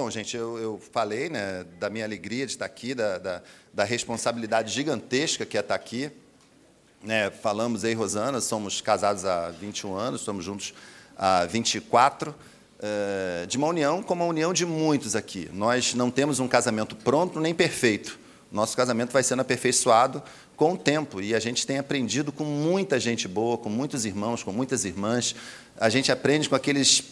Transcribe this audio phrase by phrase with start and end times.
[0.00, 3.42] bom, gente, eu, eu, falei né, da minha alegria de estar aqui, da, da,
[3.74, 6.08] da responsabilidade gigantesca que é estar aqui.
[7.02, 10.72] Né, falamos aí, Rosana, somos casados há 21 anos, estamos juntos
[11.16, 15.50] há 24, uh, de uma união como a união de muitos aqui.
[15.52, 18.20] Nós não temos um casamento pronto nem perfeito.
[18.52, 20.22] Nosso casamento vai sendo aperfeiçoado
[20.56, 24.44] com o tempo e a gente tem aprendido com muita gente boa, com muitos irmãos,
[24.44, 25.34] com muitas irmãs.
[25.76, 27.02] A gente aprende com aqueles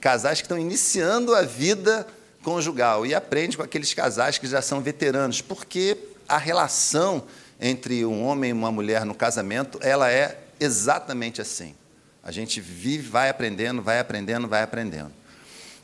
[0.00, 2.04] casais que estão iniciando a vida
[2.44, 5.96] conjugal e aprende com aqueles casais que já são veteranos, porque
[6.28, 7.24] a relação
[7.60, 11.74] entre um homem e uma mulher no casamento, ela é exatamente assim.
[12.22, 15.12] A gente vive, vai aprendendo, vai aprendendo, vai aprendendo.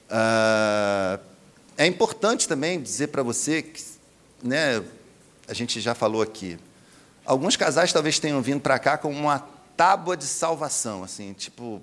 [0.08, 1.18] Ah,
[1.76, 3.82] é importante também dizer para você que,
[4.42, 4.82] né,
[5.48, 6.58] a gente já falou aqui,
[7.24, 9.38] alguns casais talvez tenham vindo para cá com uma
[9.76, 11.80] tábua de salvação, assim, tipo,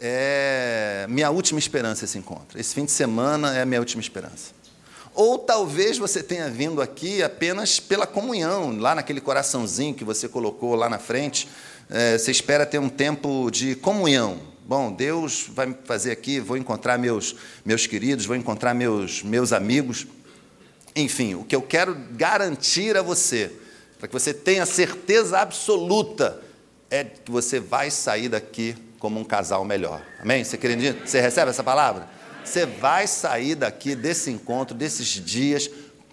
[0.00, 2.58] é minha última esperança esse encontro.
[2.58, 4.54] Esse fim de semana é a minha última esperança.
[5.14, 10.74] Ou talvez você tenha vindo aqui apenas pela comunhão, lá naquele coraçãozinho que você colocou
[10.74, 11.48] lá na frente.
[11.88, 14.38] É, você espera ter um tempo de comunhão.
[14.66, 19.52] Bom, Deus vai me fazer aqui, vou encontrar meus, meus queridos, vou encontrar meus, meus
[19.52, 20.06] amigos.
[20.94, 23.50] Enfim, o que eu quero garantir a você,
[23.98, 26.42] para que você tenha certeza absoluta,
[26.90, 30.02] é que você vai sair daqui como um casal melhor.
[30.20, 30.42] Amém?
[30.42, 32.08] Você, querido, você recebe essa palavra?
[32.44, 35.68] Você vai sair daqui desse encontro, desses dias,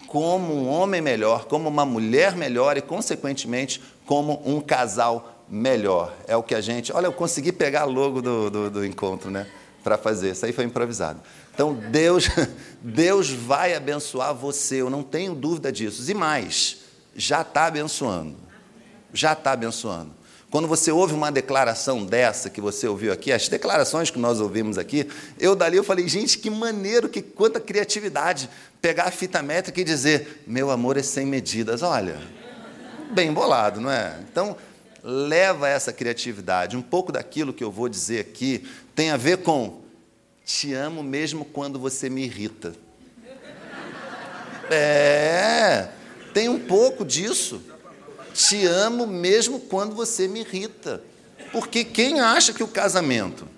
[0.08, 6.14] como um homem melhor, como uma mulher melhor e, consequentemente, como um casal melhor.
[6.26, 6.92] É o que a gente.
[6.92, 9.46] Olha, eu consegui pegar logo do, do, do encontro, né?
[9.82, 10.32] Para fazer.
[10.32, 11.20] Isso aí foi improvisado.
[11.54, 12.28] Então, Deus,
[12.82, 16.10] Deus vai abençoar você, eu não tenho dúvida disso.
[16.10, 16.78] E mais,
[17.14, 18.36] já está abençoando.
[19.12, 20.10] Já está abençoando.
[20.54, 24.78] Quando você ouve uma declaração dessa que você ouviu aqui, as declarações que nós ouvimos
[24.78, 28.48] aqui, eu dali eu falei, gente, que maneiro, que quanta criatividade
[28.80, 31.82] pegar a fita métrica e dizer, meu amor é sem medidas.
[31.82, 32.20] Olha,
[33.10, 34.16] bem bolado, não é?
[34.30, 34.56] Então,
[35.02, 36.76] leva essa criatividade.
[36.76, 39.80] Um pouco daquilo que eu vou dizer aqui tem a ver com
[40.44, 42.76] te amo mesmo quando você me irrita.
[44.70, 45.88] É,
[46.32, 47.73] tem um pouco disso.
[48.34, 51.00] Te amo mesmo quando você me irrita.
[51.52, 53.48] Porque quem acha que o casamento,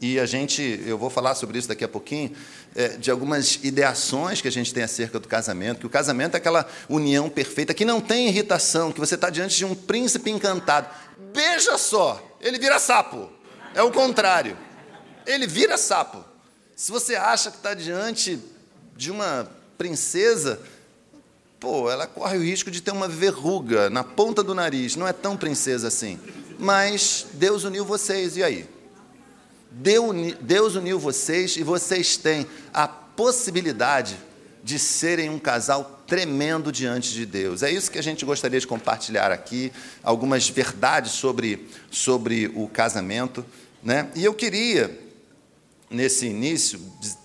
[0.00, 2.30] e a gente, eu vou falar sobre isso daqui a pouquinho,
[2.74, 6.36] é, de algumas ideações que a gente tem acerca do casamento, que o casamento é
[6.36, 10.88] aquela união perfeita, que não tem irritação, que você está diante de um príncipe encantado.
[11.32, 13.30] Beija só, ele vira sapo.
[13.74, 14.56] É o contrário.
[15.26, 16.22] Ele vira sapo.
[16.76, 18.38] Se você acha que está diante
[18.94, 20.60] de uma princesa,
[21.60, 25.12] pô, ela corre o risco de ter uma verruga na ponta do nariz, não é
[25.12, 26.18] tão princesa assim.
[26.58, 28.68] Mas Deus uniu vocês, e aí?
[29.70, 34.16] Deus uniu vocês e vocês têm a possibilidade
[34.62, 37.62] de serem um casal tremendo diante de Deus.
[37.62, 43.44] É isso que a gente gostaria de compartilhar aqui, algumas verdades sobre, sobre o casamento.
[43.82, 44.10] Né?
[44.14, 44.98] E eu queria,
[45.90, 46.80] nesse início,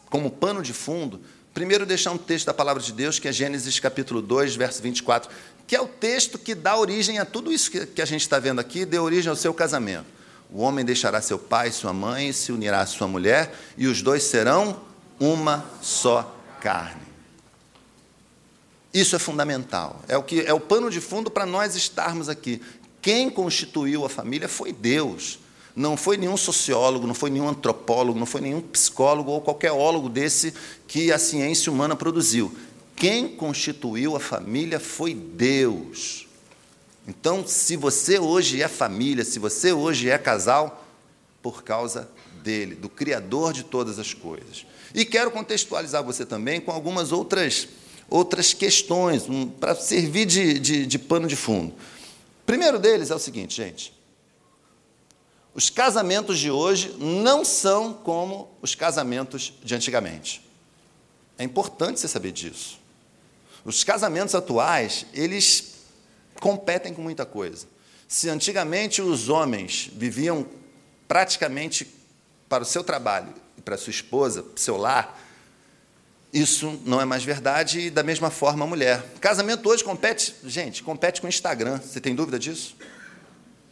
[0.09, 1.21] como pano de fundo,
[1.53, 5.29] Primeiro, deixar um texto da palavra de Deus, que é Gênesis capítulo 2, verso 24,
[5.67, 8.59] que é o texto que dá origem a tudo isso que a gente está vendo
[8.59, 10.05] aqui, deu origem ao seu casamento.
[10.49, 14.01] O homem deixará seu pai e sua mãe, se unirá à sua mulher, e os
[14.01, 14.81] dois serão
[15.19, 17.01] uma só carne.
[18.93, 20.01] Isso é fundamental.
[20.07, 22.61] É o que é o pano de fundo para nós estarmos aqui.
[23.01, 25.39] Quem constituiu a família foi Deus.
[25.75, 30.09] Não foi nenhum sociólogo, não foi nenhum antropólogo, não foi nenhum psicólogo ou qualquer ólogo
[30.09, 30.53] desse
[30.87, 32.53] que a ciência humana produziu.
[32.95, 36.27] Quem constituiu a família foi Deus.
[37.07, 40.85] Então, se você hoje é família, se você hoje é casal,
[41.41, 42.07] por causa
[42.43, 44.65] dele, do Criador de todas as coisas.
[44.93, 47.67] E quero contextualizar você também com algumas outras,
[48.09, 51.73] outras questões, um, para servir de, de, de pano de fundo.
[52.45, 53.93] Primeiro deles é o seguinte, gente.
[55.53, 60.41] Os casamentos de hoje não são como os casamentos de antigamente.
[61.37, 62.79] É importante você saber disso.
[63.65, 65.75] Os casamentos atuais, eles
[66.39, 67.67] competem com muita coisa.
[68.07, 70.45] Se antigamente os homens viviam
[71.07, 71.87] praticamente
[72.47, 75.19] para o seu trabalho e para a sua esposa, para o seu lar,
[76.33, 79.03] isso não é mais verdade e da mesma forma a mulher.
[79.19, 81.79] Casamento hoje compete, gente, compete com o Instagram.
[81.79, 82.75] Você tem dúvida disso?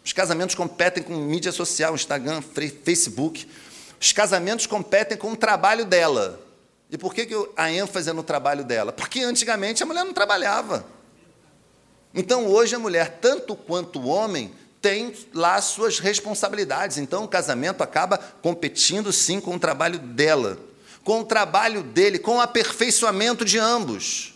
[0.03, 2.41] Os casamentos competem com mídia social, Instagram,
[2.83, 3.47] Facebook.
[3.99, 6.39] Os casamentos competem com o trabalho dela.
[6.89, 8.91] E por que, que a ênfase é no trabalho dela?
[8.91, 10.85] Porque antigamente a mulher não trabalhava.
[12.13, 14.51] Então hoje a mulher, tanto quanto o homem,
[14.81, 16.97] tem lá suas responsabilidades.
[16.97, 20.57] Então o casamento acaba competindo sim com o trabalho dela.
[21.03, 24.33] com o trabalho dele, com o aperfeiçoamento de ambos.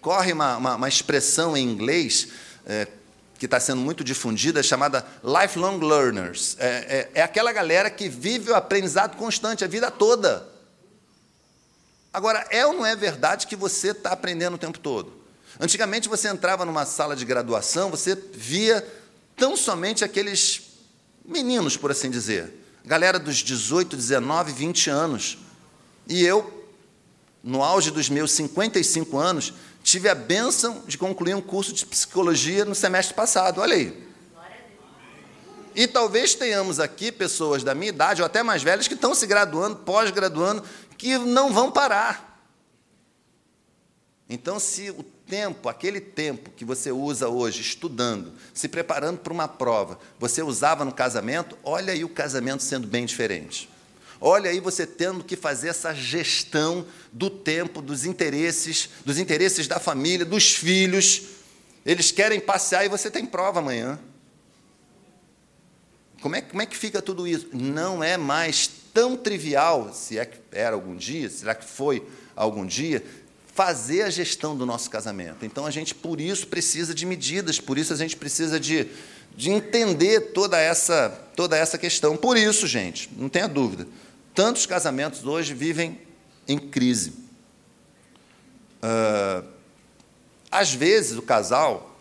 [0.00, 2.28] Corre uma, uma, uma expressão em inglês
[2.66, 2.86] é,
[3.38, 6.56] que está sendo muito difundida, chamada lifelong learners.
[6.58, 10.48] É, é, é aquela galera que vive o aprendizado constante a vida toda.
[12.12, 15.12] Agora, é ou não é verdade que você está aprendendo o tempo todo?
[15.58, 18.86] Antigamente você entrava numa sala de graduação, você via
[19.36, 20.62] tão somente aqueles
[21.24, 22.52] meninos, por assim dizer,
[22.84, 25.38] galera dos 18, 19, 20 anos.
[26.06, 26.68] E eu,
[27.42, 29.54] no auge dos meus 55 anos,
[29.84, 33.60] tive a bênção de concluir um curso de psicologia no semestre passado.
[33.60, 34.02] Olha aí.
[35.76, 39.26] E talvez tenhamos aqui pessoas da minha idade, ou até mais velhas, que estão se
[39.26, 40.64] graduando, pós-graduando,
[40.96, 42.40] que não vão parar.
[44.28, 49.48] Então, se o tempo, aquele tempo que você usa hoje estudando, se preparando para uma
[49.48, 53.68] prova, você usava no casamento, olha aí o casamento sendo bem diferente.
[54.26, 59.78] Olha aí você tendo que fazer essa gestão do tempo, dos interesses, dos interesses da
[59.78, 61.24] família, dos filhos.
[61.84, 63.98] Eles querem passear e você tem prova amanhã.
[66.22, 67.48] Como é, como é que fica tudo isso?
[67.52, 72.02] Não é mais tão trivial, se é que era algum dia, será que foi
[72.34, 73.04] algum dia,
[73.52, 75.44] fazer a gestão do nosso casamento.
[75.44, 78.88] Então a gente, por isso, precisa de medidas, por isso a gente precisa de,
[79.36, 82.16] de entender toda essa, toda essa questão.
[82.16, 83.86] Por isso, gente, não tenha dúvida,
[84.34, 86.00] tantos casamentos hoje vivem
[86.46, 87.10] em crise.
[88.82, 89.46] Uh,
[90.50, 91.98] às vezes o casal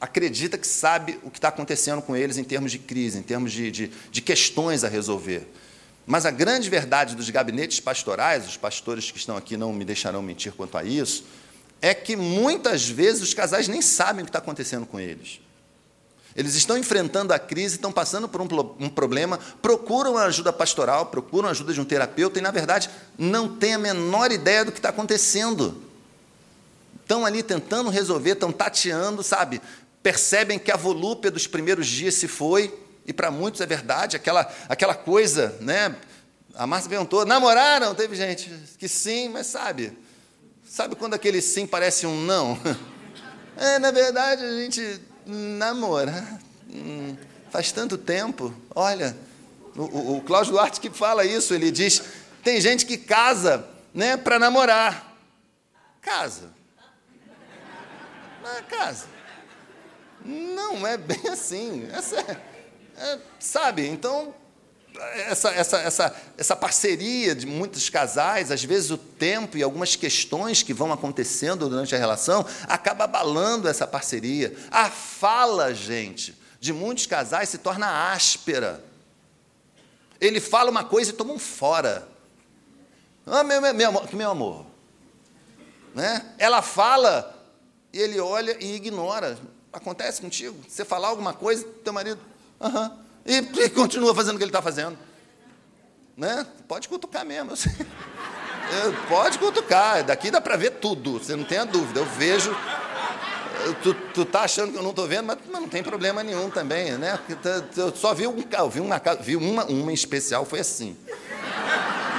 [0.00, 3.52] acredita que sabe o que está acontecendo com eles em termos de crise, em termos
[3.52, 5.46] de, de, de questões a resolver.
[6.06, 10.22] Mas a grande verdade dos gabinetes pastorais, os pastores que estão aqui não me deixarão
[10.22, 11.24] mentir quanto a isso,
[11.82, 15.40] é que muitas vezes os casais nem sabem o que está acontecendo com eles.
[16.34, 18.48] Eles estão enfrentando a crise, estão passando por um,
[18.78, 22.88] um, problema, procuram ajuda pastoral, procuram ajuda de um terapeuta e, na verdade,
[23.18, 25.82] não têm a menor ideia do que está acontecendo.
[27.02, 29.60] Estão ali tentando resolver, estão tateando, sabe?
[30.02, 32.72] Percebem que a volúpia dos primeiros dias se foi,
[33.04, 35.96] e para muitos é verdade, aquela, aquela coisa, né?
[36.54, 37.94] A Márcia perguntou, namoraram?
[37.94, 39.96] Teve gente que sim, mas sabe,
[40.64, 42.58] sabe quando aquele sim parece um não?
[43.56, 46.40] É, na verdade, a gente namora.
[46.68, 47.16] Hum,
[47.50, 48.54] faz tanto tempo.
[48.74, 49.16] Olha,
[49.76, 52.02] o, o, o Cláudio Duarte que fala isso, ele diz,
[52.42, 55.14] tem gente que casa né, para namorar.
[56.00, 56.50] Casa.
[58.42, 59.06] Não é casa.
[60.24, 61.88] Não é bem assim.
[61.92, 64.34] É, é, sabe, então,
[65.28, 70.62] essa, essa, essa, essa parceria de muitos casais, às vezes o tempo e algumas questões
[70.62, 74.56] que vão acontecendo durante a relação, acaba abalando essa parceria.
[74.70, 78.84] A fala, gente, de muitos casais se torna áspera.
[80.20, 82.06] Ele fala uma coisa e toma um fora.
[83.26, 84.66] Ah, meu, meu, meu amor, meu amor.
[85.94, 86.24] Né?
[86.38, 87.36] Ela fala
[87.92, 89.38] e ele olha e ignora.
[89.72, 90.56] Acontece contigo?
[90.68, 92.20] Você falar alguma coisa, teu marido,
[92.60, 92.90] Uhum.
[93.24, 94.98] E, e, continua fazendo o que ele está fazendo.
[96.16, 96.46] Né?
[96.66, 97.52] Pode cutucar mesmo.
[99.08, 100.04] Pode cutucar.
[100.04, 102.00] Daqui dá para ver tudo, você não tenha dúvida.
[102.00, 102.56] Eu vejo.
[103.82, 106.48] Tu, tu tá achando que eu não estou vendo, mas, mas, não tem problema nenhum
[106.48, 107.18] também, né?
[107.42, 110.96] Tá, eu só vi um eu vi uma, vi uma, uma em especial, foi assim.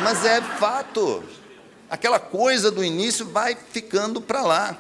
[0.04, 1.24] Mas é fato.
[1.90, 4.78] Aquela coisa do início vai ficando para lá.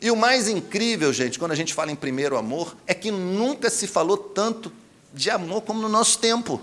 [0.00, 3.68] E o mais incrível, gente, quando a gente fala em primeiro amor, é que nunca
[3.68, 4.72] se falou tanto
[5.12, 6.60] de amor como no nosso tempo.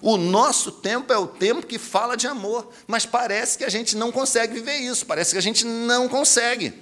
[0.00, 3.96] O nosso tempo é o tempo que fala de amor, mas parece que a gente
[3.96, 6.74] não consegue viver isso, parece que a gente não consegue.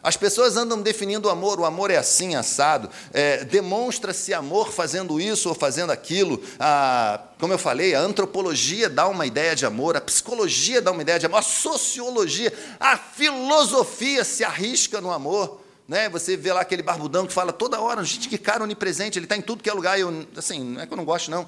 [0.00, 5.20] As pessoas andam definindo o amor, o amor é assim, assado, é, demonstra-se amor fazendo
[5.20, 6.40] isso ou fazendo aquilo.
[6.60, 11.02] A, como eu falei, a antropologia dá uma ideia de amor, a psicologia dá uma
[11.02, 15.60] ideia de amor, a sociologia, a filosofia se arrisca no amor.
[15.88, 16.08] Né?
[16.10, 19.36] Você vê lá aquele barbudão que fala toda hora, gente, que cara onipresente, ele está
[19.36, 19.98] em tudo que é lugar.
[19.98, 21.44] Eu, assim, não é que eu não gosto, não.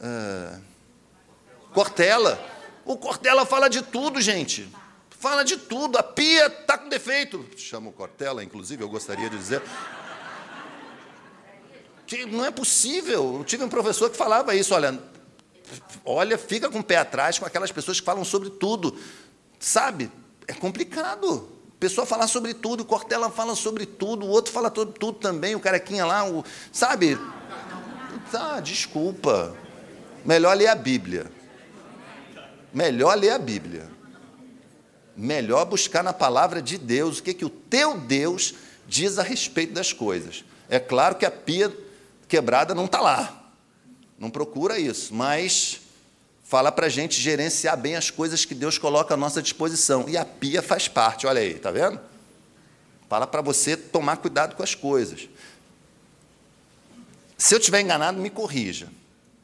[0.00, 0.60] Uh,
[1.72, 2.38] Cortella.
[2.84, 4.68] O Cortella fala de tudo, gente
[5.24, 5.96] fala de tudo.
[5.96, 7.46] A pia está com defeito.
[7.56, 9.62] Chama o Cortella, inclusive, eu gostaria de dizer.
[12.06, 13.36] Que não é possível.
[13.38, 15.02] Eu tive um professor que falava isso, olha,
[16.04, 18.98] olha, fica com o pé atrás com aquelas pessoas que falam sobre tudo.
[19.58, 20.12] Sabe?
[20.46, 21.48] É complicado.
[21.84, 25.54] Pessoa falar sobre tudo, o Cortella fala sobre tudo, o outro fala sobre tudo também,
[25.54, 27.18] o carequinha lá, o, sabe?
[28.32, 29.54] Tá, desculpa.
[30.24, 31.30] Melhor ler a Bíblia.
[32.72, 33.94] Melhor ler a Bíblia
[35.16, 38.54] melhor buscar na palavra de Deus o que, que o teu Deus
[38.86, 40.44] diz a respeito das coisas.
[40.68, 41.72] É claro que a pia
[42.26, 43.52] quebrada não está lá,
[44.18, 45.80] não procura isso, mas
[46.44, 50.04] fala para a gente gerenciar bem as coisas que Deus coloca à nossa disposição.
[50.08, 51.98] E a pia faz parte, olha aí, tá vendo?
[53.08, 55.28] Fala para você tomar cuidado com as coisas.
[57.36, 58.88] Se eu estiver enganado, me corrija.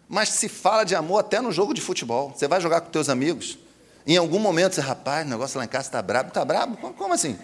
[0.09, 2.33] Mas se fala de amor até no jogo de futebol.
[2.35, 3.59] Você vai jogar com teus amigos.
[4.07, 6.29] Em algum momento você, rapaz, o negócio lá em casa está brabo.
[6.29, 6.77] Está brabo?
[6.77, 7.39] Como assim?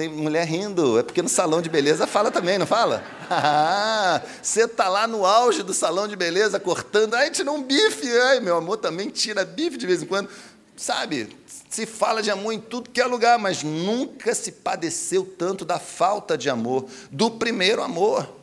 [0.00, 3.04] Tem mulher rindo, é porque no salão de beleza fala também, não fala?
[3.32, 8.10] Ah, você está lá no auge do salão de beleza cortando, ai, tira um bife,
[8.22, 10.30] ai, meu amor também tira bife de vez em quando.
[10.74, 11.36] Sabe,
[11.68, 15.78] se fala de amor em tudo que é lugar, mas nunca se padeceu tanto da
[15.78, 18.39] falta de amor, do primeiro amor.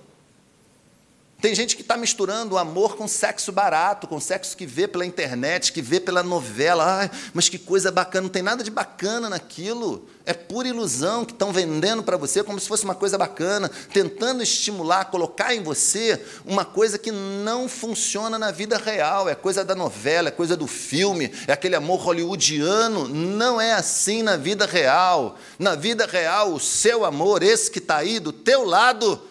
[1.39, 5.05] Tem gente que está misturando o amor com sexo barato, com sexo que vê pela
[5.05, 6.83] internet, que vê pela novela.
[6.83, 10.07] Ai, mas que coisa bacana, não tem nada de bacana naquilo.
[10.25, 14.41] É pura ilusão que estão vendendo para você como se fosse uma coisa bacana, tentando
[14.41, 19.29] estimular, colocar em você uma coisa que não funciona na vida real.
[19.29, 23.07] É coisa da novela, é coisa do filme, é aquele amor hollywoodiano.
[23.07, 25.37] Não é assim na vida real.
[25.59, 29.21] Na vida real, o seu amor, esse que está aí do teu lado,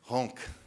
[0.00, 0.57] ronca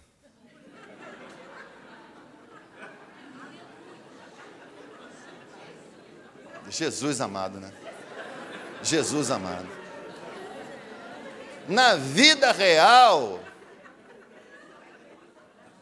[6.72, 7.70] Jesus amado, né?
[8.82, 9.68] Jesus amado.
[11.68, 13.42] Na vida real,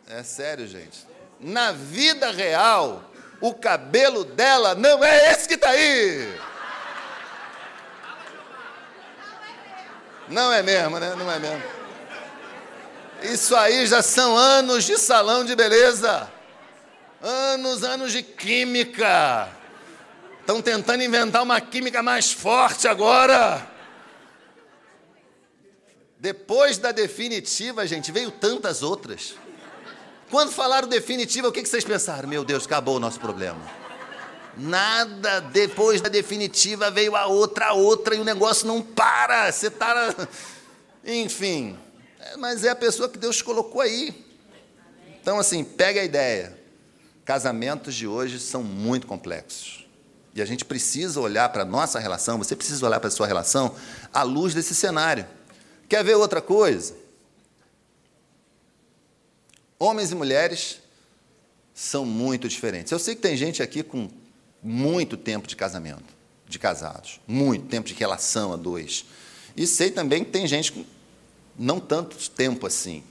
[0.07, 1.07] é sério, gente.
[1.39, 3.03] Na vida real,
[3.39, 6.39] o cabelo dela não é esse que está aí.
[10.27, 11.13] Não é mesmo, né?
[11.15, 11.63] Não é mesmo.
[13.21, 16.29] Isso aí já são anos de salão de beleza.
[17.21, 19.58] Anos, anos de química
[20.49, 23.69] Estão tentando inventar uma química mais forte agora.
[26.17, 29.35] Depois da definitiva, gente, veio tantas outras.
[30.31, 32.27] Quando falaram definitiva, o que vocês pensaram?
[32.27, 33.61] Meu Deus, acabou o nosso problema.
[34.57, 39.51] Nada, depois da definitiva veio a outra, a outra, e o negócio não para.
[39.51, 40.15] Você está.
[41.05, 41.77] Enfim.
[42.19, 44.25] É, mas é a pessoa que Deus colocou aí.
[45.21, 46.57] Então, assim, pega a ideia.
[47.23, 49.78] Casamentos de hoje são muito complexos.
[50.39, 53.27] E a gente precisa olhar para a nossa relação, você precisa olhar para a sua
[53.27, 53.75] relação
[54.13, 55.27] à luz desse cenário.
[55.89, 56.95] Quer ver outra coisa?
[59.77, 60.79] Homens e mulheres
[61.73, 62.89] são muito diferentes.
[62.89, 64.09] Eu sei que tem gente aqui com
[64.63, 66.05] muito tempo de casamento,
[66.47, 69.03] de casados, muito tempo de relação a dois.
[69.57, 70.85] E sei também que tem gente com
[71.57, 73.03] não tanto tempo assim.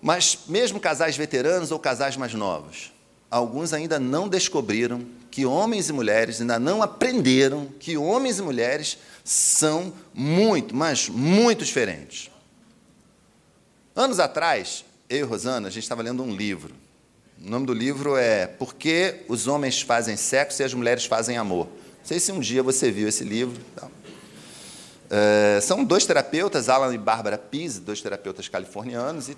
[0.00, 2.92] Mas mesmo casais veteranos ou casais mais novos,
[3.28, 5.04] alguns ainda não descobriram
[5.34, 11.64] que homens e mulheres ainda não aprenderam que homens e mulheres são muito, mas muito
[11.64, 12.30] diferentes.
[13.96, 16.72] Anos atrás, eu e Rosana, a gente estava lendo um livro.
[17.44, 21.36] O nome do livro é Por que os homens fazem sexo e as mulheres fazem
[21.36, 21.66] amor?
[21.66, 23.60] Não sei se um dia você viu esse livro.
[25.10, 29.36] É, são dois terapeutas, Alan e Bárbara Pise, dois terapeutas californianos, e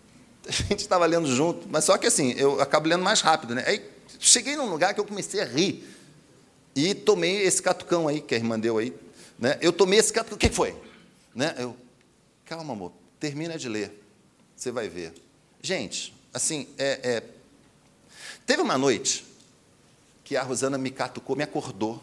[0.46, 3.64] a gente estava lendo junto, mas só que assim, eu acabo lendo mais rápido, né?
[3.66, 5.84] Aí cheguei num lugar que eu comecei a rir.
[6.74, 8.92] E tomei esse catucão aí, que a irmã deu aí.
[9.38, 9.58] Né?
[9.60, 10.36] Eu tomei esse catucão.
[10.36, 10.76] O que foi?
[11.34, 11.54] Né?
[11.58, 11.76] Eu,
[12.44, 14.02] calma, amor, termina de ler.
[14.56, 15.12] Você vai ver.
[15.62, 17.22] Gente, assim, é, é...
[18.46, 19.26] teve uma noite
[20.24, 22.02] que a Rosana me catucou, me acordou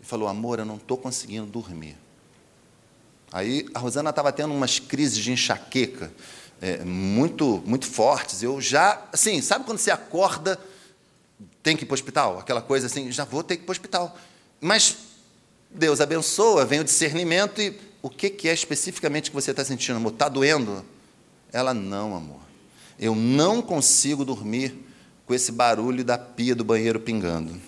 [0.00, 1.96] e falou: Amor, eu não estou conseguindo dormir.
[3.30, 6.12] Aí a Rosana estava tendo umas crises de enxaqueca
[6.60, 8.42] é, muito, muito fortes.
[8.42, 10.58] Eu já, assim, sabe quando você acorda
[11.68, 12.38] tem que ir para o hospital?
[12.38, 14.18] Aquela coisa assim, já vou ter que ir para o hospital.
[14.58, 14.96] Mas
[15.70, 20.12] Deus abençoa, vem o discernimento e o que, é especificamente que você está sentindo, amor?
[20.12, 20.82] Está doendo?
[21.52, 22.40] Ela, não, amor.
[22.98, 24.82] Eu não consigo dormir
[25.26, 27.60] com esse barulho da pia do banheiro pingando.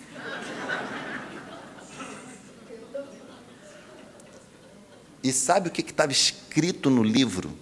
[5.23, 7.55] E sabe o que estava escrito no livro?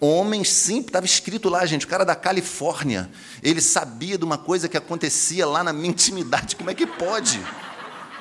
[0.00, 3.10] Homem simples, estava escrito lá, gente, o cara da Califórnia,
[3.42, 7.38] ele sabia de uma coisa que acontecia lá na minha intimidade, como é que pode?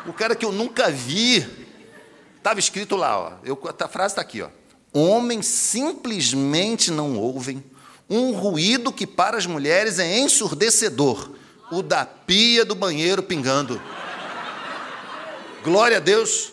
[0.05, 1.48] O cara que eu nunca vi,
[2.38, 4.50] estava escrito lá, ó, eu, a frase está aqui, ó.
[4.91, 7.63] Homens simplesmente não ouvem
[8.09, 11.31] um ruído que para as mulheres é ensurdecedor,
[11.71, 13.81] o da pia do banheiro pingando.
[15.63, 16.51] Glória a Deus.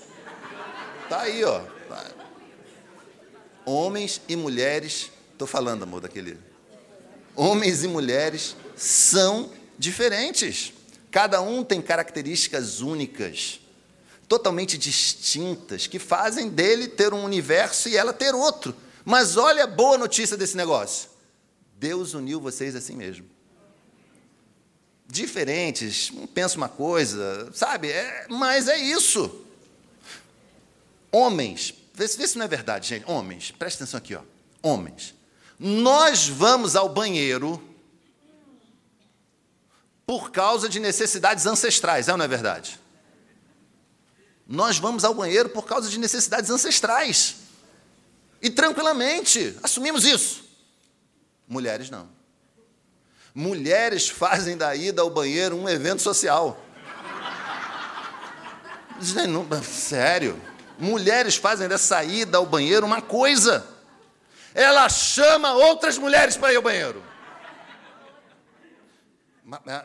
[1.09, 1.63] Tá aí, ó.
[3.65, 6.39] Homens e mulheres Estou falando, amor, daquele.
[7.35, 10.73] Homens e mulheres são diferentes.
[11.11, 13.61] Cada um tem características únicas,
[14.27, 18.75] totalmente distintas, que fazem dele ter um universo e ela ter outro.
[19.05, 21.11] Mas olha a boa notícia desse negócio:
[21.79, 23.27] Deus uniu vocês assim mesmo.
[25.07, 27.91] diferentes, um pensa uma coisa, sabe?
[27.91, 29.45] É, mas é isso.
[31.13, 33.05] Homens, vê, vê se não é verdade, gente.
[33.07, 34.23] Homens, presta atenção aqui, ó.
[34.63, 35.15] Homens,
[35.59, 37.63] nós vamos ao banheiro
[40.07, 42.79] por causa de necessidades ancestrais, é não é verdade?
[44.47, 47.37] Nós vamos ao banheiro por causa de necessidades ancestrais.
[48.41, 50.45] E tranquilamente, assumimos isso.
[51.49, 52.09] Mulheres não.
[53.35, 56.63] Mulheres fazem da ida ao banheiro um evento social.
[59.63, 60.41] Sério.
[60.79, 63.76] Mulheres fazem dessa ida ao banheiro uma coisa.
[64.57, 67.05] Ela chama outras mulheres para ir ao banheiro.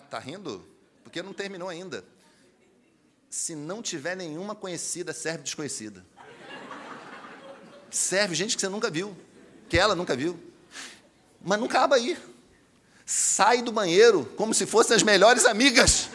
[0.09, 0.65] Tá rindo?
[1.03, 2.05] Porque não terminou ainda.
[3.29, 6.05] Se não tiver nenhuma conhecida, serve desconhecida.
[7.89, 9.13] Serve gente que você nunca viu,
[9.67, 10.41] que ela nunca viu.
[11.41, 12.17] Mas não acaba aí.
[13.05, 16.09] Sai do banheiro como se fossem as melhores amigas.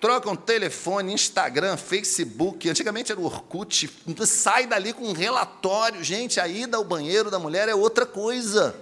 [0.00, 2.68] Trocam telefone, Instagram, Facebook.
[2.68, 3.90] Antigamente era o Orkut.
[4.26, 6.04] Sai dali com um relatório.
[6.04, 8.74] Gente, a ida ao banheiro da mulher é outra coisa.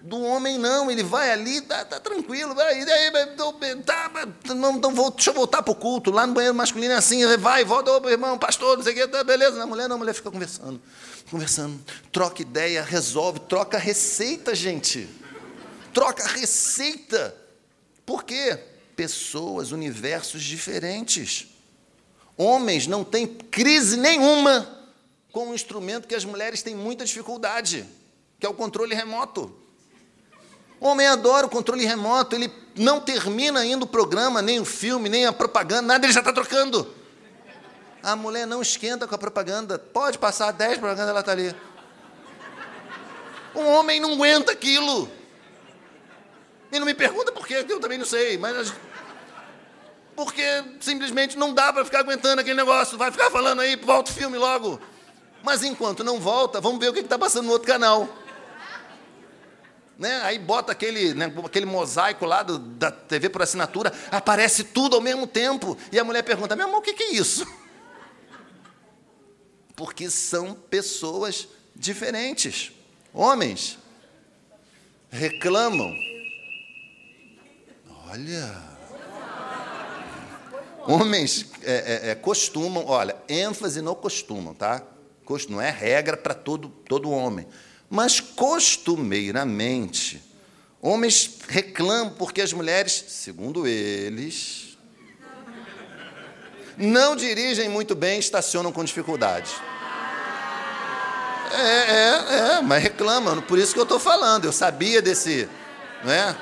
[0.00, 0.90] Do homem, não.
[0.90, 2.54] Ele vai ali, tá, tá tranquilo.
[2.54, 2.84] Vai,
[3.84, 4.10] tá,
[4.54, 6.10] não, não, vou, deixa eu voltar para o culto.
[6.10, 7.24] Lá no banheiro masculino é assim.
[7.36, 9.06] Vai, volta, ô, irmão, pastor, não sei o quê.
[9.06, 9.58] Tá, beleza.
[9.58, 9.96] Na mulher, não.
[9.96, 10.80] A mulher fica conversando
[11.30, 11.78] conversando,
[12.10, 15.08] troca ideia, resolve, troca receita, gente.
[15.92, 17.34] Troca receita.
[18.04, 18.58] Por quê?
[18.98, 21.46] Pessoas, universos diferentes.
[22.36, 24.68] Homens não têm crise nenhuma
[25.30, 27.86] com um instrumento que as mulheres têm muita dificuldade,
[28.40, 29.56] que é o controle remoto.
[30.80, 35.08] O homem adora o controle remoto, ele não termina ainda o programa, nem o filme,
[35.08, 36.92] nem a propaganda, nada, ele já está trocando.
[38.02, 39.78] A mulher não esquenta com a propaganda.
[39.78, 41.54] Pode passar 10 propagandas, ela está ali.
[43.54, 45.08] Um homem não aguenta aquilo.
[46.72, 48.74] E não me pergunta por quê, eu também não sei, mas.
[50.18, 50.42] Porque
[50.80, 52.98] simplesmente não dá para ficar aguentando aquele negócio.
[52.98, 54.80] Vai ficar falando aí, volta o filme logo.
[55.44, 58.08] Mas enquanto não volta, vamos ver o que está passando no outro canal.
[59.96, 60.20] Né?
[60.24, 65.00] Aí bota aquele, né, aquele mosaico lá do, da TV por assinatura, aparece tudo ao
[65.00, 65.78] mesmo tempo.
[65.92, 67.46] E a mulher pergunta: meu amor, o que, que é isso?
[69.76, 72.72] porque são pessoas diferentes.
[73.14, 73.78] Homens
[75.12, 75.94] reclamam.
[78.10, 78.67] Olha.
[80.88, 84.82] Homens é, é, é, costumam, olha, ênfase no costumam, tá?
[85.50, 87.46] Não é regra para todo, todo homem.
[87.90, 90.24] Mas costumeiramente,
[90.80, 94.78] homens reclamam porque as mulheres, segundo eles,
[96.78, 99.50] não dirigem muito bem, estacionam com dificuldade.
[101.52, 105.46] É, é, é, mas reclamam, por isso que eu estou falando, eu sabia desse,
[106.02, 106.34] não é?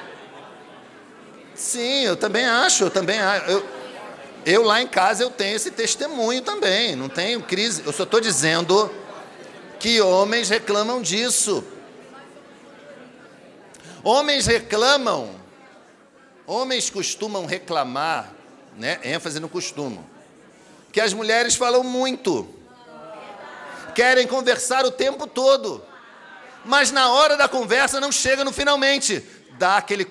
[1.52, 3.50] Sim, eu também acho, eu também acho.
[3.50, 3.75] Eu,
[4.46, 7.82] eu lá em casa eu tenho esse testemunho também, não tenho crise.
[7.84, 8.88] Eu só estou dizendo
[9.80, 11.64] que homens reclamam disso.
[14.04, 15.34] Homens reclamam,
[16.46, 18.32] homens costumam reclamar,
[18.76, 19.00] né?
[19.02, 19.98] ênfase no costume,
[20.92, 22.48] que as mulheres falam muito
[23.96, 25.84] querem conversar o tempo todo,
[26.64, 29.24] mas na hora da conversa não chega no finalmente.
[29.58, 30.06] Dá aquele.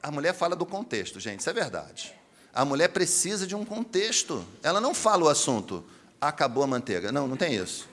[0.00, 2.17] A mulher fala do contexto, gente, isso é verdade.
[2.58, 4.44] A mulher precisa de um contexto.
[4.64, 5.84] Ela não fala o assunto.
[6.20, 7.12] Acabou a manteiga.
[7.12, 7.88] Não, não tem isso.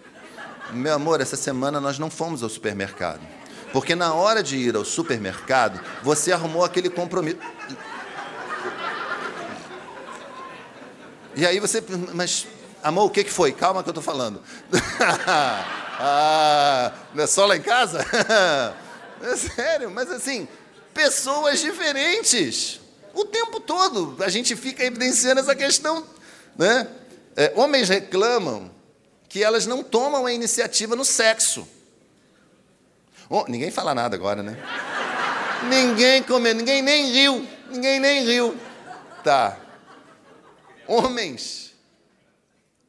[0.71, 3.21] Meu amor, essa semana nós não fomos ao supermercado.
[3.71, 7.37] Porque na hora de ir ao supermercado, você arrumou aquele compromisso.
[11.35, 11.83] E aí você.
[12.15, 12.47] Mas
[12.81, 13.51] Amor, o que, foi?
[13.51, 14.41] Calma que eu estou falando.
[15.99, 18.03] ah, não é só lá em casa?
[19.21, 20.47] é sério, mas assim,
[20.91, 22.79] pessoas diferentes.
[23.15, 26.05] O tempo todo a gente fica evidenciando essa questão.
[26.57, 26.87] Né?
[27.35, 28.69] É, homens reclamam
[29.29, 31.67] que elas não tomam a iniciativa no sexo.
[33.29, 34.57] Oh, ninguém fala nada agora, né?
[35.69, 38.57] ninguém comendo, ninguém nem riu, ninguém nem riu.
[39.23, 39.57] Tá.
[40.87, 41.73] Homens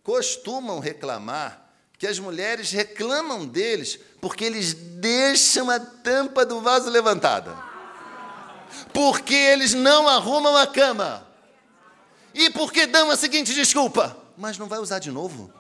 [0.03, 7.66] costumam reclamar que as mulheres reclamam deles porque eles deixam a tampa do vaso levantada.
[8.93, 11.27] Porque eles não arrumam a cama.
[12.35, 15.53] E porque dão a seguinte desculpa: mas não vai usar de novo.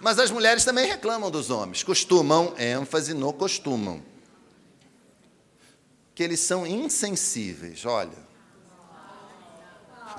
[0.00, 4.02] Mas as mulheres também reclamam dos homens, costumam, ênfase no costumam.
[6.14, 8.32] Que eles são insensíveis, olha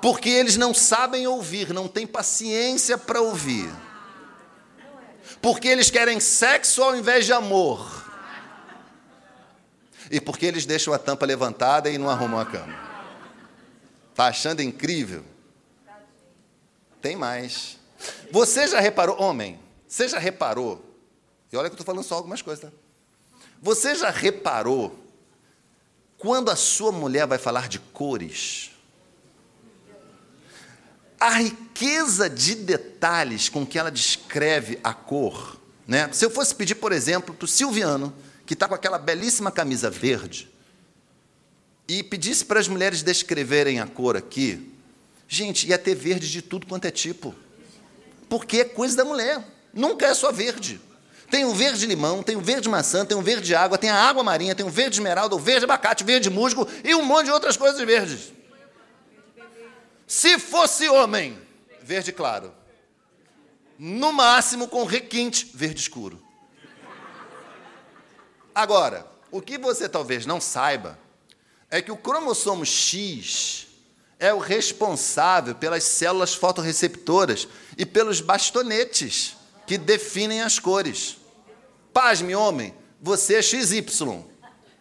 [0.04, 3.74] porque eles não sabem ouvir, não têm paciência para ouvir.
[5.42, 8.03] Porque eles querem sexo ao invés de amor.
[10.10, 12.74] E porque eles deixam a tampa levantada e não arrumam a cama.
[14.12, 15.24] Está achando incrível?
[17.02, 17.78] Tem mais.
[18.32, 20.84] Você já reparou, homem, você já reparou,
[21.52, 22.72] e olha que eu estou falando só algumas coisas, tá?
[23.62, 25.00] Você já reparou
[26.18, 28.72] quando a sua mulher vai falar de cores?
[31.20, 35.58] A riqueza de detalhes com que ela descreve a cor.
[35.88, 36.12] Né?
[36.12, 38.14] Se eu fosse pedir, por exemplo, para o Silviano,
[38.46, 40.50] que está com aquela belíssima camisa verde,
[41.88, 44.72] e pedisse para as mulheres descreverem a cor aqui,
[45.28, 47.36] gente, ia ter verde de tudo quanto é tipo.
[48.30, 49.44] Porque é coisa da mulher.
[49.74, 50.80] Nunca é só verde.
[51.30, 54.24] Tem o verde limão, tem o verde maçã, tem o verde água, tem a água
[54.24, 57.32] marinha, tem o verde esmeralda, o verde abacate, o verde musgo e um monte de
[57.32, 58.32] outras coisas verdes.
[60.08, 61.38] Se fosse homem,
[61.82, 62.54] verde claro.
[63.80, 66.22] No máximo com requinte, verde escuro.
[68.54, 70.98] Agora, o que você talvez não saiba
[71.70, 73.68] é que o cromossomo X
[74.20, 79.36] é o responsável pelas células fotorreceptoras e pelos bastonetes
[79.66, 81.18] que definem as cores.
[81.92, 83.86] Pasme, homem, você é XY.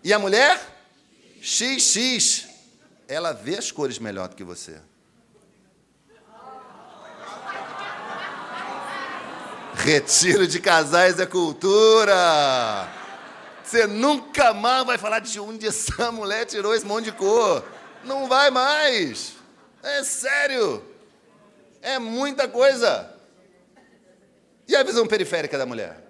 [0.05, 0.61] E a mulher?
[1.43, 2.47] XX.
[3.09, 4.79] Ela vê as cores melhor do que você.
[9.75, 13.02] Retiro de casais é cultura.
[13.73, 17.65] Você nunca mais vai falar de onde essa mulher tirou esse monte de cor.
[18.05, 19.33] Não vai mais.
[19.83, 20.85] É sério.
[21.81, 23.11] É muita coisa.
[24.69, 26.05] E a visão periférica da mulher?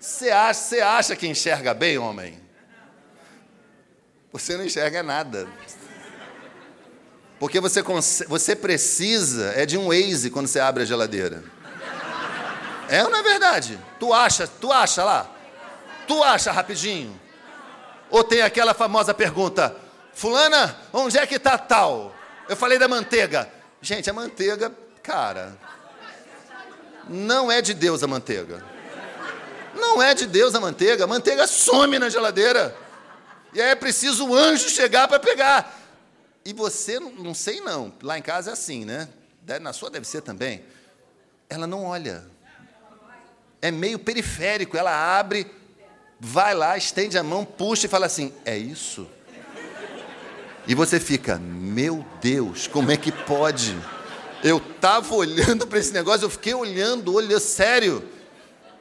[0.00, 2.42] Você acha, você acha que enxerga bem, homem?
[4.32, 5.46] Você não enxerga nada.
[7.38, 7.80] Porque você,
[8.26, 11.44] você precisa é de um Waze quando você abre a geladeira.
[12.88, 13.78] É ou não é verdade?
[14.00, 15.37] Tu acha, tu acha lá?
[16.08, 17.20] Tu acha rapidinho?
[18.10, 19.76] Ou tem aquela famosa pergunta:
[20.12, 22.14] Fulana, onde é que está tal?
[22.48, 23.48] Eu falei da manteiga.
[23.80, 25.56] Gente, a manteiga, cara,
[27.08, 28.64] não é de Deus a manteiga.
[29.74, 31.04] Não é de Deus a manteiga.
[31.04, 32.76] A manteiga some na geladeira.
[33.52, 35.78] E aí é preciso o anjo chegar para pegar.
[36.44, 39.08] E você, não sei não, lá em casa é assim, né?
[39.60, 40.64] Na sua deve ser também.
[41.48, 42.26] Ela não olha.
[43.60, 44.76] É meio periférico.
[44.76, 45.50] Ela abre,
[46.18, 49.06] vai lá, estende a mão, puxa e fala assim: é isso?
[50.66, 53.76] E você fica, meu Deus, como é que pode?
[54.44, 58.06] Eu estava olhando para esse negócio, eu fiquei olhando, olhando, sério.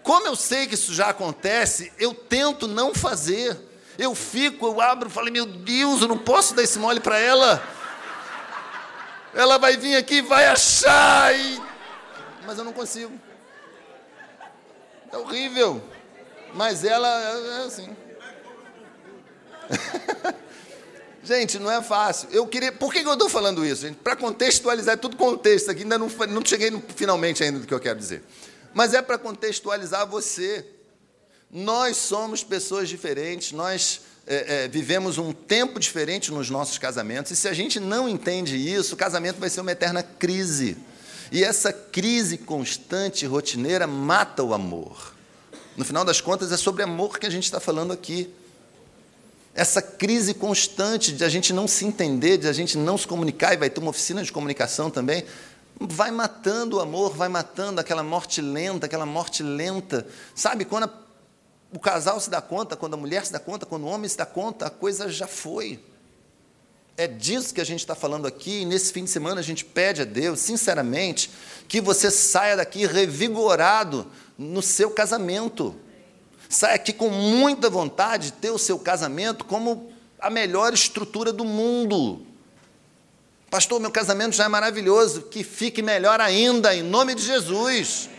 [0.03, 3.57] Como eu sei que isso já acontece, eu tento não fazer.
[3.97, 7.61] Eu fico, eu abro, falo, meu Deus, eu não posso dar esse mole para ela.
[9.33, 11.61] Ela vai vir aqui, vai achar, e...
[12.45, 13.11] mas eu não consigo.
[15.11, 15.81] É horrível.
[16.53, 17.89] Mas ela é assim.
[21.23, 22.29] Gente, não é fácil.
[22.31, 22.71] Eu queria.
[22.71, 23.97] Por que eu estou falando isso, gente?
[23.97, 27.73] Para contextualizar, é tudo contexto aqui, ainda não, não cheguei no, finalmente ainda do que
[27.73, 28.23] eu quero dizer
[28.77, 30.63] mas é para contextualizar você.
[31.49, 37.35] Nós somos pessoas diferentes, nós é, é, vivemos um tempo diferente nos nossos casamentos, e
[37.35, 40.77] se a gente não entende isso, o casamento vai ser uma eterna crise.
[41.31, 45.15] E essa crise constante, rotineira, mata o amor.
[45.77, 48.33] No final das contas, é sobre amor que a gente está falando aqui.
[49.53, 53.53] Essa crise constante de a gente não se entender, de a gente não se comunicar,
[53.53, 55.23] e vai ter uma oficina de comunicação também,
[55.79, 60.07] vai matando o amor, vai matando aquela morte lenta, aquela morte lenta.
[60.33, 60.89] Sabe, quando a,
[61.71, 64.17] o casal se dá conta, quando a mulher se dá conta, quando o homem se
[64.17, 65.79] dá conta, a coisa já foi.
[66.97, 69.63] É disso que a gente está falando aqui, e nesse fim de semana a gente
[69.63, 71.29] pede a Deus, sinceramente,
[71.67, 75.75] que você saia daqui revigorado no seu casamento.
[76.49, 81.43] Saia aqui com muita vontade de ter o seu casamento como a melhor estrutura do
[81.43, 82.25] mundo.
[83.49, 88.09] Pastor, meu casamento já é maravilhoso, que fique melhor ainda, em nome de Jesus.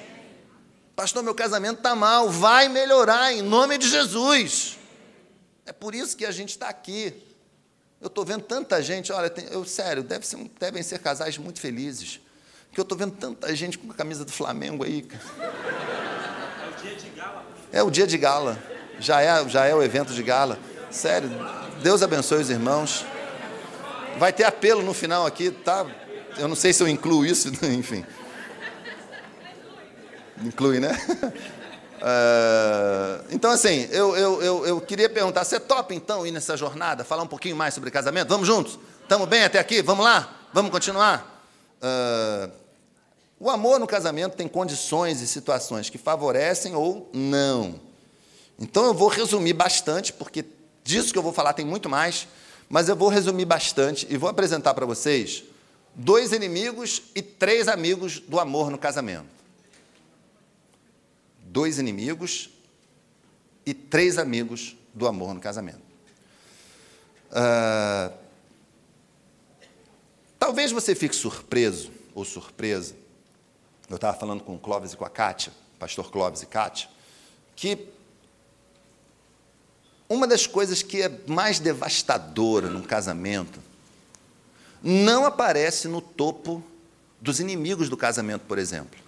[0.97, 4.79] Pastor, meu casamento está mal, vai melhorar, em nome de Jesus.
[5.67, 7.15] É por isso que a gente está aqui.
[8.01, 12.21] Eu estou vendo tanta gente, olha, eu, sério, deve ser, devem ser casais muito felizes.
[12.73, 15.07] Que eu estou vendo tanta gente com a camisa do Flamengo aí.
[15.41, 17.45] É o dia de gala.
[17.73, 18.59] É o dia de gala.
[18.99, 20.59] Já é, já é o evento de gala.
[20.91, 21.31] Sério,
[21.83, 23.05] Deus abençoe os irmãos.
[24.19, 25.87] Vai ter apelo no final aqui, tá?
[26.37, 28.05] Eu não sei se eu incluo isso, enfim.
[30.43, 30.97] Inclui, né?
[31.99, 37.05] Uh, então, assim, eu, eu, eu, eu, queria perguntar: você topa então ir nessa jornada,
[37.05, 38.29] falar um pouquinho mais sobre casamento?
[38.29, 38.79] Vamos juntos?
[39.03, 39.83] Estamos bem até aqui?
[39.83, 40.33] Vamos lá?
[40.53, 41.45] Vamos continuar?
[41.83, 42.51] Uh,
[43.39, 47.81] o amor no casamento tem condições e situações que favorecem ou não.
[48.59, 50.45] Então, eu vou resumir bastante, porque
[50.89, 52.27] Disso que eu vou falar tem muito mais,
[52.67, 55.45] mas eu vou resumir bastante e vou apresentar para vocês
[55.95, 59.29] dois inimigos e três amigos do amor no casamento.
[61.43, 62.49] Dois inimigos
[63.67, 65.83] e três amigos do amor no casamento.
[67.33, 68.11] Uh,
[70.39, 72.95] talvez você fique surpreso ou surpresa.
[73.89, 76.89] Eu estava falando com o Clóvis e com a Kátia, pastor Clóvis e Kátia,
[77.57, 77.89] que
[80.09, 83.61] uma das coisas que é mais devastadora num casamento
[84.83, 86.63] não aparece no topo
[87.21, 88.99] dos inimigos do casamento, por exemplo.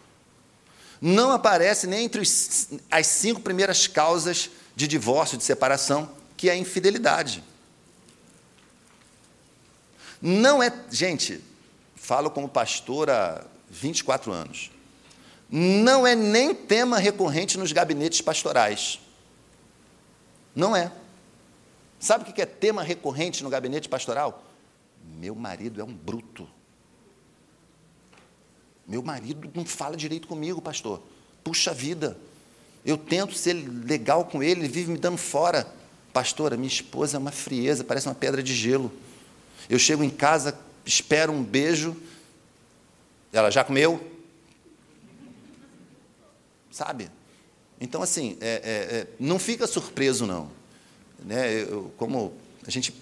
[1.00, 6.52] Não aparece nem entre os, as cinco primeiras causas de divórcio, de separação, que é
[6.52, 7.42] a infidelidade.
[10.20, 10.72] Não é.
[10.90, 11.42] Gente,
[11.96, 14.70] falo como pastor há 24 anos.
[15.48, 19.00] Não é nem tema recorrente nos gabinetes pastorais.
[20.54, 20.92] Não é.
[21.98, 24.44] Sabe o que é tema recorrente no gabinete pastoral?
[25.18, 26.48] Meu marido é um bruto.
[28.86, 31.02] Meu marido não fala direito comigo, pastor.
[31.44, 32.16] Puxa vida.
[32.84, 35.70] Eu tento ser legal com ele, ele vive me dando fora.
[36.12, 38.90] Pastora, minha esposa é uma frieza, parece uma pedra de gelo.
[39.68, 41.96] Eu chego em casa, espero um beijo.
[43.32, 44.00] Ela já comeu?
[46.70, 47.10] Sabe?
[47.80, 50.50] Então, assim, é, é, é, não fica surpreso, não.
[51.24, 51.62] Né?
[51.62, 52.32] Eu, como
[52.66, 52.94] a gente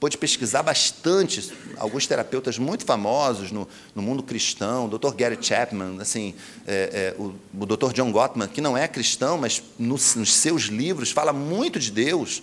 [0.00, 5.14] pôde pesquisar bastante, alguns terapeutas muito famosos no, no mundo cristão, o Dr.
[5.14, 6.34] Gary Chapman, assim,
[6.66, 7.92] é, é, o, o Dr.
[7.92, 12.42] John Gottman, que não é cristão, mas nos, nos seus livros fala muito de Deus,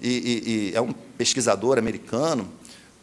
[0.00, 2.50] e, e, e é um pesquisador americano,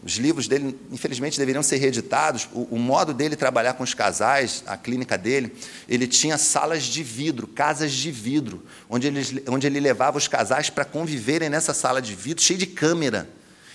[0.02, 2.48] os livros dele, infelizmente, deveriam ser reeditados.
[2.54, 5.54] O, o, modo dele trabalhar com os casais, a clínica dele,
[5.90, 10.70] ele tinha salas de vidro, casas de vidro, onde ele, onde ele levava os casais
[10.70, 13.30] para conviverem nessa sala de vidro, cheia de câmera.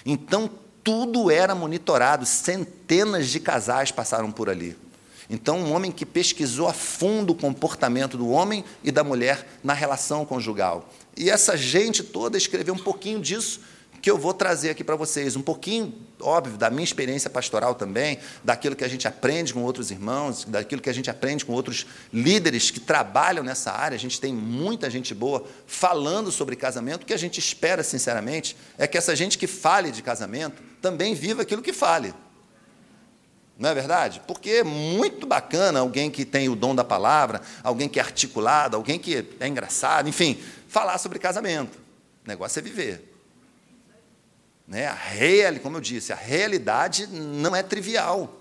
[0.06, 0.50] Então,
[0.82, 4.76] tudo era monitorado, centenas de casais passaram por ali.
[5.28, 9.72] Então, um homem que pesquisou a fundo o comportamento do homem e da mulher na
[9.72, 10.90] relação conjugal.
[11.16, 13.60] E essa gente toda escreveu um pouquinho disso
[14.04, 15.34] que eu vou trazer aqui para vocês.
[15.34, 19.90] Um pouquinho, óbvio, da minha experiência pastoral também, daquilo que a gente aprende com outros
[19.90, 23.94] irmãos, daquilo que a gente aprende com outros líderes que trabalham nessa área.
[23.94, 27.04] A gente tem muita gente boa falando sobre casamento.
[27.04, 31.14] O que a gente espera, sinceramente, é que essa gente que fale de casamento também
[31.14, 32.12] viva aquilo que fale.
[33.58, 34.20] Não é verdade?
[34.26, 38.76] Porque é muito bacana alguém que tem o dom da palavra, alguém que é articulado,
[38.76, 40.38] alguém que é engraçado, enfim,
[40.68, 41.78] falar sobre casamento.
[42.22, 43.13] O negócio é viver.
[44.66, 44.86] Né?
[44.86, 48.40] A real, como eu disse, a realidade não é trivial.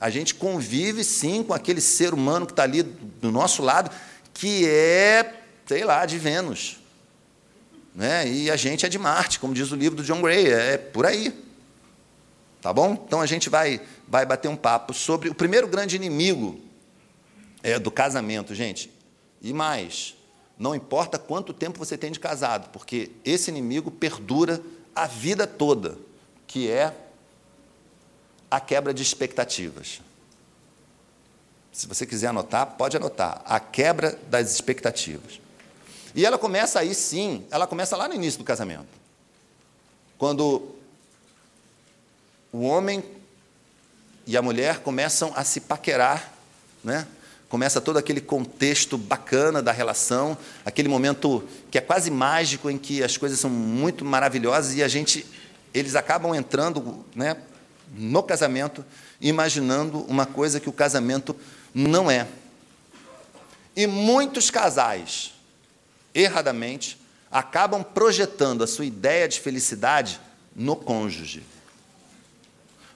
[0.00, 3.90] A gente convive sim com aquele ser humano que está ali do nosso lado,
[4.32, 6.78] que é, sei lá, de Vênus.
[7.94, 8.28] Né?
[8.28, 11.04] E a gente é de Marte, como diz o livro do John Gray, é por
[11.04, 11.34] aí.
[12.60, 12.92] Tá bom?
[13.06, 16.60] Então a gente vai, vai bater um papo sobre o primeiro grande inimigo
[17.62, 18.92] é, do casamento, gente.
[19.40, 20.14] E mais,
[20.58, 24.60] não importa quanto tempo você tem de casado, porque esse inimigo perdura
[24.98, 25.96] a vida toda,
[26.46, 26.92] que é
[28.50, 30.00] a quebra de expectativas.
[31.72, 33.40] Se você quiser anotar, pode anotar.
[33.44, 35.40] A quebra das expectativas.
[36.14, 38.88] E ela começa aí sim, ela começa lá no início do casamento.
[40.16, 40.74] Quando
[42.52, 43.04] o homem
[44.26, 46.32] e a mulher começam a se paquerar,
[46.82, 47.06] né?
[47.48, 53.02] Começa todo aquele contexto bacana da relação, aquele momento que é quase mágico em que
[53.02, 55.26] as coisas são muito maravilhosas e a gente
[55.72, 57.36] eles acabam entrando, né,
[57.94, 58.84] no casamento
[59.20, 61.34] imaginando uma coisa que o casamento
[61.74, 62.26] não é.
[63.74, 65.32] E muitos casais,
[66.14, 66.98] erradamente,
[67.30, 70.20] acabam projetando a sua ideia de felicidade
[70.54, 71.42] no cônjuge.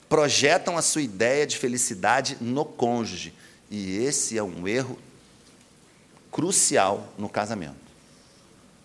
[0.08, 3.32] Projetam a sua ideia de felicidade no cônjuge.
[3.72, 4.98] E esse é um erro
[6.30, 7.80] crucial no casamento.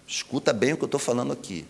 [0.08, 1.68] Escuta bem o que eu estou falando aqui.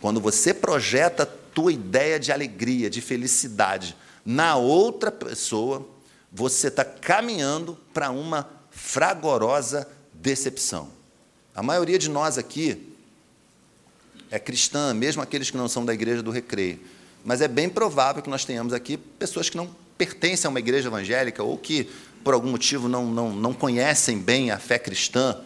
[0.00, 5.84] Quando você projeta a tua ideia de alegria, de felicidade na outra pessoa,
[6.32, 10.90] você está caminhando para uma fragorosa decepção.
[11.52, 12.94] A maioria de nós aqui
[14.30, 16.78] é cristã, mesmo aqueles que não são da igreja do recreio.
[17.24, 20.88] Mas é bem provável que nós tenhamos aqui pessoas que não pertencem a uma igreja
[20.88, 21.90] evangélica ou que
[22.24, 25.40] por algum motivo não, não, não conhecem bem a fé cristã,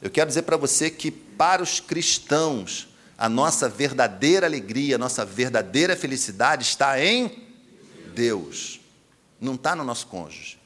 [0.00, 5.24] eu quero dizer para você que, para os cristãos, a nossa verdadeira alegria, a nossa
[5.24, 7.44] verdadeira felicidade está em
[8.14, 8.80] Deus,
[9.40, 10.58] não está no nosso cônjuge.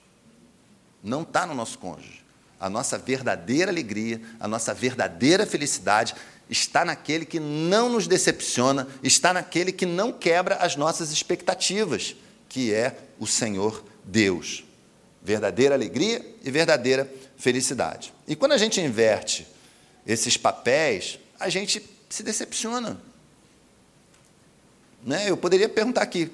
[1.02, 2.22] Não está no nosso cônjuge.
[2.58, 6.14] A nossa verdadeira alegria, a nossa verdadeira felicidade
[6.48, 12.14] está naquele que não nos decepciona, está naquele que não quebra as nossas expectativas,
[12.48, 14.64] que é o Senhor Deus.
[15.22, 18.12] Verdadeira alegria e verdadeira felicidade.
[18.26, 19.46] E quando a gente inverte
[20.06, 23.00] esses papéis, a gente se decepciona.
[25.04, 25.30] Né?
[25.30, 26.30] Eu poderia perguntar aqui: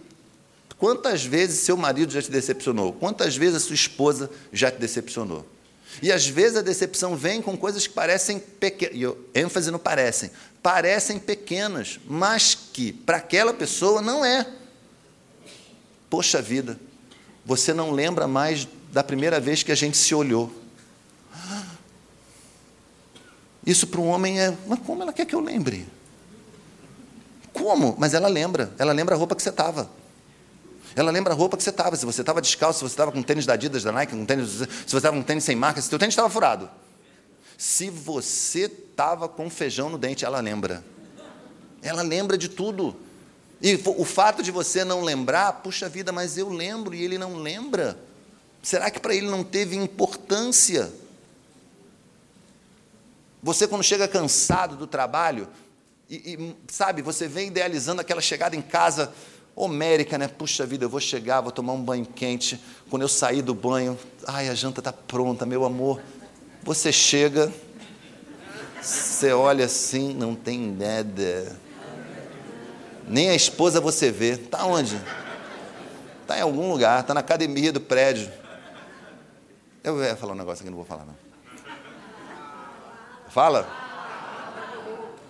[0.78, 2.92] quantas vezes seu marido já te decepcionou?
[2.92, 5.46] Quantas vezes a sua esposa já te decepcionou?
[6.02, 10.30] E às vezes a decepção vem com coisas que parecem pequenas, ênfase no parecem,
[10.62, 14.46] parecem pequenas, mas que para aquela pessoa não é.
[16.10, 16.78] Poxa vida,
[17.46, 20.52] você não lembra mais da primeira vez que a gente se olhou.
[23.64, 25.86] Isso para um homem é, mas como ela quer que eu lembre?
[27.52, 27.94] Como?
[27.98, 29.88] Mas ela lembra, ela lembra a roupa que você estava.
[30.96, 33.22] Ela lembra a roupa que você estava, se você estava descalço, se você estava com
[33.22, 35.88] tênis da Adidas, da Nike, com tênis, se você estava com tênis sem marca, se
[35.88, 36.68] seu tênis estava furado.
[37.56, 40.84] Se você estava com feijão no dente, ela lembra.
[41.80, 42.96] Ela lembra de tudo.
[43.60, 47.36] E o fato de você não lembrar, puxa vida, mas eu lembro e ele não
[47.36, 47.98] lembra.
[48.62, 50.92] Será que para ele não teve importância?
[53.42, 55.48] Você, quando chega cansado do trabalho,
[56.10, 59.12] e, e sabe, você vem idealizando aquela chegada em casa
[59.54, 60.28] homérica, né?
[60.28, 62.60] Puxa vida, eu vou chegar, vou tomar um banho quente.
[62.90, 66.02] Quando eu sair do banho, ai, a janta está pronta, meu amor.
[66.62, 67.50] Você chega,
[68.82, 71.56] você olha assim, não tem nada.
[73.06, 74.32] Nem a esposa você vê.
[74.32, 75.00] Está onde?
[76.22, 78.30] Está em algum lugar, está na academia do prédio.
[79.84, 81.16] Eu ia falar um negócio aqui, não vou falar, não.
[83.28, 83.68] Fala?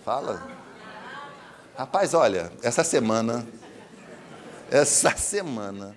[0.04, 0.48] Fala?
[1.76, 3.46] Rapaz, olha, essa semana
[4.70, 5.96] essa semana,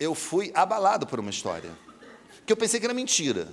[0.00, 1.70] eu fui abalado por uma história,
[2.44, 3.48] que eu pensei que era mentira.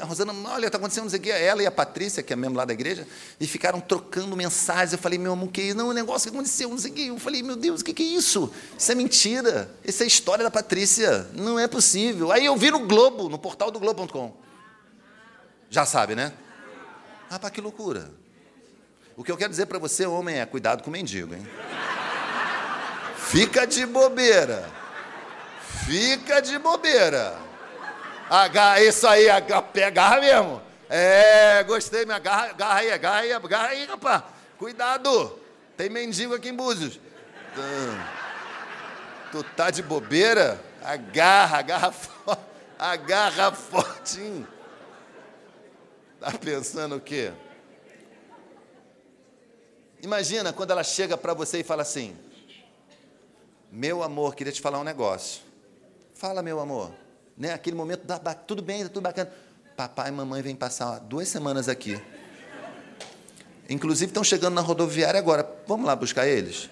[0.00, 2.36] A Rosana, olha, está acontecendo não sei o que, ela e a Patrícia, que é
[2.36, 3.06] mesmo lá da igreja,
[3.38, 4.92] e ficaram trocando mensagens.
[4.92, 7.06] Eu falei, meu amor, que não, o negócio que aconteceu, não sei o que.
[7.06, 8.52] Eu falei, meu Deus, o que, que é isso?
[8.76, 9.70] Isso é mentira.
[9.84, 11.28] Isso é história da Patrícia.
[11.32, 12.32] Não é possível.
[12.32, 14.36] Aí eu vi no Globo, no portal do Globo.com.
[15.70, 16.32] Já sabe, né?
[17.30, 18.10] Ah, pá, que loucura.
[19.16, 21.46] O que eu quero dizer para você, homem, é cuidado com o mendigo, hein?
[23.16, 24.68] Fica de bobeira.
[25.86, 27.47] Fica de bobeira.
[28.30, 30.62] Agarra, isso aí, agarra mesmo.
[30.88, 34.22] É, gostei, me agarra, agarra aí, agarra aí, agarra aí, rapaz.
[34.58, 35.38] Cuidado.
[35.76, 36.98] Tem mendigo aqui em Búzios.
[39.30, 40.60] Tu tá de bobeira?
[40.82, 42.42] Agarra, agarra forte.
[42.78, 44.46] Agarra fortinho.
[46.20, 47.32] Tá pensando o quê?
[50.00, 52.16] Imagina quando ela chega para você e fala assim:
[53.70, 55.42] meu amor, queria te falar um negócio.
[56.14, 56.92] Fala, meu amor.
[57.38, 57.52] Né?
[57.52, 59.30] Aquele momento, dá, tudo bem, tudo bacana.
[59.76, 62.00] Papai e mamãe vêm passar duas semanas aqui.
[63.70, 65.48] Inclusive estão chegando na rodoviária agora.
[65.66, 66.68] Vamos lá buscar eles?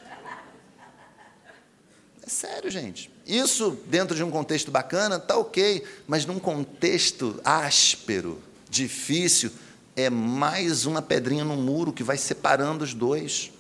[2.26, 3.09] É sério, gente.
[3.24, 9.52] Isso, dentro de um contexto bacana, tá ok, mas num contexto áspero, difícil,
[9.94, 13.52] é mais uma pedrinha no muro que vai separando os dois,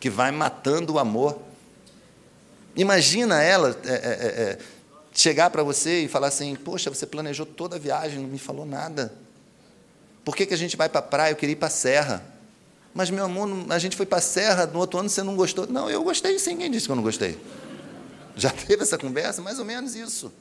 [0.00, 1.40] que vai matando o amor.
[2.74, 4.58] Imagina ela é, é, é, é
[5.16, 8.66] chegar para você e falar assim: Poxa, você planejou toda a viagem, não me falou
[8.66, 9.12] nada.
[10.24, 11.32] Por que, que a gente vai para a praia?
[11.32, 12.24] Eu queria ir para a serra.
[12.92, 15.66] Mas, meu amor, a gente foi para a serra, no outro ano você não gostou.
[15.66, 17.38] Não, eu gostei sim, quem disse que eu não gostei?
[18.34, 19.40] Já teve essa conversa?
[19.42, 20.32] Mais ou menos isso.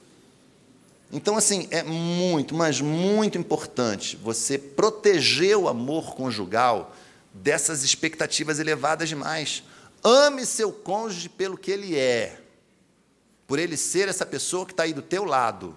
[1.12, 6.96] Então, assim, é muito, mas muito importante você proteger o amor conjugal
[7.34, 9.64] dessas expectativas elevadas demais.
[10.04, 12.40] Ame seu cônjuge pelo que ele é,
[13.48, 15.76] por ele ser essa pessoa que está aí do teu lado,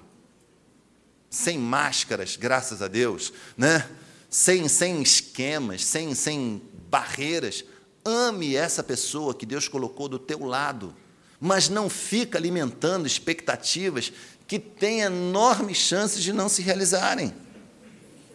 [1.30, 3.88] sem máscaras, graças a Deus, né?
[4.30, 7.64] sem, sem esquemas, sem, sem barreiras.
[8.04, 10.94] Ame essa pessoa que Deus colocou do teu lado,
[11.40, 14.12] mas não fica alimentando expectativas
[14.46, 17.34] que têm enormes chances de não se realizarem.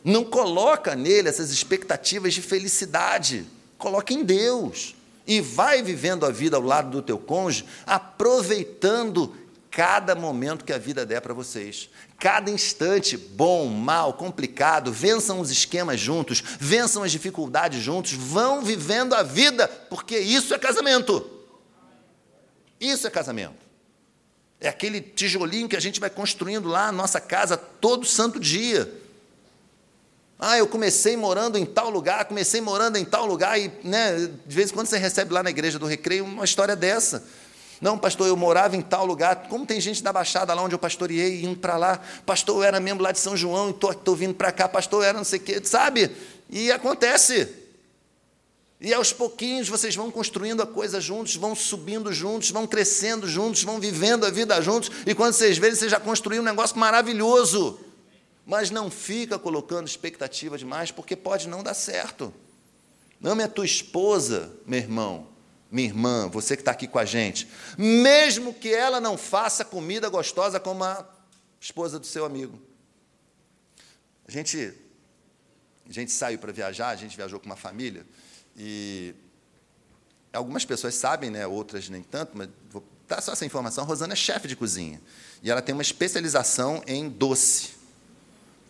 [0.04, 3.45] Não coloca nele essas expectativas de felicidade.
[3.78, 4.95] Coloca em Deus
[5.26, 9.36] e vai vivendo a vida ao lado do teu cônjuge, aproveitando
[9.69, 11.89] cada momento que a vida der para vocês.
[12.19, 19.13] Cada instante, bom, mal, complicado, vençam os esquemas juntos, vençam as dificuldades juntos, vão vivendo
[19.13, 21.28] a vida, porque isso é casamento.
[22.80, 23.63] Isso é casamento.
[24.59, 29.03] É aquele tijolinho que a gente vai construindo lá na nossa casa todo santo dia.
[30.40, 34.56] Ah, eu comecei morando em tal lugar, comecei morando em tal lugar, e né, de
[34.56, 37.24] vez em quando você recebe lá na igreja do recreio uma história dessa.
[37.84, 39.48] Não, pastor, eu morava em tal lugar.
[39.50, 42.00] Como tem gente da Baixada lá onde eu pastoreei, indo para lá.
[42.26, 44.70] Pastor, eu era membro lá de São João e estou vindo para cá.
[44.70, 46.10] Pastor, eu era não sei o quê, sabe?
[46.50, 47.46] E acontece.
[48.80, 53.64] E aos pouquinhos vocês vão construindo a coisa juntos, vão subindo juntos, vão crescendo juntos,
[53.64, 54.90] vão vivendo a vida juntos.
[55.06, 57.80] E quando vocês verem, você já construiu um negócio maravilhoso.
[58.46, 62.34] Mas não fica colocando expectativa demais, porque pode não dar certo.
[63.24, 65.28] Ame a tua esposa, meu irmão,
[65.72, 70.08] minha irmã, você que está aqui com a gente, mesmo que ela não faça comida
[70.08, 71.04] gostosa como a
[71.60, 72.62] esposa do seu amigo.
[74.28, 74.74] A gente,
[75.89, 78.06] a gente saiu para viajar, a gente viajou com uma família,
[78.56, 79.16] e
[80.32, 83.84] algumas pessoas sabem, né, outras nem tanto, mas vou dar só essa informação.
[83.84, 85.02] A Rosana é chefe de cozinha,
[85.41, 87.72] e ela tem uma especialização em doce.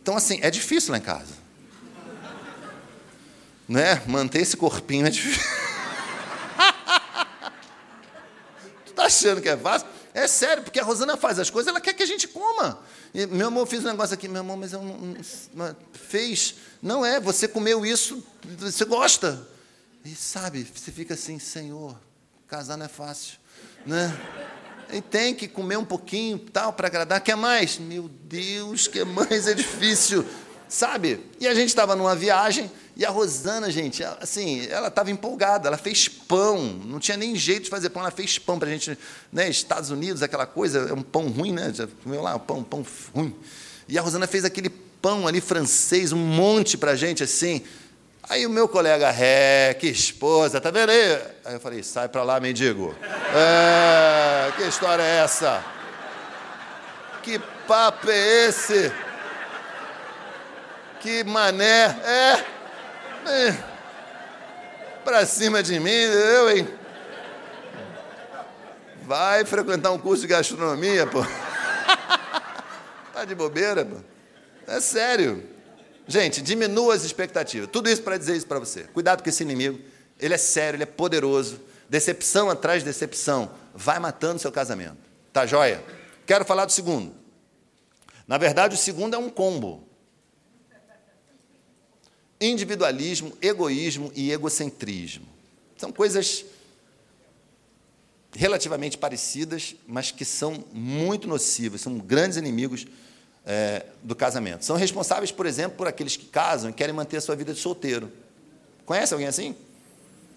[0.03, 1.33] Então, assim, é difícil lá em casa.
[3.69, 4.03] Né?
[4.05, 5.41] Manter esse corpinho é difícil.
[8.85, 9.87] tu está achando que é fácil?
[10.13, 12.79] É sério, porque a Rosana faz as coisas, ela quer que a gente coma.
[13.13, 15.15] E, meu amor, fiz um negócio aqui, meu amor, mas eu não,
[15.53, 16.55] não, fez.
[16.81, 18.21] Não é, você comeu isso,
[18.59, 19.47] você gosta.
[20.03, 21.97] E sabe, você fica assim, Senhor,
[22.45, 23.37] casar não é fácil,
[23.85, 24.13] né?
[24.91, 27.21] E tem que comer um pouquinho, tal, para agradar.
[27.21, 27.77] Quer mais?
[27.77, 30.25] Meu Deus, que mais é difícil,
[30.67, 31.19] sabe?
[31.39, 35.77] E a gente estava numa viagem e a Rosana, gente, assim, ela estava empolgada, ela
[35.77, 38.97] fez pão, não tinha nem jeito de fazer pão, ela fez pão para a gente,
[39.31, 39.49] né?
[39.49, 41.71] Estados Unidos, aquela coisa, é um pão ruim, né?
[41.73, 43.35] Já comeu lá, um pão, pão ruim.
[43.87, 47.63] E a Rosana fez aquele pão ali francês, um monte para a gente, assim.
[48.29, 51.21] Aí o meu colega, é, que esposa, tá vendo aí?
[51.43, 52.95] Aí eu falei, sai para lá, mendigo.
[53.35, 55.63] É, que história é essa?
[57.21, 58.91] Que papo é esse?
[61.01, 61.97] Que mané?
[62.05, 62.45] É,
[63.29, 63.57] é,
[65.03, 66.67] para cima de mim, eu, hein?
[69.01, 71.25] Vai frequentar um curso de gastronomia, pô.
[73.13, 73.97] tá de bobeira, pô.
[74.65, 75.52] É sério.
[76.07, 77.69] Gente, diminua as expectativas.
[77.71, 78.83] Tudo isso para dizer isso para você.
[78.83, 79.79] Cuidado com esse inimigo.
[80.19, 81.59] Ele é sério, ele é poderoso.
[81.89, 84.97] Decepção atrás de decepção vai matando seu casamento.
[85.31, 85.83] Tá joia?
[86.25, 87.13] Quero falar do segundo.
[88.27, 89.87] Na verdade, o segundo é um combo
[92.45, 95.25] individualismo, egoísmo e egocentrismo.
[95.77, 96.45] São coisas
[98.35, 102.85] relativamente parecidas, mas que são muito nocivas, são grandes inimigos
[103.45, 104.65] é, do casamento.
[104.65, 107.59] São responsáveis, por exemplo, por aqueles que casam e querem manter a sua vida de
[107.59, 108.11] solteiro.
[108.85, 109.55] Conhece alguém assim?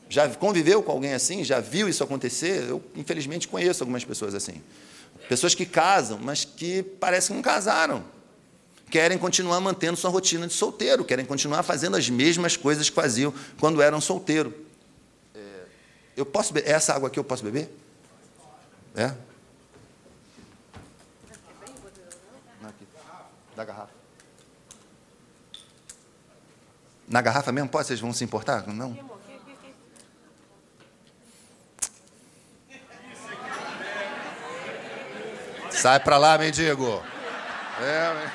[0.09, 1.43] Já conviveu com alguém assim?
[1.43, 2.69] Já viu isso acontecer?
[2.69, 4.63] Eu, infelizmente, conheço algumas pessoas assim.
[5.29, 8.17] Pessoas que casam, mas que parecem que não casaram
[8.91, 13.33] querem continuar mantendo sua rotina de solteiro, querem continuar fazendo as mesmas coisas que faziam
[13.59, 14.55] quando eram solteiro.
[15.35, 15.39] É,
[16.17, 16.71] eu posso beber?
[16.71, 17.71] Essa água aqui eu posso beber?
[18.95, 19.13] É?
[23.57, 23.95] Da garrafa.
[27.09, 27.71] Na garrafa mesmo?
[27.71, 27.87] Pode?
[27.87, 28.67] Vocês vão se importar?
[28.67, 29.17] Não?
[35.71, 37.03] Sai para lá, mendigo.
[37.81, 38.31] É,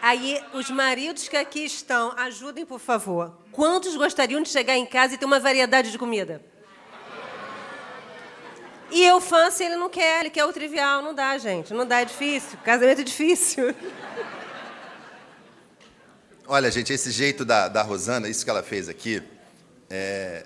[0.00, 3.38] Aí, os maridos que aqui estão, ajudem, por favor.
[3.52, 6.42] Quantos gostariam de chegar em casa e ter uma variedade de comida?
[8.90, 11.02] E eu, fã, se ele não quer, ele quer o trivial.
[11.02, 11.72] Não dá, gente.
[11.72, 12.58] Não dá, é difícil.
[12.64, 13.74] Casamento é difícil.
[16.46, 19.22] Olha, gente, esse jeito da, da Rosana, isso que ela fez aqui,
[19.88, 20.44] é,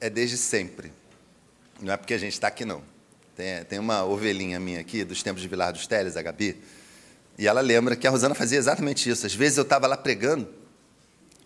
[0.00, 0.92] é desde sempre.
[1.80, 2.82] Não é porque a gente está aqui, não.
[3.34, 6.62] Tem, tem uma ovelhinha minha aqui, dos tempos de Vilar dos Teles, a Gabi,
[7.38, 9.24] e ela lembra que a Rosana fazia exatamente isso.
[9.24, 10.46] Às vezes eu estava lá pregando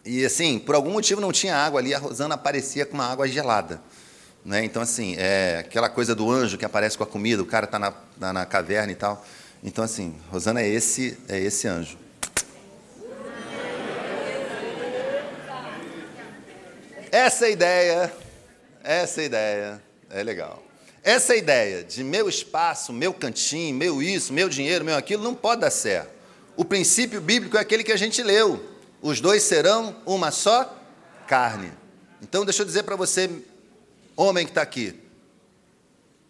[0.05, 3.26] e, assim, por algum motivo não tinha água ali, a Rosana aparecia com uma água
[3.26, 3.80] gelada.
[4.45, 4.64] Né?
[4.64, 7.78] Então, assim, é aquela coisa do anjo que aparece com a comida, o cara está
[7.78, 9.24] na, na, na, caverna e tal.
[9.64, 11.99] Então, assim, Rosana é esse, é esse anjo.
[17.16, 18.14] Essa ideia,
[18.84, 20.62] essa ideia é legal.
[21.02, 25.62] Essa ideia de meu espaço, meu cantinho, meu isso, meu dinheiro, meu aquilo, não pode
[25.62, 26.10] dar certo.
[26.58, 28.62] O princípio bíblico é aquele que a gente leu.
[29.00, 30.78] Os dois serão uma só
[31.26, 31.72] carne.
[32.20, 33.30] Então, deixa eu dizer para você,
[34.14, 34.94] homem que está aqui.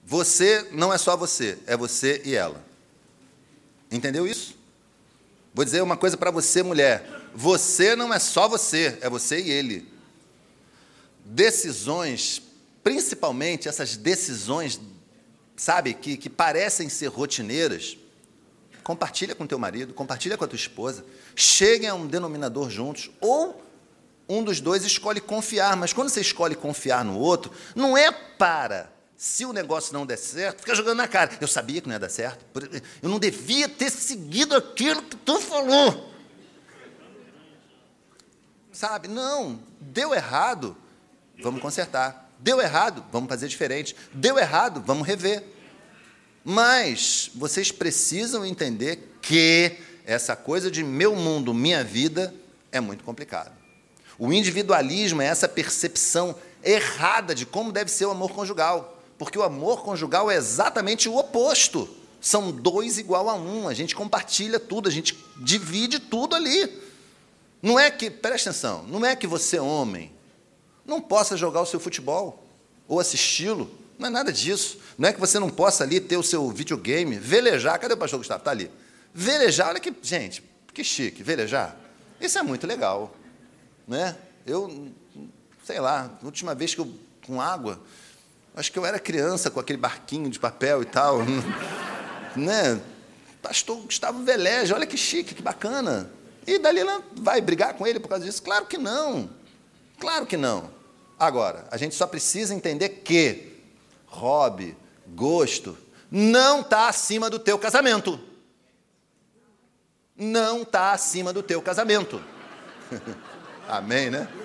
[0.05, 2.64] Você não é só você, é você e ela.
[3.91, 4.57] Entendeu isso?
[5.53, 7.05] Vou dizer uma coisa para você, mulher.
[7.34, 9.95] Você não é só você, é você e ele.
[11.27, 12.43] Decisões
[12.87, 14.81] principalmente essas decisões,
[15.57, 17.99] sabe, que, que parecem ser rotineiras,
[18.85, 21.05] compartilha com teu marido, compartilha com a tua esposa,
[21.35, 23.61] cheguem a um denominador juntos, ou
[24.29, 28.89] um dos dois escolhe confiar, mas quando você escolhe confiar no outro, não é para
[29.16, 31.37] Se o negócio não der certo, fica jogando na cara.
[31.41, 32.45] Eu sabia que não ia dar certo.
[33.03, 36.12] Eu não devia ter seguido aquilo que tu falou.
[38.70, 39.09] Sabe?
[39.09, 40.77] Não, deu errado,
[41.43, 42.30] vamos consertar.
[42.39, 43.97] Deu errado, vamos fazer diferente.
[44.12, 45.43] Deu errado, vamos rever.
[46.45, 52.32] Mas vocês precisam entender que essa coisa de meu mundo, minha vida,
[52.70, 53.53] é muito complicado.
[54.18, 59.43] O individualismo é essa percepção errada de como deve ser o amor conjugal, porque o
[59.43, 61.89] amor conjugal é exatamente o oposto.
[62.20, 66.82] São dois igual a um, a gente compartilha tudo, a gente divide tudo ali.
[67.62, 70.12] Não é que, presta atenção, não é que você, homem,
[70.87, 72.43] não possa jogar o seu futebol
[72.87, 74.78] ou assisti-lo, não é nada disso.
[74.99, 77.78] Não é que você não possa ali ter o seu videogame, velejar.
[77.78, 78.41] Cadê o pastor Gustavo?
[78.41, 78.70] Está ali.
[79.12, 81.76] Velejar, olha que, gente, que chique, velejar.
[82.20, 83.14] Isso é muito legal.
[83.89, 84.16] Né?
[84.47, 84.91] Eu,
[85.64, 86.91] sei lá, última vez que eu,
[87.26, 87.80] com água,
[88.55, 91.20] acho que eu era criança com aquele barquinho de papel e tal.
[92.37, 92.80] né?
[93.43, 96.11] Pastor Gustavo veleja, olha que chique, que bacana.
[96.47, 98.43] E Dalila vai brigar com ele por causa disso?
[98.43, 99.30] Claro que não.
[99.99, 100.76] Claro que não.
[101.19, 103.57] Agora, a gente só precisa entender que
[104.07, 104.77] hobby,
[105.09, 105.77] gosto,
[106.11, 108.21] não está acima do teu casamento.
[110.14, 112.23] Não está acima do teu casamento.
[113.69, 114.29] Amém, né?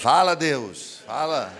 [0.00, 1.52] Fala, Deus, fala.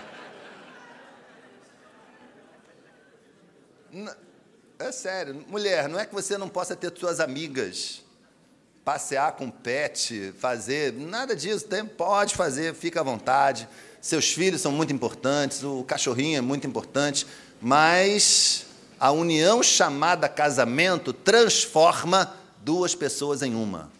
[4.77, 8.04] É sério, mulher, não é que você não possa ter suas amigas,
[8.85, 13.67] passear com pet, fazer, nada disso, tem, pode fazer, fica à vontade.
[13.99, 17.25] Seus filhos são muito importantes, o cachorrinho é muito importante,
[17.59, 18.67] mas
[18.99, 22.31] a união chamada casamento transforma
[22.61, 23.91] duas pessoas em uma.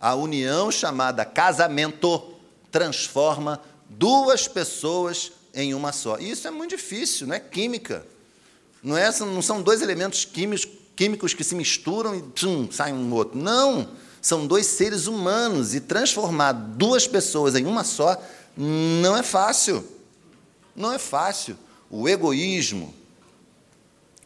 [0.00, 2.34] A união chamada casamento
[2.70, 6.18] transforma duas pessoas em uma só.
[6.18, 8.06] E isso é muito difícil, não é química.
[8.82, 10.66] Não, é, não são dois elementos químicos,
[10.98, 13.38] químicos que se misturam e tchum, sai um outro.
[13.38, 13.88] Não!
[14.20, 18.20] São dois seres humanos e transformar duas pessoas em uma só
[18.56, 19.86] não é fácil.
[20.74, 21.56] Não é fácil.
[21.88, 22.92] O egoísmo,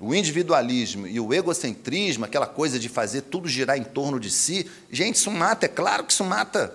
[0.01, 4.67] o individualismo e o egocentrismo, aquela coisa de fazer tudo girar em torno de si,
[4.91, 6.75] gente, isso mata, é claro que isso mata.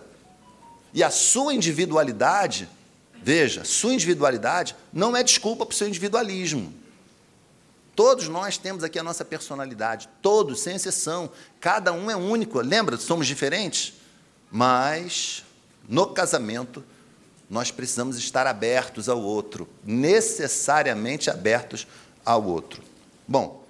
[0.94, 2.70] E a sua individualidade,
[3.24, 6.72] veja, sua individualidade não é desculpa para o seu individualismo.
[7.98, 11.32] Todos nós temos aqui a nossa personalidade, todos, sem exceção.
[11.60, 12.62] Cada um é único.
[12.62, 12.96] Lembra?
[12.96, 13.96] Somos diferentes.
[14.52, 15.44] Mas
[15.90, 16.84] no casamento
[17.50, 21.88] nós precisamos estar abertos ao outro, necessariamente abertos
[22.24, 22.84] ao outro.
[23.28, 23.66] Bom,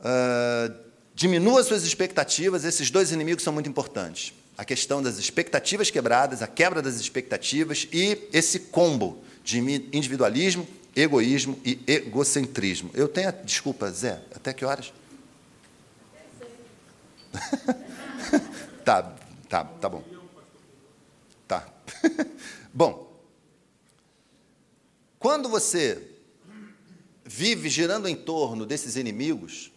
[0.00, 0.74] uh,
[1.14, 4.34] diminua suas expectativas, esses dois inimigos são muito importantes.
[4.58, 11.60] A questão das expectativas quebradas, a quebra das expectativas e esse combo de individualismo egoísmo
[11.62, 12.90] e egocentrismo.
[12.94, 14.92] Eu tenho, desculpa, Zé, até que horas?
[18.82, 19.14] tá,
[19.48, 20.02] tá, tá bom.
[21.46, 21.68] Tá.
[22.72, 23.14] bom,
[25.18, 26.10] quando você
[27.24, 29.70] vive girando em torno desses inimigos,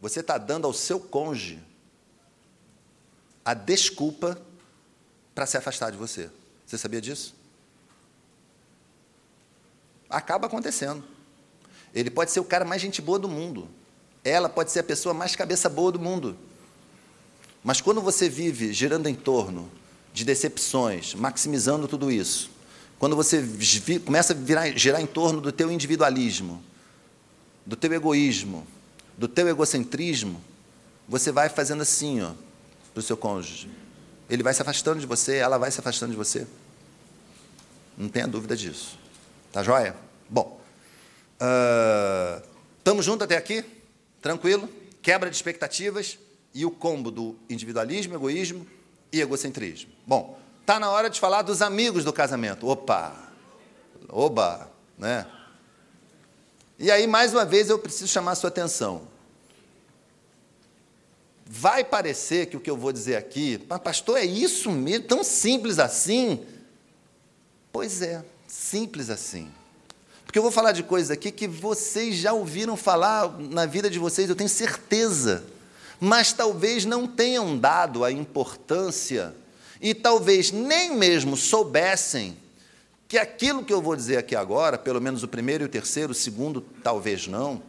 [0.00, 1.62] você está dando ao seu cônjuge
[3.44, 4.40] a desculpa
[5.34, 6.30] para se afastar de você.
[6.66, 7.37] Você sabia disso?
[10.08, 11.02] Acaba acontecendo.
[11.94, 13.68] Ele pode ser o cara mais gente boa do mundo.
[14.24, 16.36] Ela pode ser a pessoa mais cabeça boa do mundo.
[17.62, 19.70] Mas quando você vive girando em torno
[20.12, 22.50] de decepções, maximizando tudo isso,
[22.98, 23.44] quando você
[24.04, 26.62] começa a virar, girar em torno do teu individualismo,
[27.64, 28.66] do teu egoísmo,
[29.16, 30.42] do teu egocentrismo,
[31.08, 32.32] você vai fazendo assim, ó,
[32.92, 33.70] para o seu cônjuge.
[34.28, 36.46] Ele vai se afastando de você, ela vai se afastando de você.
[37.96, 38.97] Não tenha dúvida disso.
[39.52, 39.96] Tá joia?
[40.28, 40.60] Bom,
[42.78, 43.64] estamos uh, juntos até aqui?
[44.20, 44.68] Tranquilo?
[45.00, 46.18] Quebra de expectativas
[46.54, 48.66] e o combo do individualismo, egoísmo
[49.10, 49.90] e egocentrismo.
[50.06, 52.68] Bom, está na hora de falar dos amigos do casamento.
[52.68, 53.14] Opa!
[54.08, 54.70] Oba!
[54.98, 55.26] Né?
[56.78, 59.08] E aí, mais uma vez, eu preciso chamar a sua atenção.
[61.46, 65.78] Vai parecer que o que eu vou dizer aqui, pastor, é isso mesmo, tão simples
[65.78, 66.44] assim?
[67.72, 69.48] Pois é, Simples assim.
[70.24, 73.98] Porque eu vou falar de coisas aqui que vocês já ouviram falar na vida de
[73.98, 75.44] vocês, eu tenho certeza.
[76.00, 79.34] Mas talvez não tenham dado a importância
[79.80, 82.36] e talvez nem mesmo soubessem
[83.06, 86.12] que aquilo que eu vou dizer aqui agora, pelo menos o primeiro e o terceiro,
[86.12, 87.62] o segundo talvez não,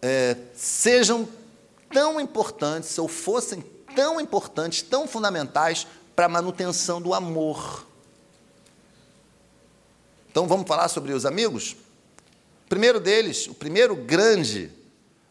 [0.00, 1.28] é, sejam
[1.92, 3.62] tão importantes ou fossem
[3.94, 7.89] tão importantes, tão fundamentais para a manutenção do amor.
[10.30, 11.72] Então vamos falar sobre os amigos?
[12.64, 14.70] O primeiro deles, o primeiro grande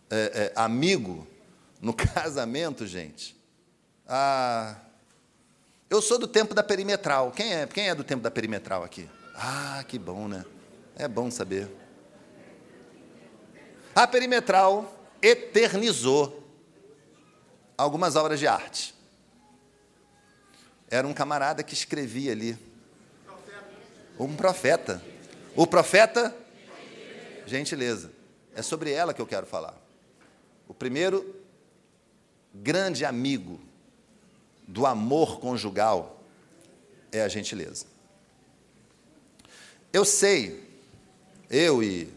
[0.10, 1.26] é, é, amigo
[1.82, 3.34] no casamento, gente.
[4.06, 4.76] Ah,
[5.90, 7.32] eu sou do tempo da perimetral.
[7.32, 7.66] Quem é?
[7.66, 9.10] Quem é do tempo da perimetral aqui?
[9.36, 10.44] Ah, que bom, né?
[10.98, 11.70] É bom saber.
[13.96, 16.44] A perimetral eternizou
[17.78, 18.94] algumas obras de arte.
[20.90, 22.69] Era um camarada que escrevia ali.
[24.20, 25.02] Um profeta.
[25.56, 26.36] O profeta,
[27.46, 28.12] gentileza.
[28.54, 29.74] É sobre ela que eu quero falar.
[30.68, 31.36] O primeiro
[32.54, 33.60] grande amigo
[34.68, 36.22] do amor conjugal
[37.12, 37.86] é a gentileza.
[39.92, 40.64] Eu sei,
[41.50, 42.12] eu e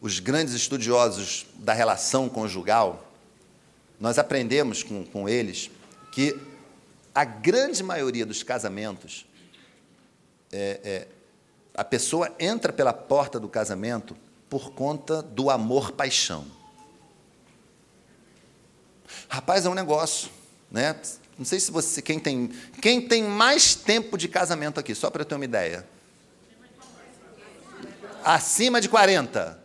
[0.00, 3.12] os grandes estudiosos da relação conjugal,
[4.00, 5.70] nós aprendemos com, com eles
[6.12, 6.36] que
[7.14, 9.26] a grande maioria dos casamentos,
[10.52, 11.08] é, é,
[11.74, 14.16] a pessoa entra pela porta do casamento
[14.48, 16.46] por conta do amor-paixão.
[19.28, 20.30] Rapaz, é um negócio,
[20.70, 20.96] né?
[21.38, 22.48] Não sei se você, quem tem,
[22.80, 25.86] quem tem mais tempo de casamento aqui, só para eu ter uma ideia.
[28.24, 29.62] Acima de 40.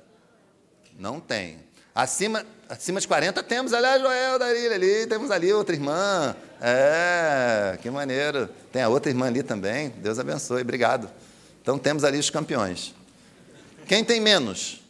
[0.99, 1.59] Não tem.
[1.95, 6.35] Acima, acima de 40 temos, aliás, Joel, Darília ali, temos ali outra irmã.
[6.61, 8.47] É, que maneiro.
[8.71, 9.89] Tem a outra irmã ali também.
[9.89, 11.09] Deus abençoe, obrigado.
[11.61, 12.93] Então temos ali os campeões.
[13.87, 14.81] Quem tem menos?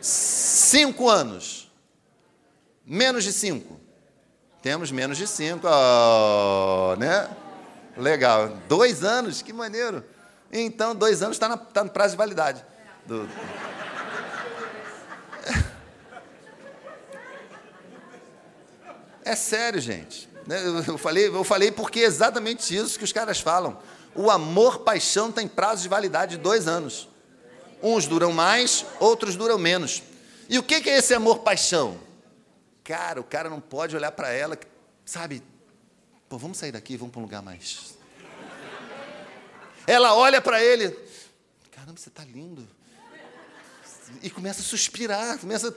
[0.00, 1.70] Cinco anos.
[2.84, 3.80] Menos de cinco.
[4.62, 7.28] Temos menos de cinco, oh, né?
[7.96, 8.56] Legal.
[8.68, 10.04] Dois anos, que maneiro.
[10.52, 12.64] Então, dois anos está tá no prazo de validade.
[13.06, 13.28] Do...
[19.28, 20.26] É sério, gente.
[20.46, 20.56] Né,
[20.88, 23.78] eu falei, eu falei porque é exatamente isso que os caras falam.
[24.14, 27.10] O amor, paixão tem prazo de validade de dois anos.
[27.82, 30.02] Uns duram mais, outros duram menos.
[30.48, 32.00] E o que é esse amor, paixão?
[32.82, 34.58] Cara, o cara não pode olhar para ela,
[35.04, 35.42] sabe?
[36.26, 37.98] Pô, vamos sair daqui, vamos para um lugar mais.
[39.86, 40.88] Ela olha para ele,
[41.70, 42.66] caramba, você está lindo.
[44.22, 45.70] E começa a suspirar, começa.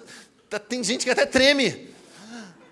[0.70, 1.94] Tem gente que até treme.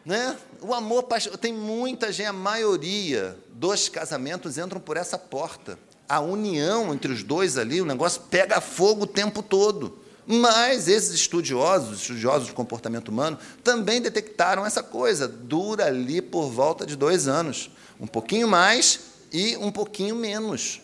[0.05, 0.37] Né?
[0.61, 1.03] O amor,
[1.39, 5.79] tem muita gente, a maioria dos casamentos entram por essa porta.
[6.07, 9.99] A união entre os dois ali, o negócio pega fogo o tempo todo.
[10.25, 15.27] Mas esses estudiosos, estudiosos do comportamento humano, também detectaram essa coisa.
[15.27, 17.71] Dura ali por volta de dois anos.
[17.99, 18.99] Um pouquinho mais
[19.31, 20.81] e um pouquinho menos.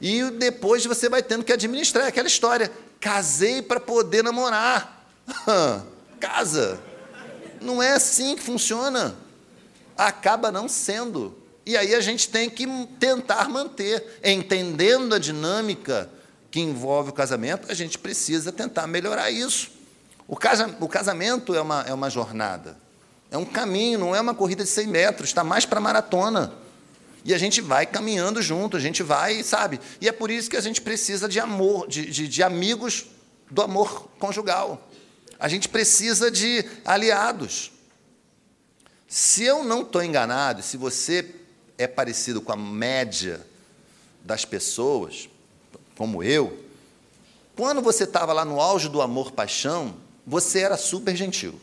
[0.00, 2.70] E depois você vai tendo que administrar aquela história.
[3.00, 5.06] Casei para poder namorar.
[6.20, 6.91] Casa.
[7.62, 9.14] Não é assim que funciona.
[9.96, 11.36] Acaba não sendo.
[11.64, 12.66] E aí a gente tem que
[12.98, 16.10] tentar manter, entendendo a dinâmica
[16.50, 19.70] que envolve o casamento, a gente precisa tentar melhorar isso.
[20.28, 22.76] O, casa, o casamento é uma, é uma jornada,
[23.30, 26.52] é um caminho, não é uma corrida de 100 metros, está mais para maratona.
[27.24, 29.80] E a gente vai caminhando junto, a gente vai, sabe?
[30.00, 33.06] E é por isso que a gente precisa de amor, de, de, de amigos
[33.50, 34.88] do amor conjugal.
[35.42, 37.72] A gente precisa de aliados.
[39.08, 41.34] Se eu não estou enganado, se você
[41.76, 43.44] é parecido com a média
[44.22, 45.28] das pessoas,
[45.96, 46.64] como eu,
[47.56, 51.60] quando você estava lá no auge do amor-paixão, você era super gentil.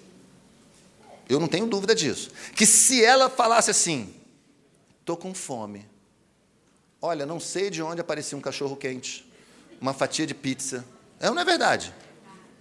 [1.30, 2.32] Eu não tenho dúvida disso.
[2.58, 4.14] Que se ela falasse assim,
[5.00, 5.88] estou com fome,
[7.02, 9.26] olha, não sei de onde aparecia um cachorro quente,
[9.80, 10.84] uma fatia de pizza,
[11.18, 11.94] é não é verdade?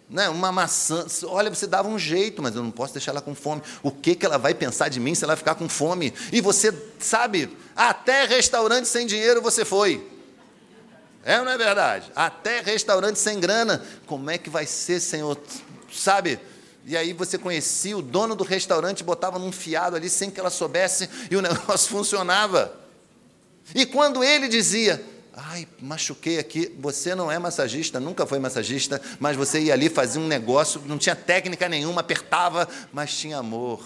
[0.08, 1.06] Né, uma maçã.
[1.24, 3.62] Olha, você dava um jeito, mas eu não posso deixar ela com fome.
[3.82, 6.14] O que, que ela vai pensar de mim se ela ficar com fome?
[6.32, 10.06] E você sabe, até restaurante sem dinheiro você foi.
[11.24, 12.10] É ou não é verdade?
[12.16, 13.84] Até restaurante sem grana.
[14.06, 15.38] Como é que vai ser, Senhor?
[15.92, 16.40] Sabe?
[16.86, 20.48] E aí você conhecia o dono do restaurante, botava num fiado ali sem que ela
[20.48, 22.74] soubesse e o negócio funcionava.
[23.74, 25.04] E quando ele dizia:
[25.40, 26.74] Ai, machuquei aqui.
[26.80, 30.98] Você não é massagista, nunca foi massagista, mas você ia ali fazer um negócio, não
[30.98, 33.80] tinha técnica nenhuma, apertava, mas tinha amor.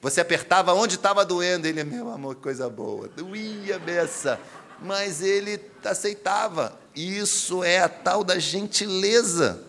[0.00, 3.08] Você apertava onde estava doendo, ele, meu amor, que coisa boa.
[3.08, 4.38] Doía beça.
[4.80, 6.78] Mas ele aceitava.
[6.94, 9.60] Isso é a tal da gentileza.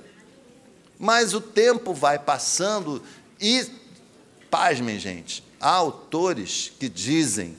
[1.00, 3.02] Mas o tempo vai passando
[3.42, 3.66] e,
[4.52, 7.58] pasmem, gente, há autores que dizem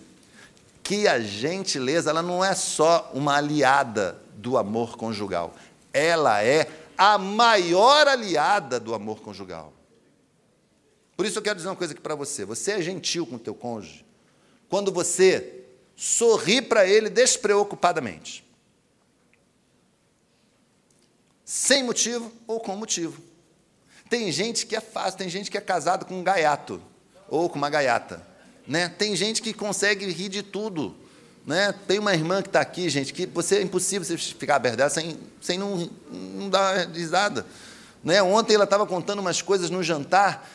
[0.87, 5.53] que a gentileza ela não é só uma aliada do amor conjugal,
[5.93, 9.73] ela é a maior aliada do amor conjugal.
[11.17, 13.39] Por isso eu quero dizer uma coisa aqui para você: você é gentil com o
[13.39, 14.07] teu cônjuge,
[14.69, 15.65] quando você
[15.97, 18.47] sorri para ele despreocupadamente.
[21.45, 23.21] Sem motivo ou com motivo.
[24.09, 26.81] Tem gente que é fácil, tem gente que é casado com um gaiato
[27.29, 28.36] ou com uma gaiata.
[28.67, 28.89] Né?
[28.89, 30.95] Tem gente que consegue rir de tudo.
[31.47, 31.73] Né?
[31.87, 34.91] Tem uma irmã que está aqui, gente, que você é impossível você ficar aberta dela
[34.91, 37.47] sem, sem não, não dar risada.
[38.03, 38.23] Né?
[38.23, 40.49] Ontem ela estava contando umas coisas no jantar,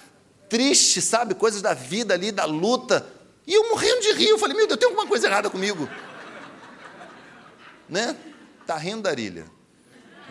[0.50, 1.34] triste, sabe?
[1.34, 3.08] Coisas da vida ali, da luta.
[3.48, 5.90] E eu morrendo de rir, eu falei, meu Deus, tem alguma coisa errada comigo.
[7.88, 8.16] né?
[8.68, 9.46] Tá rindo, Darília.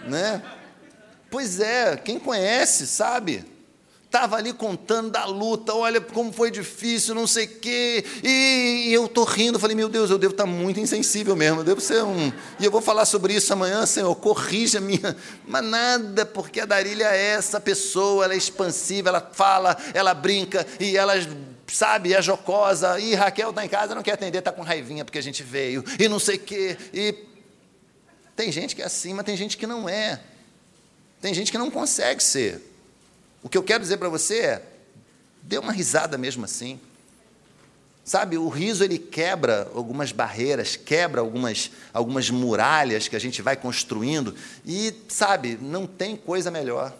[0.06, 0.42] Né?
[1.30, 3.49] Pois é, quem conhece sabe.
[4.10, 8.04] Estava ali contando da luta, olha como foi difícil, não sei o quê.
[8.24, 11.60] E, e eu estou rindo, falei, meu Deus, eu devo estar tá muito insensível mesmo,
[11.60, 12.32] eu devo ser um.
[12.58, 15.16] E eu vou falar sobre isso amanhã, Senhor, corrija minha.
[15.46, 20.66] Mas nada, porque a Darília é essa pessoa, ela é expansiva, ela fala, ela brinca,
[20.80, 21.14] e ela
[21.68, 25.20] sabe, é jocosa, e Raquel está em casa, não quer atender, está com raivinha porque
[25.20, 26.76] a gente veio, e não sei o quê.
[26.92, 27.14] E
[28.34, 30.20] tem gente que é assim, mas tem gente que não é.
[31.20, 32.69] Tem gente que não consegue ser.
[33.42, 34.62] O que eu quero dizer para você é:
[35.42, 36.78] dê uma risada mesmo assim.
[38.04, 43.56] Sabe, o riso ele quebra algumas barreiras, quebra algumas, algumas muralhas que a gente vai
[43.56, 44.34] construindo
[44.66, 46.92] e, sabe, não tem coisa melhor.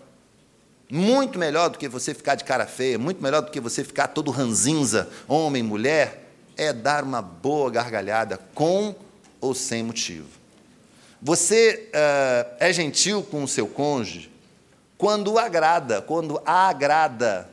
[0.88, 4.09] Muito melhor do que você ficar de cara feia, muito melhor do que você ficar
[4.09, 8.95] todo ranzinza, homem, mulher, é dar uma boa gargalhada com
[9.41, 10.28] ou sem motivo.
[11.22, 14.30] Você uh, é gentil com o seu cônjuge
[15.01, 17.48] quando agrada, quando a agrada,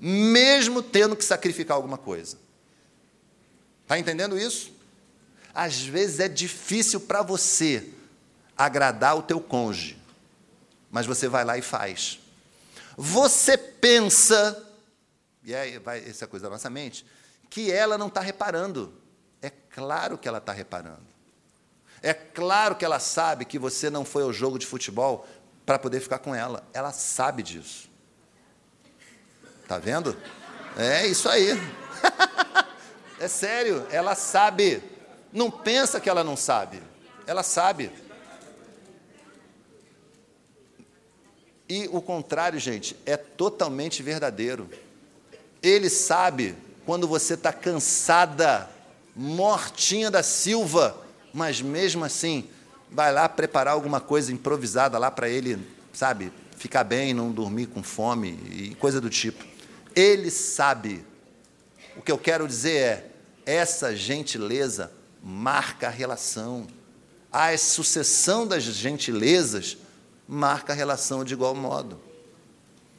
[0.00, 2.38] mesmo tendo que sacrificar alguma coisa.
[3.82, 4.72] Está entendendo isso?
[5.54, 7.92] Às vezes é difícil para você
[8.56, 9.98] agradar o teu cônjuge,
[10.90, 12.20] mas você vai lá e faz.
[12.96, 14.66] Você pensa,
[15.44, 17.04] e aí vai essa coisa da nossa mente,
[17.50, 18.94] que ela não está reparando.
[19.42, 21.06] É claro que ela está reparando.
[22.00, 25.26] É claro que ela sabe que você não foi ao jogo de futebol
[25.68, 26.66] para poder ficar com ela.
[26.72, 27.90] Ela sabe disso.
[29.68, 30.16] Tá vendo?
[30.78, 31.50] É isso aí.
[33.20, 34.82] é sério, ela sabe.
[35.30, 36.82] Não pensa que ela não sabe.
[37.26, 37.92] Ela sabe.
[41.68, 44.70] E o contrário, gente, é totalmente verdadeiro.
[45.62, 46.56] Ele sabe
[46.86, 48.70] quando você está cansada,
[49.14, 50.96] mortinha da Silva,
[51.30, 52.48] mas mesmo assim
[52.90, 55.58] vai lá preparar alguma coisa improvisada lá para ele,
[55.92, 59.44] sabe, ficar bem, não dormir com fome e coisa do tipo.
[59.94, 61.04] Ele sabe.
[61.96, 63.10] O que eu quero dizer é,
[63.44, 66.66] essa gentileza marca a relação.
[67.32, 69.76] A sucessão das gentilezas
[70.26, 72.00] marca a relação de igual modo.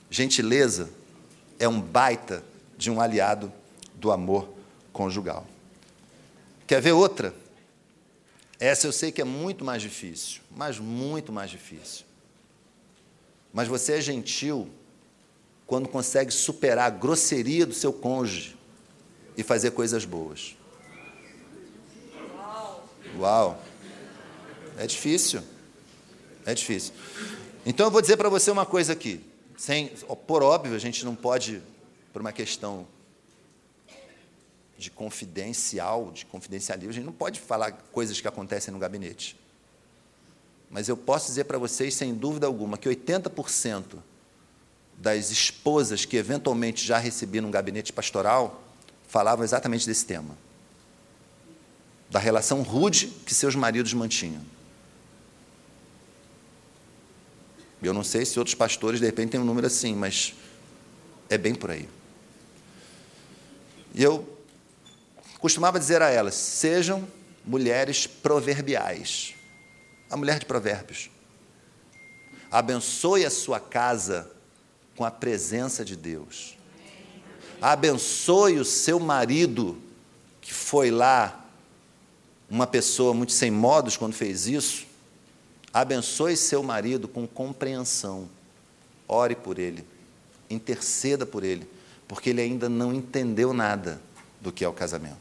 [0.10, 0.90] Gentileza
[1.58, 2.44] é um baita
[2.78, 3.52] de um aliado
[3.96, 4.50] do amor
[4.92, 5.46] conjugal.
[6.66, 7.34] Quer ver outra?
[8.60, 12.06] Essa eu sei que é muito mais difícil, mas muito mais difícil.
[13.54, 14.70] Mas você é gentil
[15.66, 18.58] quando consegue superar a grosseria do seu cônjuge
[19.38, 20.58] e fazer coisas boas.
[23.18, 23.62] Uau!
[24.78, 25.42] É difícil.
[26.46, 26.94] É difícil.
[27.66, 29.22] Então eu vou dizer para você uma coisa aqui.
[29.58, 29.88] Sem,
[30.28, 31.62] por óbvio, a gente não pode,
[32.12, 32.88] por uma questão
[34.80, 39.38] de confidencial, de confidencialismo, a gente não pode falar coisas que acontecem no gabinete.
[40.70, 43.98] Mas eu posso dizer para vocês, sem dúvida alguma, que 80%
[44.98, 48.64] das esposas que eventualmente já recebi num gabinete pastoral
[49.08, 50.38] falavam exatamente desse tema.
[52.10, 54.42] Da relação rude que seus maridos mantinham.
[57.82, 60.34] Eu não sei se outros pastores, de repente, têm um número assim, mas
[61.30, 61.88] é bem por aí.
[63.94, 64.39] E eu
[65.40, 67.08] costumava dizer a elas: sejam
[67.46, 69.34] mulheres proverbiais.
[70.10, 71.10] A mulher de provérbios.
[72.52, 74.30] Abençoe a sua casa
[74.96, 76.58] com a presença de Deus.
[77.62, 79.78] Abençoe o seu marido,
[80.42, 81.46] que foi lá,
[82.50, 84.88] uma pessoa muito sem modos quando fez isso.
[85.72, 88.28] Abençoe seu marido com compreensão.
[89.08, 89.86] Ore por ele.
[90.50, 91.70] Interceda por ele,
[92.08, 94.02] porque ele ainda não entendeu nada
[94.42, 95.18] do que é o casamento.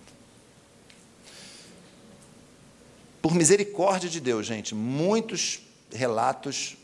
[3.21, 5.61] Por misericórdia de Deus, gente, muitos
[5.93, 6.77] relatos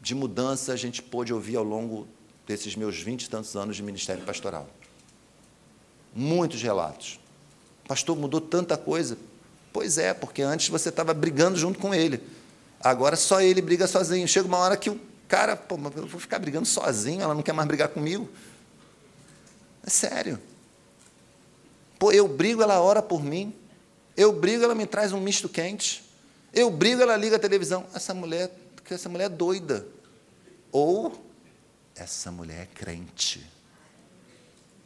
[0.00, 2.06] de mudança a gente pôde ouvir ao longo
[2.46, 4.68] desses meus vinte e tantos anos de ministério pastoral.
[6.14, 7.18] Muitos relatos.
[7.86, 9.16] Pastor, mudou tanta coisa.
[9.72, 12.20] Pois é, porque antes você estava brigando junto com ele.
[12.80, 14.26] Agora só ele briga sozinho.
[14.26, 17.52] Chega uma hora que o cara, pô, eu vou ficar brigando sozinho, ela não quer
[17.52, 18.28] mais brigar comigo.
[19.84, 20.40] É sério.
[21.98, 23.54] Pô, eu brigo, ela ora por mim.
[24.16, 26.04] Eu brigo, ela me traz um misto quente.
[26.52, 27.86] Eu brigo, ela liga a televisão.
[27.94, 28.50] Essa mulher,
[28.90, 29.86] essa mulher é doida.
[30.72, 31.24] Ou
[31.94, 33.44] essa mulher é crente.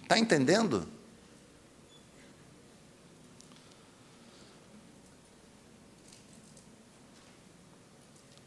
[0.03, 0.87] Está entendendo?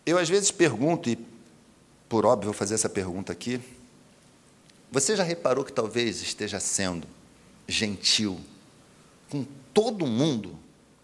[0.06, 1.18] Eu às vezes pergunto, e
[2.10, 3.62] por óbvio vou fazer essa pergunta aqui.
[4.92, 7.08] Você já reparou que talvez esteja sendo
[7.68, 8.40] gentil
[9.34, 10.56] com todo mundo,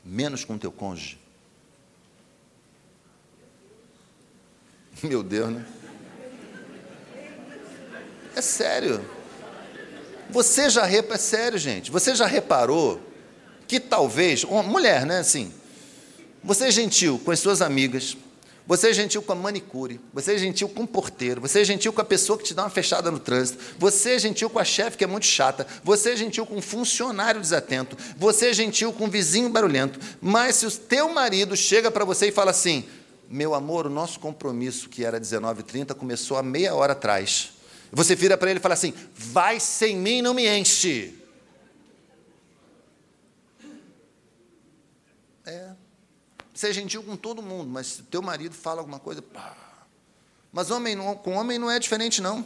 [0.06, 1.18] menos com teu cônjuge?
[5.02, 5.66] Meu Deus, né?
[8.36, 9.04] É sério.
[10.30, 11.90] Você já reparou, é sério, gente.
[11.90, 13.02] Você já reparou
[13.68, 15.52] que talvez, uma mulher, né, assim,
[16.44, 18.16] você é gentil com as suas amigas,
[18.70, 21.92] você é gentil com a manicure, você é gentil com o porteiro, você é gentil
[21.92, 24.64] com a pessoa que te dá uma fechada no trânsito, você é gentil com a
[24.64, 28.94] chefe que é muito chata, você é gentil com um funcionário desatento, você é gentil
[28.94, 32.88] com um vizinho barulhento, mas se o teu marido chega para você e fala assim,
[33.28, 37.54] meu amor, o nosso compromisso, que era 19h30, começou há meia hora atrás.
[37.92, 41.18] Você vira para ele e fala assim: vai sem mim, não me enche.
[45.44, 45.72] É.
[46.62, 49.56] É gentil com todo mundo, mas se teu marido fala alguma coisa, pá.
[50.52, 52.46] Mas homem, com homem não é diferente, não.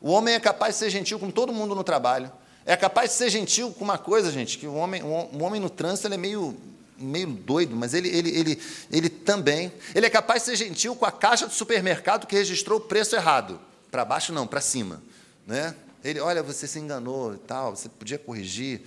[0.00, 2.30] O homem é capaz de ser gentil com todo mundo no trabalho.
[2.64, 5.70] É capaz de ser gentil com uma coisa, gente, que o homem, o homem no
[5.70, 6.56] trânsito ele é meio,
[6.98, 9.72] meio doido, mas ele, ele, ele, ele também.
[9.94, 13.16] Ele é capaz de ser gentil com a caixa do supermercado que registrou o preço
[13.16, 13.58] errado.
[13.90, 15.02] Para baixo não, para cima.
[15.46, 15.74] Né?
[16.04, 18.82] Ele, olha, você se enganou e tal, você podia corrigir.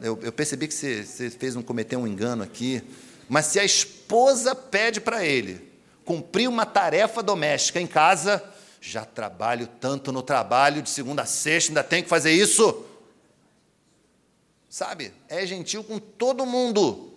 [0.00, 2.82] Eu, eu percebi que você, você fez um, cometeu um engano aqui.
[3.28, 5.72] Mas se a esposa pede para ele
[6.04, 8.42] cumprir uma tarefa doméstica em casa,
[8.80, 12.84] já trabalho tanto no trabalho, de segunda a sexta, ainda tem que fazer isso.
[14.68, 15.12] Sabe?
[15.28, 17.12] É gentil com todo mundo.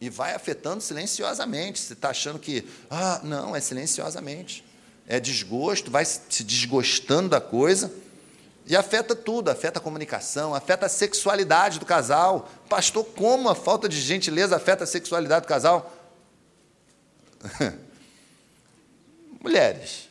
[0.00, 1.78] E vai afetando silenciosamente.
[1.78, 4.64] Você está achando que, ah, não, é silenciosamente
[5.06, 7.92] é desgosto, vai se desgostando da coisa
[8.66, 12.48] e afeta tudo, afeta a comunicação, afeta a sexualidade do casal.
[12.68, 15.92] Pastor, como a falta de gentileza afeta a sexualidade do casal?
[19.42, 20.08] mulheres,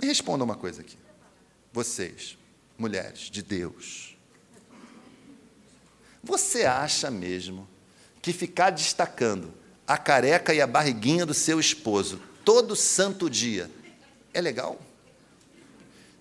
[0.00, 0.96] me respondam uma coisa aqui.
[1.72, 2.38] Vocês,
[2.78, 4.16] mulheres de Deus,
[6.22, 7.68] você acha mesmo
[8.22, 9.52] que ficar destacando
[9.86, 13.70] a careca e a barriguinha do seu esposo todo santo dia
[14.32, 14.80] é legal.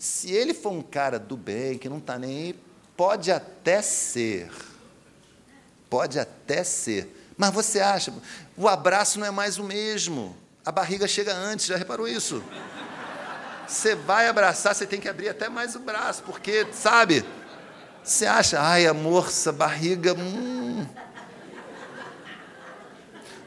[0.02, 2.60] Se ele for um cara do bem, que não está nem aí,
[2.98, 4.52] pode até ser.
[5.92, 7.32] Pode até ser.
[7.38, 8.12] Mas você acha,
[8.58, 10.36] o abraço não é mais o mesmo.
[10.66, 12.44] A barriga chega antes, já reparou isso?
[13.68, 17.24] Você vai abraçar, você tem que abrir até mais o braço, porque, sabe?
[18.04, 20.16] Você acha, ai, amor, essa barriga.
[20.16, 20.84] Hum.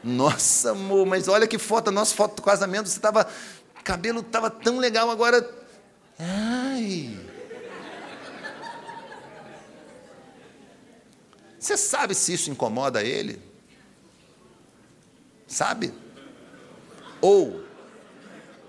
[0.01, 3.27] Nossa, amor, mas olha que foto, a nossa foto do casamento, você estava
[3.83, 5.64] cabelo estava tão legal, agora.
[6.17, 7.19] Ai.
[11.59, 13.41] Você sabe se isso incomoda ele?
[15.47, 15.93] Sabe?
[17.21, 17.63] Ou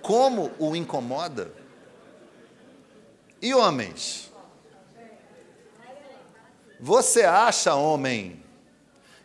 [0.01, 1.53] como o incomoda?
[3.43, 4.31] E homens?
[6.81, 8.43] Você acha, homem,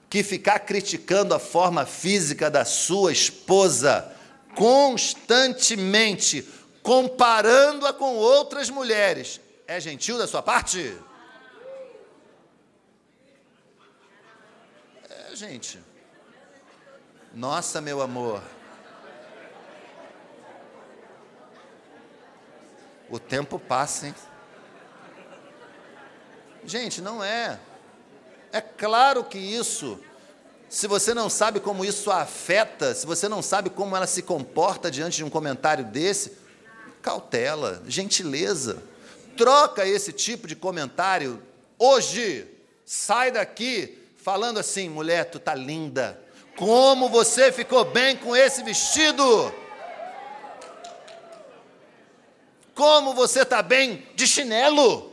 [0.09, 4.13] que ficar criticando a forma física da sua esposa
[4.55, 6.47] constantemente,
[6.81, 9.39] comparando-a com outras mulheres.
[9.67, 10.97] É gentil da sua parte?
[15.09, 15.79] É, gente.
[17.33, 18.41] Nossa, meu amor.
[23.09, 24.15] O tempo passa, hein?
[26.63, 27.59] Gente, não é.
[28.51, 29.99] É claro que isso
[30.71, 34.89] se você não sabe como isso afeta, se você não sabe como ela se comporta
[34.89, 36.37] diante de um comentário desse,
[37.01, 38.81] cautela, gentileza.
[39.35, 41.41] Troca esse tipo de comentário
[41.77, 42.47] hoje.
[42.85, 46.19] Sai daqui falando assim: mulher, tu tá linda.
[46.55, 49.53] Como você ficou bem com esse vestido?
[52.75, 55.11] Como você está bem de chinelo?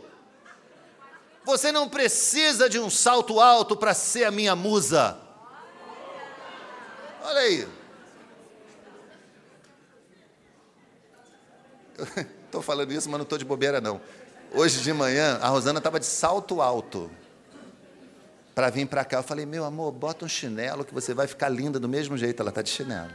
[1.44, 5.18] Você não precisa de um salto alto para ser a minha musa.
[7.22, 7.77] Olha aí.
[12.46, 14.00] Estou falando isso, mas não estou de bobeira, não.
[14.54, 17.10] Hoje de manhã, a Rosana estava de salto alto
[18.54, 19.18] para vir para cá.
[19.18, 22.40] Eu falei, meu amor, bota um chinelo que você vai ficar linda do mesmo jeito.
[22.40, 23.10] Ela está de chinelo.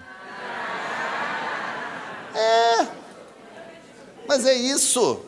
[2.35, 2.87] É,
[4.27, 5.25] mas é isso.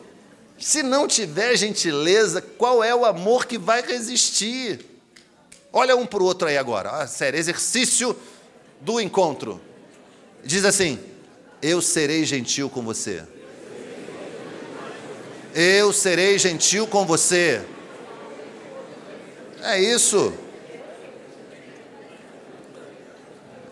[0.58, 4.86] Se não tiver gentileza, qual é o amor que vai resistir?
[5.72, 6.90] Olha um para o outro aí agora.
[6.90, 8.16] Ah, sério, exercício
[8.80, 9.60] do encontro.
[10.44, 10.98] Diz assim:
[11.60, 13.24] Eu serei gentil com você.
[15.58, 17.64] Eu serei gentil com você.
[19.62, 20.34] É isso.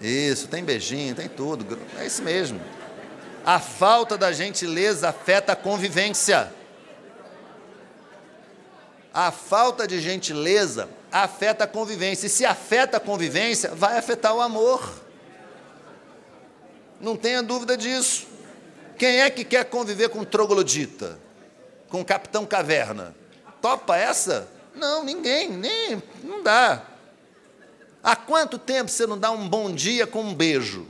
[0.00, 1.78] Isso, tem beijinho, tem tudo.
[1.98, 2.58] É isso mesmo.
[3.44, 6.50] A falta da gentileza afeta a convivência.
[9.12, 12.28] A falta de gentileza afeta a convivência.
[12.28, 15.02] E se afeta a convivência, vai afetar o amor.
[16.98, 18.26] Não tenha dúvida disso.
[18.96, 21.22] Quem é que quer conviver com troglodita?
[21.94, 23.14] Com o capitão caverna?
[23.62, 24.48] Topa essa?
[24.74, 26.82] Não, ninguém, nem, não dá.
[28.02, 30.88] Há quanto tempo você não dá um bom dia com um beijo?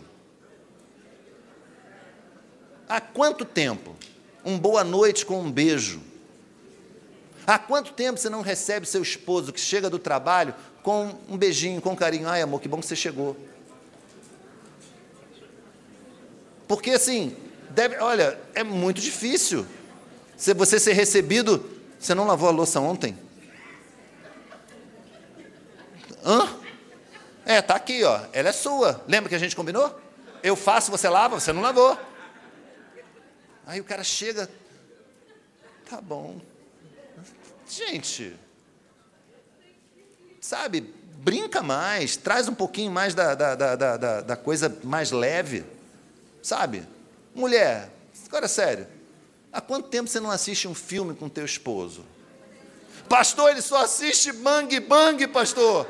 [2.89, 3.95] Há quanto tempo?
[4.43, 6.01] Um boa noite com um beijo.
[7.47, 11.83] Há quanto tempo você não recebe seu esposo que chega do trabalho com um beijinho,
[11.83, 12.27] com carinho?
[12.27, 13.37] Ai, amor, que bom que você chegou.
[16.67, 17.37] Porque assim,
[17.69, 19.67] deve, olha, é muito difícil.
[20.37, 21.65] Se você ser recebido,
[21.99, 23.17] você não lavou a louça ontem?
[26.25, 26.57] Hã?
[27.45, 28.21] É, tá aqui, ó.
[28.33, 29.05] Ela é sua.
[29.07, 30.01] Lembra que a gente combinou?
[30.43, 31.99] Eu faço, você lava, você não lavou.
[33.67, 34.49] Aí o cara chega,
[35.89, 36.41] tá bom.
[37.67, 38.37] Gente,
[40.41, 45.65] sabe, brinca mais, traz um pouquinho mais da, da, da, da, da coisa mais leve,
[46.43, 46.87] sabe?
[47.35, 47.91] Mulher,
[48.27, 48.87] agora sério,
[49.55, 52.05] há quanto tempo você não assiste um filme com teu esposo?
[53.09, 55.87] Pastor, ele só assiste bang bang, pastor.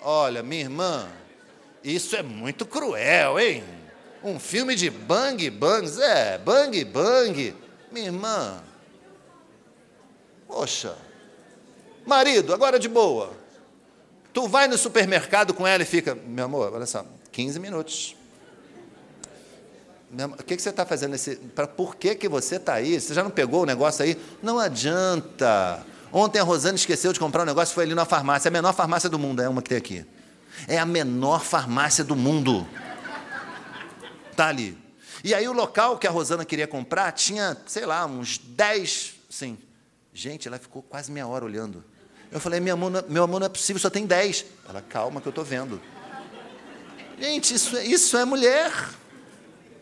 [0.00, 1.08] Olha, minha irmã,
[1.82, 3.62] isso é muito cruel, hein?
[4.22, 7.54] Um filme de bang bangs, é, bang bang.
[7.92, 8.62] Minha irmã,
[10.48, 10.96] poxa,
[12.04, 13.32] marido, agora de boa.
[14.32, 18.16] Tu vai no supermercado com ela e fica, meu amor, olha só, 15 minutos.
[20.38, 21.36] O que, que você está fazendo nesse.
[21.36, 23.00] Pra, por que, que você está aí?
[23.00, 24.16] Você já não pegou o negócio aí?
[24.42, 25.84] Não adianta.
[26.12, 28.48] Ontem a Rosana esqueceu de comprar um negócio e foi ali na farmácia.
[28.48, 30.06] É a menor farmácia do mundo, é uma que tem aqui.
[30.68, 32.66] É a menor farmácia do mundo.
[34.30, 34.78] Está ali.
[35.24, 39.58] E aí o local que a Rosana queria comprar tinha, sei lá, uns 10, sim.
[40.12, 41.82] Gente, ela ficou quase meia hora olhando.
[42.30, 44.44] Eu falei, meu amor, meu amor, não é possível, só tem 10.
[44.68, 45.80] Ela, calma que eu estou vendo.
[47.18, 48.72] Gente, isso, é, isso é mulher.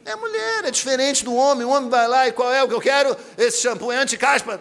[0.04, 1.66] É mulher, é diferente do homem.
[1.66, 3.16] O homem vai lá e qual é o que eu quero?
[3.38, 4.60] Esse shampoo é anti-caspa.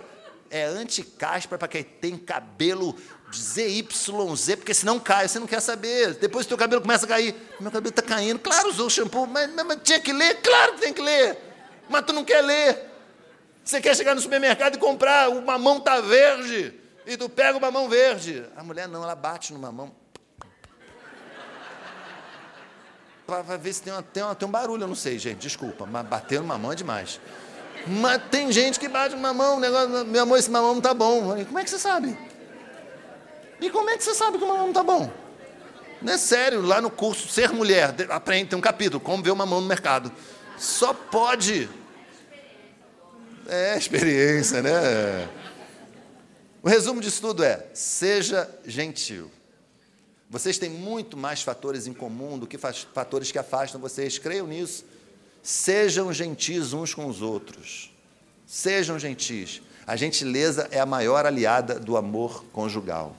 [0.49, 2.95] É anti-caspa para quem tem cabelo
[3.33, 6.15] ZYZ, porque senão cai, você não quer saber.
[6.15, 7.35] Depois o teu cabelo começa a cair.
[7.59, 8.39] Meu cabelo está caindo.
[8.39, 10.41] Claro, usou o shampoo, mas, mas, tinha que ler?
[10.41, 11.37] Claro que tem que ler.
[11.89, 12.91] Mas tu não quer ler.
[13.63, 16.73] Você quer chegar no supermercado e comprar, o mamão está verde.
[17.05, 18.45] E tu pega o mamão verde.
[18.55, 19.95] A mulher não, ela bate no mamão.
[23.31, 25.85] Para ver se tem, uma, tem, uma, tem um barulho, eu não sei, gente, desculpa,
[25.85, 27.17] mas bater no mamão é demais.
[27.87, 31.33] Mas tem gente que bate no mamão, negócio, meu amor, esse mamão não está bom.
[31.45, 32.17] Como é que você sabe?
[33.61, 35.09] E como é que você sabe que o mamão não está bom?
[36.01, 39.35] Não é sério, lá no curso Ser Mulher, aprende, tem um capítulo, como ver o
[39.35, 40.11] mamão no mercado.
[40.57, 41.69] Só pode.
[43.47, 45.29] É experiência, né?
[46.61, 49.31] O resumo disso tudo é: seja gentil.
[50.31, 54.85] Vocês têm muito mais fatores em comum do que fatores que afastam vocês, creiam nisso.
[55.43, 57.93] Sejam gentis uns com os outros.
[58.47, 59.61] Sejam gentis.
[59.85, 63.13] A gentileza é a maior aliada do amor conjugal.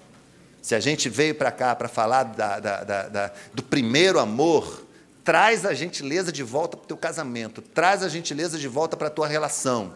[0.62, 4.82] Se a gente veio para cá para falar da, da, da, do primeiro amor,
[5.22, 9.08] traz a gentileza de volta para o teu casamento, traz a gentileza de volta para
[9.08, 9.92] a tua relação.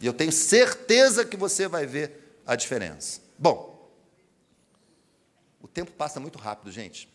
[0.00, 3.20] E eu tenho certeza que você vai ver a diferença.
[3.36, 3.73] Bom,
[5.74, 7.08] tempo passa muito rápido, gente.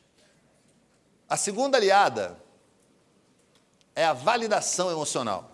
[1.28, 2.38] A segunda aliada
[3.96, 5.50] é a validação emocional.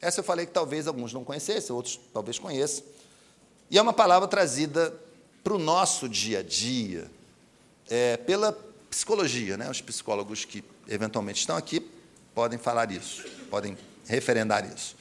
[0.00, 2.84] Essa eu falei que talvez alguns não conhecessem, outros talvez conheçam.
[3.70, 4.94] E é uma palavra trazida
[5.42, 7.10] para o nosso dia a dia,
[7.88, 8.52] é, pela
[8.90, 9.56] psicologia.
[9.56, 9.68] Né?
[9.70, 11.80] Os psicólogos que eventualmente estão aqui
[12.34, 14.96] podem falar isso, podem referendar isso.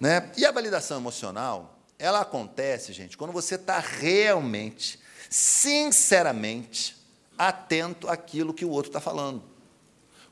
[0.00, 0.30] Né?
[0.36, 4.98] E a validação emocional, ela acontece, gente, quando você está realmente,
[5.28, 6.96] sinceramente,
[7.36, 9.42] atento àquilo que o outro está falando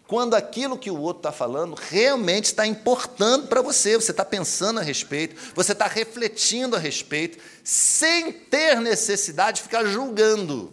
[0.06, 4.78] quando aquilo que o outro está falando realmente está importando para você, você está pensando
[4.78, 10.72] a respeito, você está refletindo a respeito, sem ter necessidade de ficar julgando.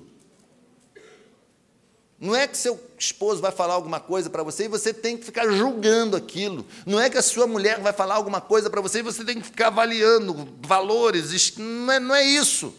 [2.20, 5.26] Não é que seu esposo vai falar alguma coisa para você e você tem que
[5.26, 6.66] ficar julgando aquilo.
[6.86, 9.42] Não é que a sua mulher vai falar alguma coisa para você e você tem
[9.42, 11.58] que ficar avaliando valores.
[11.58, 12.74] Não é, não é isso.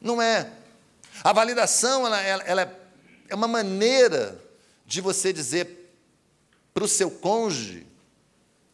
[0.00, 0.50] Não é.
[1.22, 2.78] A validação ela, ela, ela
[3.28, 4.40] é uma maneira
[4.86, 5.92] de você dizer
[6.72, 7.86] para o seu cônjuge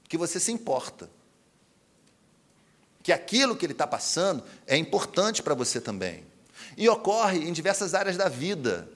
[0.09, 1.11] que você se importa.
[3.03, 6.25] Que aquilo que ele está passando é importante para você também.
[6.77, 8.89] E ocorre em diversas áreas da vida.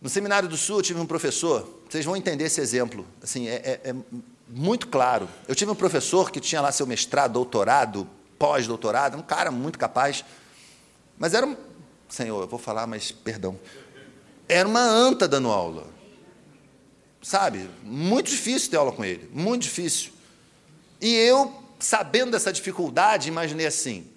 [0.00, 3.80] No Seminário do Sul, eu tive um professor, vocês vão entender esse exemplo, assim, é,
[3.84, 3.94] é, é
[4.48, 5.28] muito claro.
[5.46, 8.08] Eu tive um professor que tinha lá seu mestrado, doutorado,
[8.40, 10.24] pós-doutorado, um cara muito capaz,
[11.18, 11.54] mas era um.
[12.08, 13.60] Senhor, eu vou falar, mas perdão.
[14.48, 15.86] Era uma anta dando aula.
[17.22, 17.68] Sabe?
[17.82, 20.12] Muito difícil ter aula com ele, muito difícil.
[20.98, 24.10] E eu, sabendo dessa dificuldade, imaginei assim: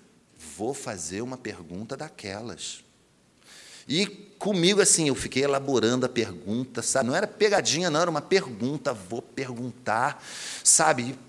[0.56, 2.82] vou fazer uma pergunta daquelas.
[3.86, 4.06] E
[4.40, 7.10] comigo, assim, eu fiquei elaborando a pergunta, sabe?
[7.10, 8.94] Não era pegadinha, não, era uma pergunta.
[8.94, 10.24] Vou perguntar,
[10.64, 11.20] sabe?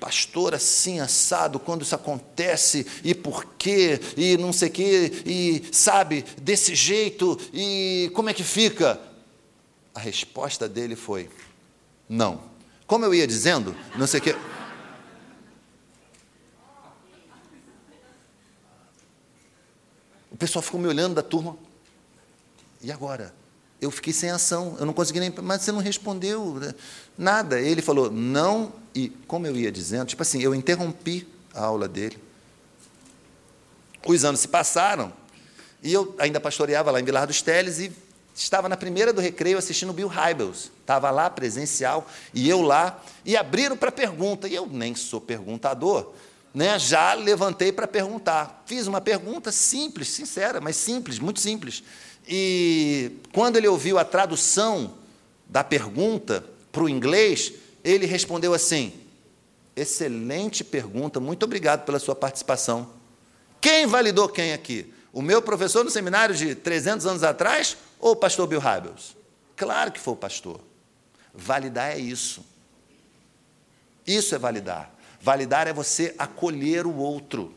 [0.00, 5.64] Pastor, assim, assado, quando isso acontece, e por quê, e não sei o quê, e,
[5.72, 9.00] sabe, desse jeito, e como é que fica?
[9.94, 11.28] A resposta dele foi:
[12.08, 12.40] não.
[12.86, 14.36] Como eu ia dizendo, não sei o quê.
[20.30, 21.56] O pessoal ficou me olhando da turma.
[22.80, 23.34] E agora?
[23.80, 25.32] Eu fiquei sem ação, eu não consegui nem.
[25.42, 26.74] Mas você não respondeu né?
[27.16, 27.60] nada.
[27.60, 32.18] Ele falou, não, e como eu ia dizendo, tipo assim, eu interrompi a aula dele.
[34.06, 35.12] Os anos se passaram,
[35.82, 37.92] e eu ainda pastoreava lá em Vilar dos Teles, e
[38.34, 40.70] estava na primeira do recreio assistindo Bill Hybels.
[40.80, 46.12] Estava lá, presencial, e eu lá, e abriram para pergunta, e eu nem sou perguntador,
[46.54, 48.62] né, já levantei para perguntar.
[48.66, 51.82] Fiz uma pergunta simples, sincera, mas simples, muito simples.
[52.26, 54.94] E quando ele ouviu a tradução
[55.46, 57.52] da pergunta para o inglês,
[57.84, 58.92] ele respondeu assim:
[59.76, 62.90] Excelente pergunta, muito obrigado pela sua participação.
[63.60, 64.92] Quem validou quem aqui?
[65.12, 69.16] O meu professor no seminário de 300 anos atrás ou o pastor Bill Hybels?
[69.56, 70.60] Claro que foi o pastor.
[71.34, 72.44] Validar é isso.
[74.06, 74.92] Isso é validar.
[75.20, 77.54] Validar é você acolher o outro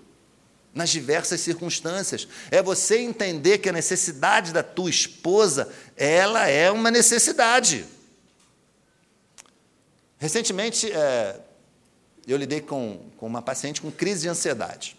[0.74, 2.28] nas diversas circunstâncias.
[2.50, 7.86] É você entender que a necessidade da tua esposa, ela é uma necessidade.
[10.22, 11.36] Recentemente, é,
[12.28, 14.96] eu lidei com, com uma paciente com crise de ansiedade.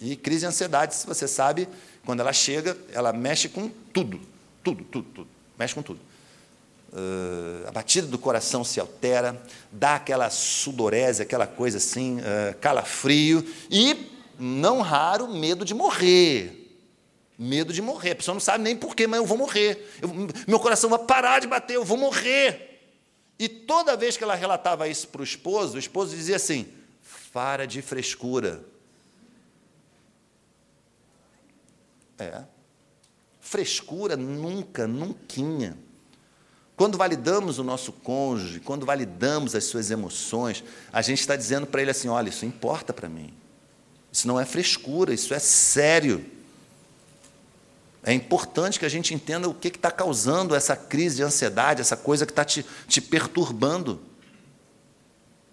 [0.00, 1.68] E crise de ansiedade, se você sabe,
[2.06, 4.20] quando ela chega, ela mexe com tudo,
[4.62, 5.28] tudo, tudo, tudo,
[5.58, 5.98] mexe com tudo.
[6.92, 13.44] Uh, a batida do coração se altera, dá aquela sudorese, aquela coisa assim, uh, calafrio,
[13.68, 14.08] e
[14.38, 16.78] não raro, medo de morrer.
[17.36, 18.12] Medo de morrer.
[18.12, 19.84] A pessoa não sabe nem porquê, mas eu vou morrer.
[20.00, 20.08] Eu,
[20.46, 22.67] meu coração vai parar de bater, eu vou morrer.
[23.38, 26.66] E toda vez que ela relatava isso para o esposo, o esposo dizia assim:
[27.32, 28.64] para de frescura.
[32.18, 32.42] É.
[33.40, 35.76] Frescura nunca, nunca.
[36.76, 41.80] Quando validamos o nosso cônjuge, quando validamos as suas emoções, a gente está dizendo para
[41.80, 43.32] ele assim: olha, isso importa para mim.
[44.12, 46.24] Isso não é frescura, isso é sério.
[48.08, 51.94] É importante que a gente entenda o que está causando essa crise de ansiedade, essa
[51.94, 54.00] coisa que está te, te perturbando.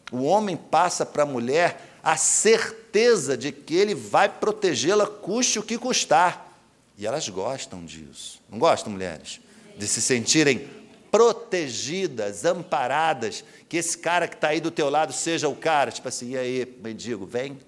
[0.09, 5.63] O homem passa para a mulher a certeza de que ele vai protegê-la, custe o
[5.63, 6.57] que custar.
[6.97, 8.39] E elas gostam disso.
[8.49, 9.41] Não gostam, mulheres?
[9.77, 10.69] De se sentirem
[11.11, 16.07] protegidas, amparadas, que esse cara que está aí do teu lado seja o cara, tipo
[16.07, 17.59] assim, e aí, mendigo, vem,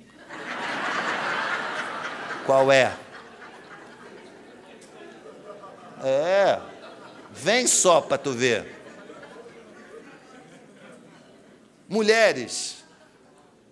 [2.46, 2.96] qual é?
[6.04, 6.60] É.
[7.32, 8.76] Vem só para tu ver.
[11.88, 12.84] Mulheres,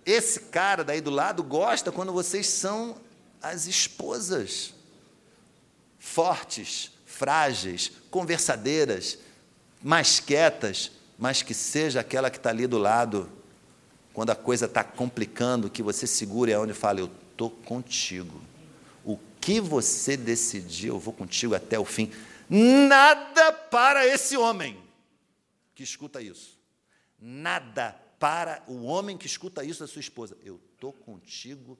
[0.05, 2.95] esse cara daí do lado gosta quando vocês são
[3.41, 4.73] as esposas
[5.99, 9.17] fortes, frágeis, conversadeiras,
[9.83, 13.29] mais quietas, mas que seja aquela que está ali do lado,
[14.13, 18.41] quando a coisa está complicando, que você segure aonde fala, eu estou contigo
[19.45, 22.11] que você decidir, eu vou contigo até o fim.
[22.49, 24.83] Nada para esse homem
[25.75, 26.59] que escuta isso.
[27.19, 30.35] Nada para o homem que escuta isso da sua esposa.
[30.43, 31.77] Eu estou contigo.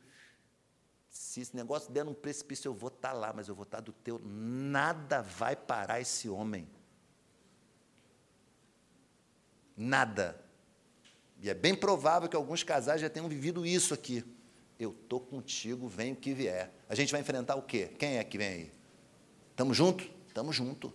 [1.10, 3.78] Se esse negócio der num precipício, eu vou estar tá lá, mas eu vou estar
[3.78, 4.22] tá do teu.
[4.24, 6.70] Nada vai parar esse homem.
[9.76, 10.40] Nada.
[11.42, 14.24] E é bem provável que alguns casais já tenham vivido isso aqui.
[14.80, 16.70] Eu estou contigo, vem o que vier.
[16.90, 17.90] A gente vai enfrentar o quê?
[17.98, 18.72] Quem é que vem aí?
[19.52, 20.04] Estamos junto?
[20.28, 20.88] Estamos junto.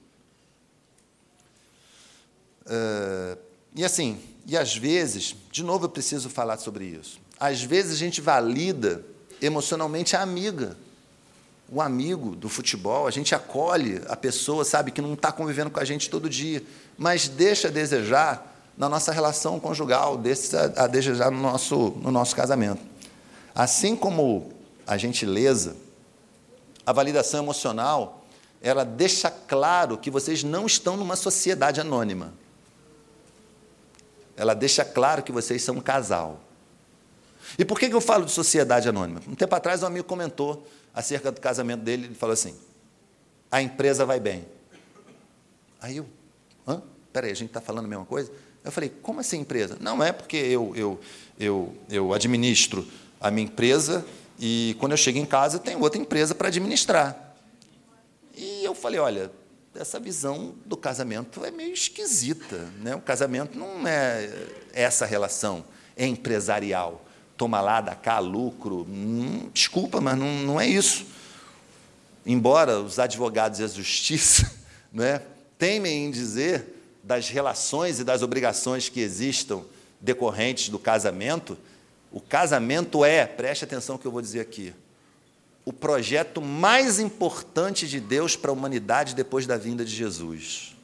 [2.66, 3.38] Uh,
[3.74, 7.20] e assim, e às vezes, de novo eu preciso falar sobre isso.
[7.38, 9.02] Às vezes a gente valida
[9.40, 10.76] emocionalmente a amiga,
[11.70, 15.80] o amigo do futebol, a gente acolhe a pessoa, sabe, que não está convivendo com
[15.80, 16.62] a gente todo dia,
[16.98, 18.46] mas deixa a desejar
[18.76, 22.89] na nossa relação conjugal, deixa a desejar no nosso, no nosso casamento.
[23.54, 24.52] Assim como
[24.86, 25.76] a gentileza,
[26.84, 28.24] a validação emocional,
[28.60, 32.32] ela deixa claro que vocês não estão numa sociedade anônima.
[34.36, 36.40] Ela deixa claro que vocês são um casal.
[37.58, 39.20] E por que eu falo de sociedade anônima?
[39.26, 42.56] Um tempo atrás, um amigo comentou acerca do casamento dele, ele falou assim:
[43.50, 44.46] a empresa vai bem.
[45.80, 46.06] Aí eu,
[46.66, 46.82] hã?
[47.12, 48.30] Peraí, a gente está falando a mesma coisa?
[48.62, 49.76] Eu falei, como assim empresa?
[49.80, 51.00] Não é porque eu, eu,
[51.38, 52.86] eu, eu administro
[53.20, 54.04] a minha empresa
[54.38, 57.34] e quando eu chego em casa tem outra empresa para administrar.
[58.34, 59.30] E eu falei, olha,
[59.74, 62.68] essa visão do casamento é meio esquisita.
[62.80, 62.94] Né?
[62.94, 64.30] O casamento não é
[64.72, 65.64] essa relação
[65.96, 67.04] é empresarial.
[67.36, 68.86] Toma lá, dá cá, lucro.
[68.88, 71.04] Hum, desculpa, mas não, não é isso.
[72.24, 74.50] Embora os advogados e a justiça
[74.92, 75.22] né,
[75.58, 79.62] temem em dizer das relações e das obrigações que existam
[80.00, 81.58] decorrentes do casamento,
[82.12, 84.74] o casamento é, preste atenção que eu vou dizer aqui,
[85.64, 90.76] o projeto mais importante de Deus para a humanidade depois da vinda de Jesus.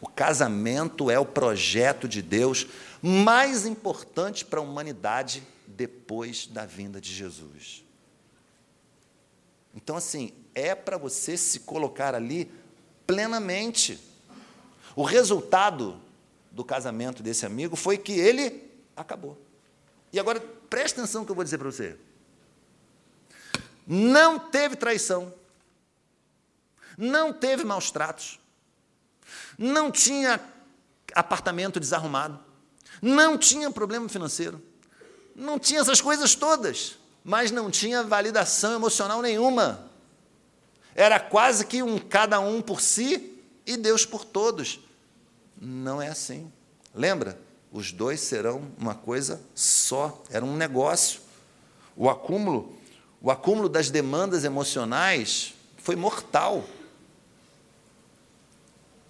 [0.00, 2.66] O casamento é o projeto de Deus
[3.02, 7.84] mais importante para a humanidade depois da vinda de Jesus.
[9.74, 12.50] Então, assim, é para você se colocar ali
[13.06, 13.98] plenamente.
[14.94, 16.00] O resultado
[16.50, 19.40] do casamento desse amigo foi que ele acabou.
[20.12, 21.96] E agora, preste atenção no que eu vou dizer para você.
[23.86, 25.34] Não teve traição,
[26.96, 28.38] não teve maus tratos,
[29.58, 30.40] não tinha
[31.14, 32.38] apartamento desarrumado,
[33.00, 34.62] não tinha problema financeiro,
[35.34, 39.90] não tinha essas coisas todas, mas não tinha validação emocional nenhuma.
[40.94, 44.80] Era quase que um cada um por si e Deus por todos.
[45.60, 46.52] Não é assim.
[46.94, 47.38] Lembra?
[47.72, 50.22] Os dois serão uma coisa só.
[50.30, 51.20] Era um negócio.
[51.96, 52.76] O acúmulo,
[53.20, 56.64] o acúmulo das demandas emocionais foi mortal.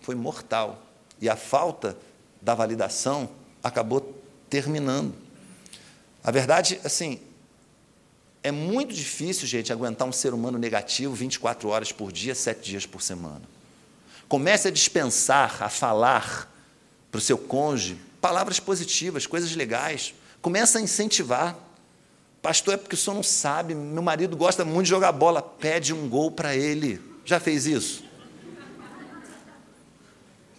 [0.01, 0.81] Foi mortal.
[1.21, 1.97] E a falta
[2.41, 3.29] da validação
[3.65, 4.17] acabou
[4.49, 5.13] terminando.
[6.23, 7.21] A verdade, assim,
[8.45, 12.87] é muito difícil, gente, aguentar um ser humano negativo 24 horas por dia, sete dias
[12.87, 13.43] por semana.
[14.29, 16.49] Comece a dispensar, a falar
[17.11, 20.15] para o seu cônjuge palavras positivas, coisas legais.
[20.41, 21.57] Comece a incentivar.
[22.41, 25.93] Pastor, é porque o senhor não sabe, meu marido gosta muito de jogar bola, pede
[25.93, 27.01] um gol para ele.
[27.25, 28.05] Já fez isso?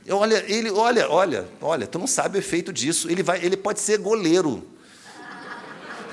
[0.10, 3.10] Olha, ele, olha, olha, olha, tu não sabe o efeito disso.
[3.10, 4.68] Ele, vai, ele pode ser goleiro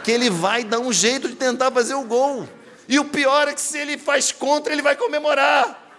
[0.05, 2.48] que ele vai dar um jeito de tentar fazer o gol.
[2.89, 5.89] E o pior é que se ele faz contra, ele vai comemorar.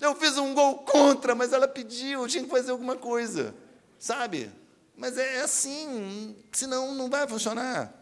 [0.00, 3.54] Eu fiz um gol contra, mas ela pediu, eu tinha que fazer alguma coisa.
[3.98, 4.50] Sabe?
[4.96, 7.92] Mas é assim, senão não vai funcionar.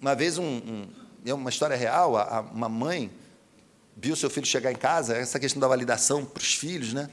[0.00, 0.88] uma vez, um, um,
[1.24, 2.14] é uma história real,
[2.52, 3.10] uma mãe
[3.96, 7.10] viu seu filho chegar em casa, essa questão da validação para os filhos, né?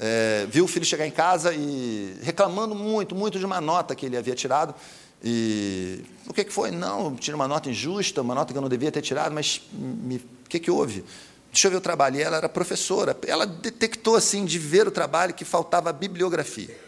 [0.00, 4.06] é, viu o filho chegar em casa e reclamando muito, muito de uma nota que
[4.06, 4.74] ele havia tirado.
[5.22, 6.70] E o que, que foi?
[6.70, 10.48] Não, tirei uma nota injusta, uma nota que eu não devia ter tirado, mas o
[10.48, 11.04] que, que houve?
[11.52, 12.16] Deixa eu ver o trabalho.
[12.16, 13.16] E ela era professora.
[13.26, 16.78] Ela detectou, assim, de ver o trabalho, que faltava bibliografia.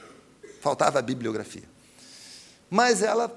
[0.61, 1.65] Faltava bibliografia.
[2.71, 3.35] Mas ela,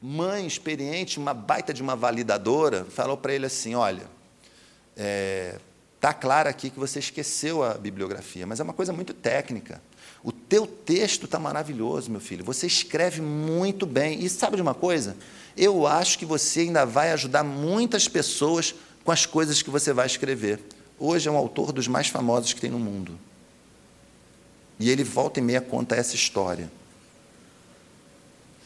[0.00, 4.06] mãe experiente, uma baita de uma validadora, falou para ele assim: olha,
[4.96, 5.58] é,
[6.02, 9.80] Está claro aqui que você esqueceu a bibliografia, mas é uma coisa muito técnica.
[10.20, 12.44] O teu texto está maravilhoso, meu filho.
[12.44, 14.18] Você escreve muito bem.
[14.18, 15.16] E sabe de uma coisa?
[15.56, 18.74] Eu acho que você ainda vai ajudar muitas pessoas
[19.04, 20.60] com as coisas que você vai escrever.
[20.98, 23.18] Hoje é um autor dos mais famosos que tem no mundo.
[24.78, 26.70] E ele volta e meia conta essa história.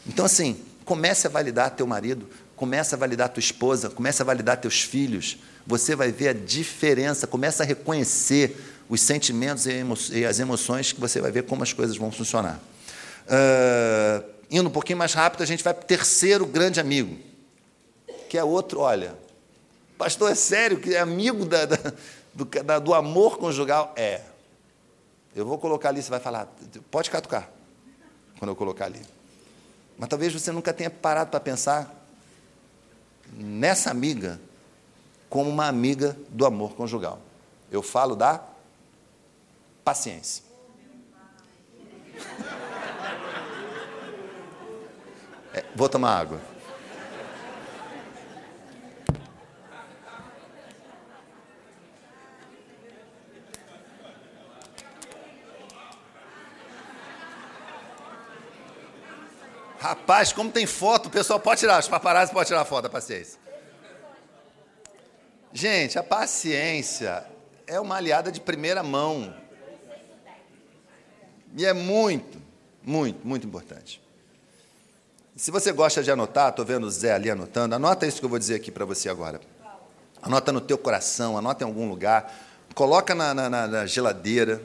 [0.05, 4.57] Então, assim, comece a validar teu marido, comece a validar tua esposa, comece a validar
[4.57, 5.37] teus filhos
[5.67, 8.55] você vai ver a diferença, começa a reconhecer
[8.87, 9.67] os sentimentos
[10.09, 12.57] e as emoções que você vai ver como as coisas vão funcionar.
[13.27, 17.17] Uh, indo um pouquinho mais rápido, a gente vai para o terceiro grande amigo,
[18.29, 19.13] que é outro, olha,
[19.97, 21.77] pastor, é sério que é amigo da, da,
[22.33, 23.93] do, da, do amor conjugal?
[23.95, 24.21] É.
[25.35, 26.47] Eu vou colocar ali, você vai falar,
[26.89, 27.49] pode catucar,
[28.39, 29.01] quando eu colocar ali.
[29.97, 31.93] Mas talvez você nunca tenha parado para pensar
[33.33, 34.39] nessa amiga
[35.29, 37.19] como uma amiga do amor conjugal.
[37.71, 38.41] Eu falo da
[39.83, 40.43] paciência.
[45.53, 46.56] É, vou tomar água.
[59.87, 63.39] Rapaz, como tem foto, o pessoal pode tirar, os paparazzi podem tirar foto, a paciência.
[65.53, 67.25] Gente, a paciência
[67.65, 69.33] é uma aliada de primeira mão.
[71.55, 72.37] E é muito,
[72.83, 74.01] muito, muito importante.
[75.37, 78.29] Se você gosta de anotar, estou vendo o Zé ali anotando, anota isso que eu
[78.29, 79.39] vou dizer aqui para você agora.
[80.21, 82.35] Anota no teu coração, anota em algum lugar,
[82.75, 84.61] coloca na, na, na geladeira.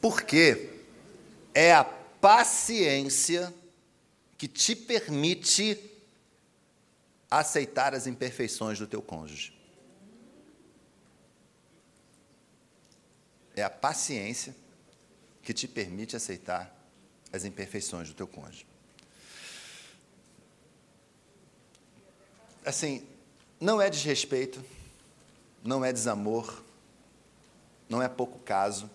[0.00, 0.70] Porque
[1.52, 3.52] é a paciência
[4.36, 5.78] que te permite
[7.30, 9.52] aceitar as imperfeições do teu cônjuge.
[13.54, 14.54] É a paciência
[15.42, 16.74] que te permite aceitar
[17.32, 18.66] as imperfeições do teu cônjuge.
[22.64, 23.06] Assim,
[23.60, 24.62] não é desrespeito,
[25.62, 26.62] não é desamor,
[27.88, 28.90] não é pouco caso.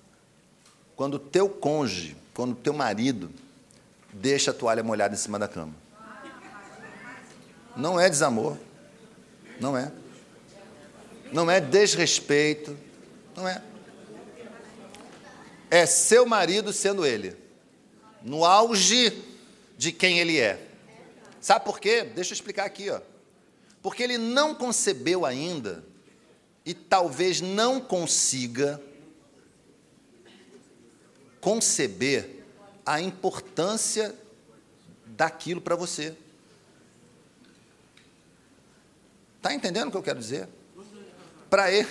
[0.95, 3.31] Quando o teu cônjuge, quando o teu marido
[4.13, 5.73] deixa a toalha molhada em cima da cama.
[7.75, 8.57] Não é desamor.
[9.59, 9.91] Não é.
[11.31, 12.77] Não é desrespeito.
[13.35, 13.61] Não é.
[15.69, 17.35] É seu marido sendo ele.
[18.21, 19.23] No auge
[19.77, 20.67] de quem ele é.
[21.39, 22.03] Sabe por quê?
[22.03, 22.99] Deixa eu explicar aqui, ó.
[23.81, 25.83] Porque ele não concebeu ainda
[26.63, 28.79] e talvez não consiga
[31.39, 32.40] conceber
[32.85, 34.15] a importância
[35.05, 36.15] daquilo para você.
[39.37, 40.47] Está entendendo o que eu quero dizer?
[41.49, 41.87] Para ele,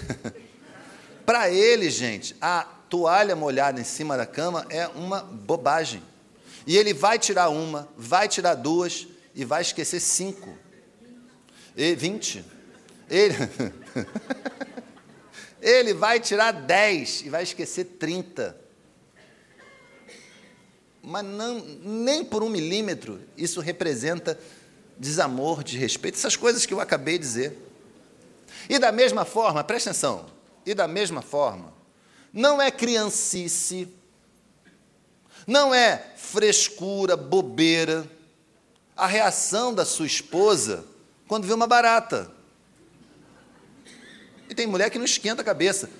[1.26, 6.02] para ele, gente, a toalha molhada em cima da cama é uma bobagem.
[6.66, 10.56] E ele vai tirar uma, vai tirar duas e vai esquecer cinco.
[11.76, 12.44] E vinte.
[13.08, 13.34] Ele,
[15.60, 18.59] ele vai tirar dez e vai esquecer trinta
[21.10, 24.38] mas não, nem por um milímetro isso representa
[24.96, 27.58] desamor, desrespeito, essas coisas que eu acabei de dizer.
[28.68, 30.26] E da mesma forma, presta atenção,
[30.64, 31.72] e da mesma forma,
[32.32, 33.88] não é criancice,
[35.48, 38.08] não é frescura, bobeira,
[38.96, 40.84] a reação da sua esposa
[41.26, 42.30] quando vê uma barata.
[44.48, 45.90] E tem mulher que não esquenta a cabeça,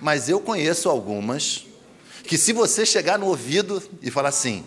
[0.00, 1.67] mas eu conheço algumas
[2.28, 4.62] que se você chegar no ouvido e falar assim,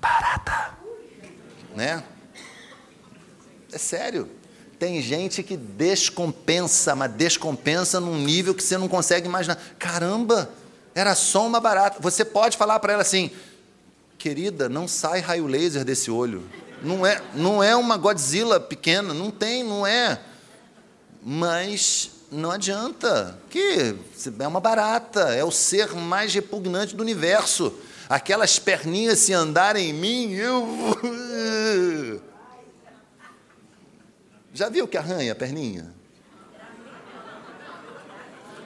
[0.00, 0.76] barata,
[1.76, 2.02] né?
[3.72, 4.28] É sério.
[4.80, 9.60] Tem gente que descompensa, mas descompensa num nível que você não consegue imaginar.
[9.78, 10.50] Caramba,
[10.92, 11.98] era só uma barata.
[12.00, 13.30] Você pode falar para ela assim,
[14.18, 16.42] querida, não sai raio laser desse olho.
[16.82, 20.20] Não é, não é uma Godzilla pequena, não tem, não é.
[21.22, 23.96] Mas não adianta, que
[24.38, 27.72] é uma barata, é o ser mais repugnante do universo.
[28.08, 32.22] Aquelas perninhas se andarem em mim, eu.
[34.52, 35.94] Já viu que arranha a perninha?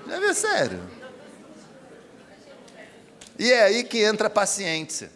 [0.09, 0.80] Já viu, sério?
[3.39, 5.10] E é aí que entra a paciência.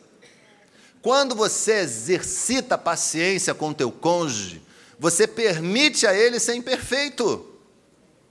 [1.02, 4.62] Quando você exercita a paciência com o teu cônjuge,
[4.98, 7.55] você permite a ele ser imperfeito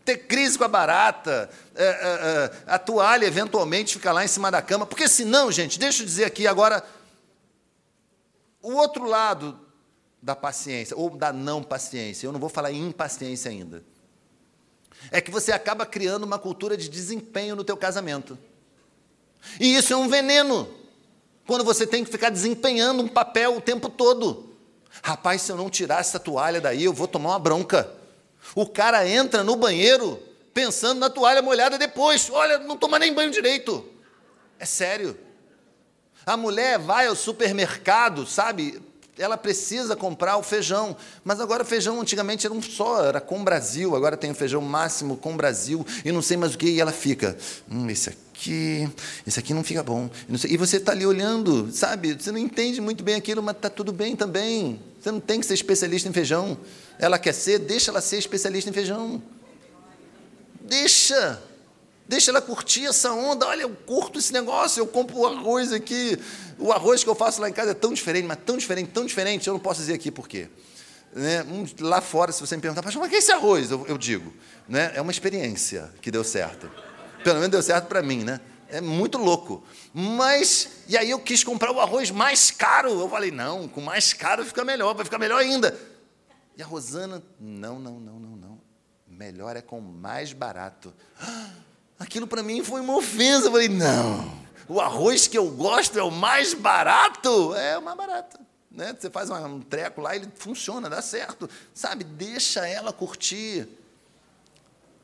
[0.06, 4.52] ter crise com a barata, é, é, é, a toalha eventualmente ficar lá em cima
[4.52, 4.86] da cama.
[4.86, 6.86] Porque senão, gente, deixa eu dizer aqui agora,
[8.62, 9.60] o outro lado
[10.22, 13.84] da paciência, ou da não paciência, eu não vou falar em impaciência ainda,
[15.12, 18.38] é que você acaba criando uma cultura de desempenho no teu casamento.
[19.60, 20.68] E isso é um veneno,
[21.48, 24.56] quando você tem que ficar desempenhando um papel o tempo todo.
[25.04, 28.05] Rapaz, se eu não tirar essa toalha daí, eu vou tomar uma bronca.
[28.54, 30.22] O cara entra no banheiro
[30.54, 32.30] pensando na toalha molhada depois.
[32.30, 33.86] Olha, não toma nem banho direito.
[34.60, 35.18] É sério.
[36.26, 38.82] A mulher vai ao supermercado, sabe?
[39.18, 40.96] Ela precisa comprar o feijão.
[41.24, 43.96] Mas agora o feijão antigamente era um só, era com Brasil.
[43.96, 46.68] Agora tem o feijão máximo com Brasil e não sei mais o que.
[46.68, 47.38] E ela fica,
[47.70, 48.90] hum, esse aqui,
[49.26, 50.10] esse aqui não fica bom.
[50.50, 52.14] E você está ali olhando, sabe?
[52.14, 54.82] Você não entende muito bem aquilo, mas está tudo bem também.
[55.00, 56.58] Você não tem que ser especialista em feijão.
[56.98, 59.22] Ela quer ser, deixa ela ser especialista em feijão.
[60.62, 61.42] Deixa.
[62.08, 63.48] Deixa ela curtir essa onda.
[63.48, 66.20] Olha, eu curto esse negócio, eu compro o arroz aqui.
[66.58, 69.06] O arroz que eu faço lá em casa é tão diferente, mas tão diferente, tão
[69.06, 70.48] diferente, eu não posso dizer aqui por quê.
[71.14, 71.46] Né?
[71.80, 73.72] Lá fora, se você me perguntar, mas o que é esse arroz?
[73.72, 74.34] Eu, eu digo,
[74.68, 74.92] né?
[74.96, 76.70] é uma experiência que deu certo.
[77.24, 78.40] Pelo menos deu certo para mim, né?
[78.70, 79.64] É muito louco.
[79.94, 83.00] Mas, e aí eu quis comprar o arroz mais caro.
[83.00, 85.76] Eu falei, não, com mais caro fica melhor, vai ficar melhor ainda.
[86.58, 88.62] E a Rosana, não, não, não, não, não.
[89.08, 90.94] Melhor é com mais barato.
[92.00, 93.48] Aquilo para mim foi uma ofensa.
[93.48, 94.32] Eu falei, não,
[94.68, 97.54] o arroz que eu gosto é o mais barato.
[97.56, 98.40] É o mais barato.
[98.72, 98.96] Né?
[98.98, 101.50] Você faz um treco lá, ele funciona, dá certo.
[101.74, 103.68] Sabe, deixa ela curtir.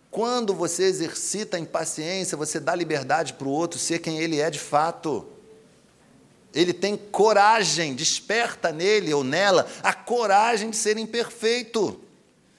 [0.09, 4.49] Quando você exercita a impaciência, você dá liberdade para o outro ser quem ele é
[4.49, 5.25] de fato.
[6.53, 11.99] Ele tem coragem, desperta nele ou nela a coragem de ser imperfeito.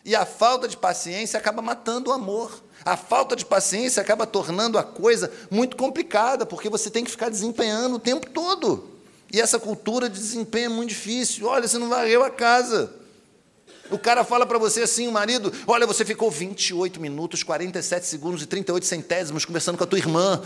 [0.05, 2.63] E a falta de paciência acaba matando o amor.
[2.85, 7.29] A falta de paciência acaba tornando a coisa muito complicada, porque você tem que ficar
[7.29, 8.91] desempenhando o tempo todo.
[9.33, 11.47] E essa cultura de desempenho é muito difícil.
[11.47, 12.93] Olha, você não varreu a casa.
[13.91, 18.43] O cara fala para você assim, o marido, olha, você ficou 28 minutos, 47 segundos
[18.43, 20.43] e 38 centésimos conversando com a tua irmã.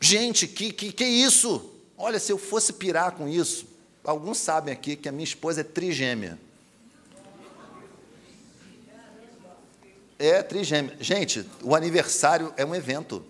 [0.00, 1.73] Gente, que, que, que isso?
[1.96, 3.66] Olha, se eu fosse pirar com isso,
[4.02, 6.38] alguns sabem aqui que a minha esposa é trigêmea.
[10.18, 10.96] É trigêmea.
[11.00, 13.24] Gente, o aniversário é um evento.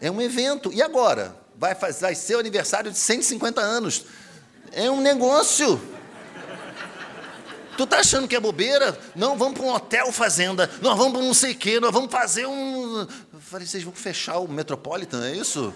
[0.00, 0.72] É um evento.
[0.72, 1.36] E agora?
[1.58, 4.04] vai, vai ser o aniversário de 150 anos.
[4.72, 5.80] É um negócio.
[7.76, 8.98] Tu tá achando que é bobeira?
[9.14, 11.92] Não, vamos para um hotel fazenda, nós vamos para um não sei o quê, nós
[11.92, 13.00] vamos fazer um.
[13.00, 15.72] Eu falei, vocês vão fechar o Metropolitan, é isso?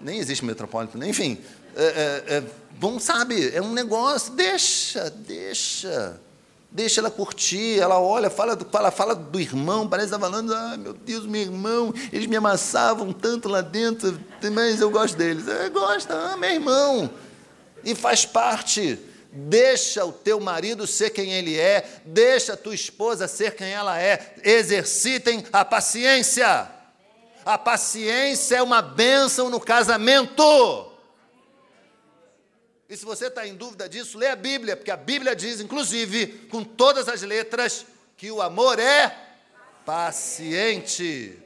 [0.00, 1.38] Nem existe Metropolitan, enfim.
[1.74, 2.42] É, é, é,
[2.78, 6.20] bom, sabe, é um negócio, deixa, deixa.
[6.70, 10.92] Deixa ela curtir, ela olha, fala, fala, fala do irmão, parece estar falando, ah, meu
[10.92, 14.18] Deus, meu irmão, eles me amassavam tanto lá dentro,
[14.52, 15.48] mas eu gosto deles.
[15.48, 17.10] É, gosta, ah, meu irmão.
[17.84, 18.98] E faz parte.
[19.32, 24.00] Deixa o teu marido ser quem ele é, deixa a tua esposa ser quem ela
[24.00, 24.34] é.
[24.42, 26.75] Exercitem a paciência.
[27.46, 30.42] A paciência é uma bênção no casamento.
[32.88, 36.48] E se você está em dúvida disso, lê a Bíblia, porque a Bíblia diz, inclusive,
[36.48, 37.86] com todas as letras,
[38.16, 39.38] que o amor é
[39.84, 41.40] paciente.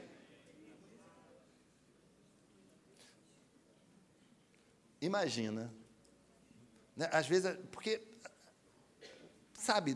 [4.99, 5.71] Imagina,
[6.97, 7.09] né?
[7.11, 8.01] às vezes, porque,
[9.53, 9.95] sabe,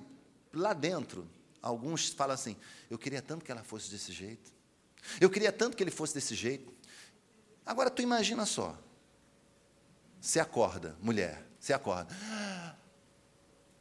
[0.54, 1.28] lá dentro,
[1.64, 2.56] alguns falam assim:
[2.92, 4.55] eu queria tanto que ela fosse desse jeito,
[5.20, 6.74] eu queria tanto que ele fosse desse jeito.
[7.66, 8.78] Agora, tu imagina só,
[10.20, 12.16] você acorda, mulher, você acorda.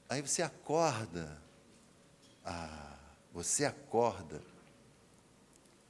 [0.08, 1.42] Aí você acorda.
[2.44, 2.96] Ah,
[3.32, 4.42] você acorda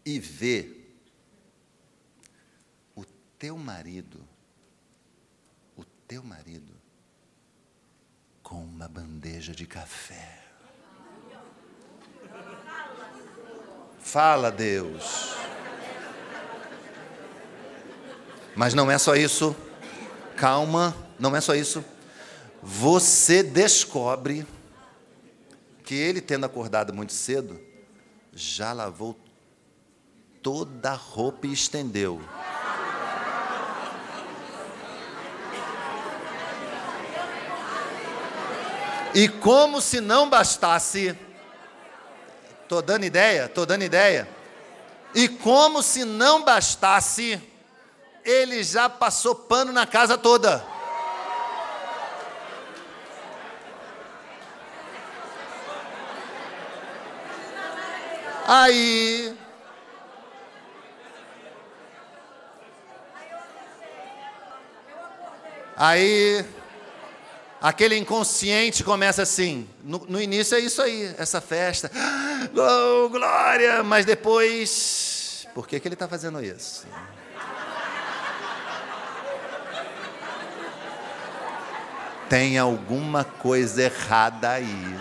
[0.05, 0.85] e vê
[2.95, 3.05] o
[3.39, 4.27] teu marido,
[5.77, 6.75] o teu marido,
[8.43, 10.43] com uma bandeja de café.
[14.15, 15.35] Fala, Deus.
[18.55, 19.57] Mas não é só isso
[20.37, 21.85] calma, não é só isso.
[22.63, 24.47] Você descobre
[25.83, 27.61] que ele, tendo acordado muito cedo,
[28.33, 29.19] já lavou
[30.41, 32.23] toda a roupa e estendeu.
[39.13, 41.19] E como se não bastasse,
[42.75, 44.29] estou dando ideia, estou dando ideia,
[45.15, 47.41] e como se não bastasse,
[48.25, 50.65] ele já passou pano na casa toda.
[58.47, 59.39] Aí.
[65.77, 66.45] Aí.
[67.65, 69.67] Aquele inconsciente começa assim.
[69.83, 71.91] No, no, início é isso aí, essa festa.
[72.55, 73.83] Oh, glória!
[73.83, 75.49] Mas depois.
[75.55, 76.87] Por que, que ele está fazendo isso?
[82.29, 84.97] Tem alguma coisa errada aí.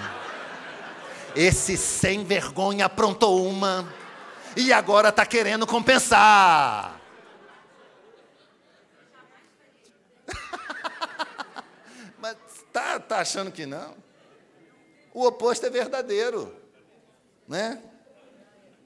[1.36, 3.94] Esse sem vergonha aprontou uma
[4.56, 6.98] e agora está querendo compensar.
[12.24, 12.38] Mas
[12.74, 13.96] tá, tá achando que não?
[15.14, 16.54] O oposto é verdadeiro,
[17.48, 17.82] né?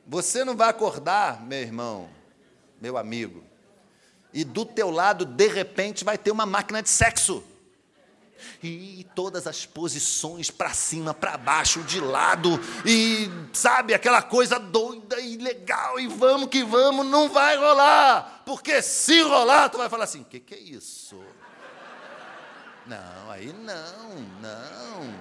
[0.05, 2.09] Você não vai acordar, meu irmão,
[2.81, 3.43] meu amigo,
[4.34, 7.43] e do teu lado de repente vai ter uma máquina de sexo
[8.61, 15.19] e todas as posições para cima, para baixo, de lado, e sabe, aquela coisa doida
[15.19, 20.03] e legal, e vamos que vamos, não vai rolar, porque se rolar, tu vai falar
[20.03, 21.19] assim: o que, que é isso?
[22.88, 25.14] Não, aí não, não.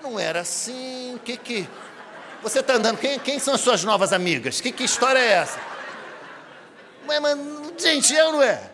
[0.00, 1.16] Não era assim.
[1.16, 1.68] O que que.
[2.40, 2.98] Você está andando.
[2.98, 4.60] Quem, quem são as suas novas amigas?
[4.60, 5.58] Que, que história é essa?
[7.04, 7.38] Mas, mas,
[7.78, 8.70] gente, eu não é?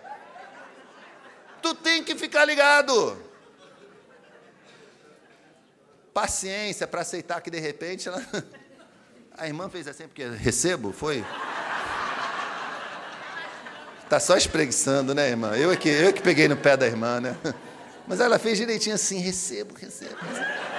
[1.62, 3.16] Tu tem que ficar ligado.
[6.12, 8.22] Paciência para aceitar que de repente ela.
[9.36, 11.24] A irmã fez assim porque recebo, foi?
[14.08, 15.56] Tá só espreguiçando, né, irmã?
[15.56, 17.36] Eu é que, eu é que peguei no pé da irmã, né?
[18.06, 20.16] Mas ela fez direitinho assim, recebo, recebo.
[20.16, 20.74] recebo.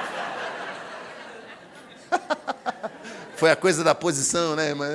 [3.35, 4.88] Foi a coisa da posição, né, irmã?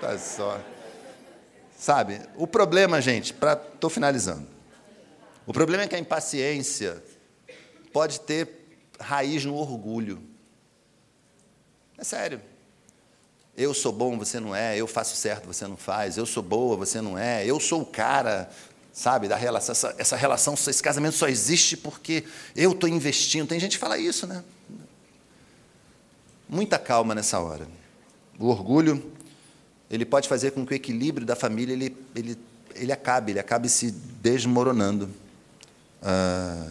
[0.00, 0.60] Tá só.
[1.76, 4.46] Sabe, o problema, gente, para tô finalizando.
[5.46, 7.02] O problema é que a impaciência
[7.92, 8.48] pode ter
[9.00, 10.22] raiz no orgulho.
[11.96, 12.40] É sério.
[13.56, 14.76] Eu sou bom, você não é.
[14.76, 16.16] Eu faço certo, você não faz.
[16.16, 17.44] Eu sou boa, você não é.
[17.44, 18.50] Eu sou o cara,
[18.98, 19.72] sabe, da relação.
[19.72, 22.24] Essa, essa relação, esse casamento só existe porque
[22.56, 23.46] eu estou investindo.
[23.46, 24.42] Tem gente que fala isso, né?
[26.48, 27.68] Muita calma nessa hora.
[28.40, 29.12] O orgulho,
[29.88, 32.36] ele pode fazer com que o equilíbrio da família ele, ele,
[32.74, 35.08] ele acabe, ele acabe se desmoronando.
[36.02, 36.68] Ah,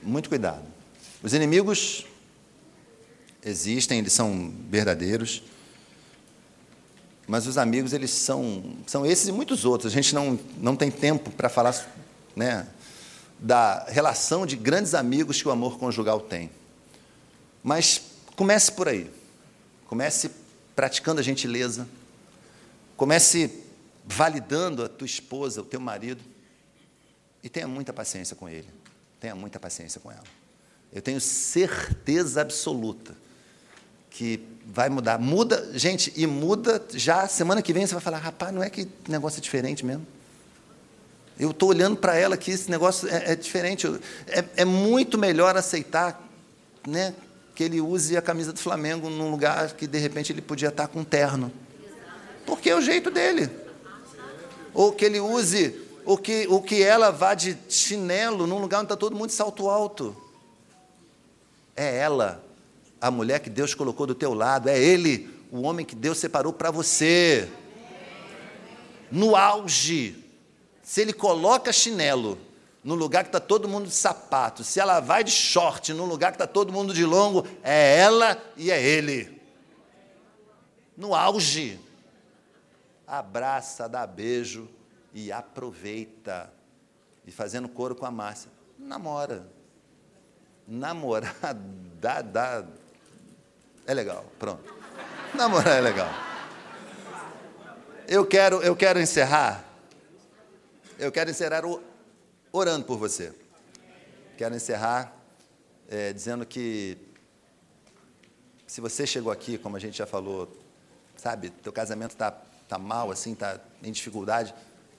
[0.00, 0.64] muito cuidado.
[1.20, 2.06] Os inimigos
[3.44, 5.42] existem, eles são verdadeiros.
[7.26, 9.92] Mas os amigos, eles são, são esses e muitos outros.
[9.92, 11.74] A gente não, não tem tempo para falar
[12.34, 12.66] né,
[13.38, 16.50] da relação de grandes amigos que o amor conjugal tem.
[17.64, 18.00] Mas
[18.36, 19.10] comece por aí.
[19.86, 20.30] Comece
[20.76, 21.88] praticando a gentileza.
[22.96, 23.64] Comece
[24.04, 26.22] validando a tua esposa, o teu marido.
[27.42, 28.68] E tenha muita paciência com ele.
[29.18, 30.24] Tenha muita paciência com ela.
[30.92, 33.16] Eu tenho certeza absoluta
[34.10, 35.18] que vai mudar.
[35.18, 38.88] Muda, gente, e muda já semana que vem você vai falar, rapaz, não é que
[39.08, 40.06] negócio é diferente mesmo.
[41.38, 43.86] Eu estou olhando para ela aqui, esse negócio é, é diferente.
[44.26, 46.20] É, é, muito melhor aceitar
[46.86, 47.14] né,
[47.54, 50.88] que ele use a camisa do Flamengo num lugar que de repente ele podia estar
[50.88, 51.52] com um terno.
[52.44, 53.50] Porque é o jeito dele.
[54.72, 58.86] Ou que ele use o que, o que ela vá de chinelo num lugar onde
[58.86, 60.16] está todo mundo de salto alto.
[61.74, 62.45] É ela
[63.00, 66.52] a mulher que Deus colocou do teu lado, é ele, o homem que Deus separou
[66.52, 67.48] para você.
[69.10, 70.24] No auge,
[70.82, 72.38] se ele coloca chinelo
[72.82, 76.32] no lugar que está todo mundo de sapato, se ela vai de short no lugar
[76.32, 79.40] que está todo mundo de longo, é ela e é ele.
[80.96, 81.78] No auge,
[83.06, 84.68] abraça, dá beijo
[85.12, 86.52] e aproveita.
[87.26, 89.46] E fazendo coro com a Márcia, namora.
[90.68, 91.36] Namorar
[92.00, 92.64] dá, dá,
[93.86, 94.74] é legal, pronto.
[95.34, 96.10] Namorar é legal.
[98.08, 99.64] Eu quero, eu quero encerrar.
[100.98, 101.62] Eu quero encerrar
[102.52, 103.32] orando por você.
[104.36, 105.12] Quero encerrar
[105.88, 106.98] é, dizendo que
[108.66, 110.54] se você chegou aqui, como a gente já falou,
[111.16, 114.54] sabe, teu casamento está tá mal, assim, está em dificuldade,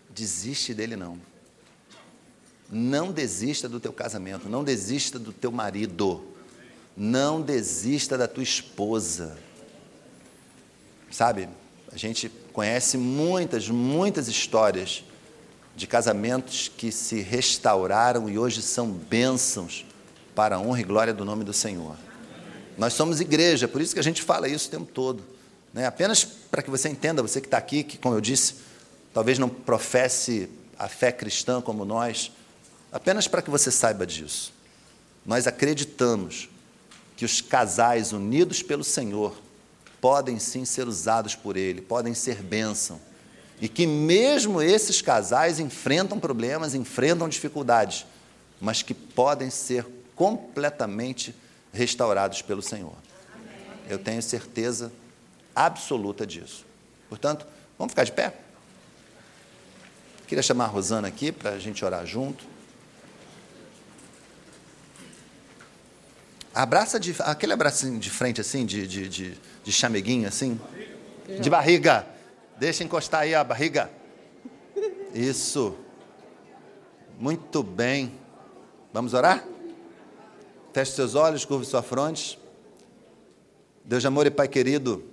[0.10, 1.20] desiste dele não.
[2.70, 6.37] Não desista do teu casamento, não desista do teu marido.
[6.98, 9.38] Não desista da tua esposa.
[11.12, 11.48] Sabe,
[11.92, 15.04] a gente conhece muitas, muitas histórias
[15.76, 19.86] de casamentos que se restauraram e hoje são bênçãos
[20.34, 21.96] para a honra e glória do nome do Senhor.
[22.78, 25.24] Nós somos igreja, por isso que a gente fala isso o tempo todo.
[25.72, 25.86] Né?
[25.86, 28.56] Apenas para que você entenda, você que está aqui, que, como eu disse,
[29.14, 32.32] talvez não professe a fé cristã como nós,
[32.92, 34.54] apenas para que você saiba disso.
[35.26, 36.50] Nós acreditamos
[37.18, 39.36] que os casais unidos pelo Senhor
[40.00, 43.02] podem sim ser usados por Ele, podem ser bênção.
[43.60, 48.06] E que mesmo esses casais enfrentam problemas, enfrentam dificuldades,
[48.62, 49.84] mas que podem ser
[50.16, 51.34] completamente
[51.74, 52.96] restaurados pelo Senhor.
[53.90, 54.92] Eu tenho certeza
[55.56, 56.66] absoluta disso.
[57.10, 57.48] Portanto,
[57.80, 58.34] vamos ficar de pé?
[60.28, 62.46] Queria chamar a Rosana aqui para a gente orar junto.
[66.58, 70.60] Abraça de, aquele abracinho de frente, assim, de, de, de, de chameguinho, assim.
[71.40, 72.08] De barriga.
[72.58, 73.92] Deixa encostar aí a barriga.
[75.14, 75.78] Isso.
[77.20, 78.12] Muito bem.
[78.92, 79.46] Vamos orar?
[80.74, 82.40] Feche seus olhos, curve sua fronte.
[83.86, 85.06] Deus de amor e Pai querido,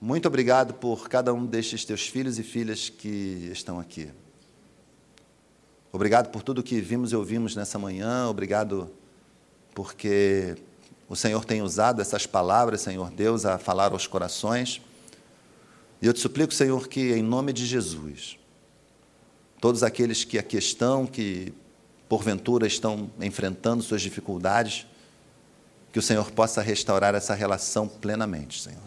[0.00, 4.10] muito obrigado por cada um destes teus filhos e filhas que estão aqui.
[5.92, 8.28] Obrigado por tudo que vimos e ouvimos nessa manhã.
[8.28, 8.98] Obrigado
[9.74, 10.56] porque
[11.08, 14.80] o Senhor tem usado essas palavras, Senhor Deus, a falar aos corações.
[16.00, 18.38] E eu te suplico, Senhor, que em nome de Jesus,
[19.60, 21.52] todos aqueles que aqui estão, que
[22.08, 24.86] porventura estão enfrentando suas dificuldades,
[25.92, 28.78] que o Senhor possa restaurar essa relação plenamente, Senhor.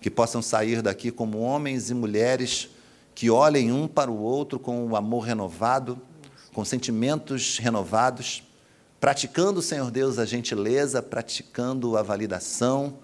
[0.00, 2.68] Que possam sair daqui como homens e mulheres
[3.14, 6.00] que olhem um para o outro com o amor renovado,
[6.52, 8.42] com sentimentos renovados,
[9.00, 12.98] praticando, Senhor Deus, a gentileza, praticando a validação,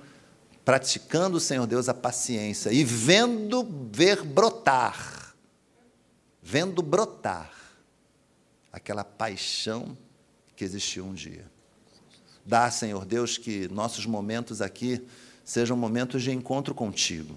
[0.64, 5.34] praticando, Senhor Deus, a paciência e vendo ver brotar,
[6.42, 7.50] vendo brotar
[8.70, 9.96] aquela paixão
[10.54, 11.46] que existiu um dia.
[12.44, 15.04] Dá, Senhor Deus, que nossos momentos aqui
[15.44, 17.36] sejam momentos de encontro contigo,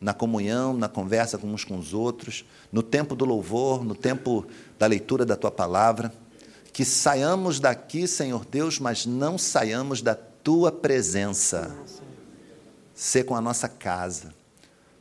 [0.00, 4.46] na comunhão, na conversa uns com os outros, no tempo do louvor, no tempo
[4.78, 6.12] da leitura da tua palavra.
[6.76, 11.74] Que saiamos daqui, Senhor Deus, mas não saiamos da tua presença.
[12.94, 14.34] Ser com a nossa casa.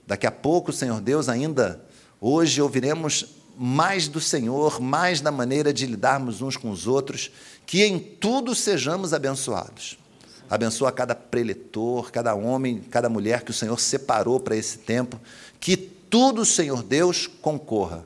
[0.07, 1.85] Daqui a pouco, Senhor Deus, ainda
[2.21, 3.25] hoje ouviremos
[3.57, 7.29] mais do Senhor, mais da maneira de lidarmos uns com os outros,
[7.65, 9.99] que em tudo sejamos abençoados.
[10.49, 15.19] Abençoa cada preletor, cada homem, cada mulher que o Senhor separou para esse tempo,
[15.59, 18.05] que tudo, Senhor Deus, concorra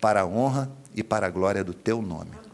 [0.00, 2.46] para a honra e para a glória do teu nome.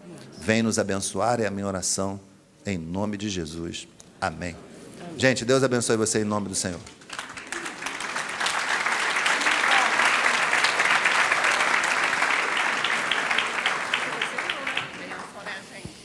[0.45, 2.21] Vem nos abençoar, é a minha oração,
[2.67, 3.89] em nome de Jesus.
[4.21, 4.55] Amém.
[5.17, 6.81] Gente, Deus abençoe você em nome do Senhor.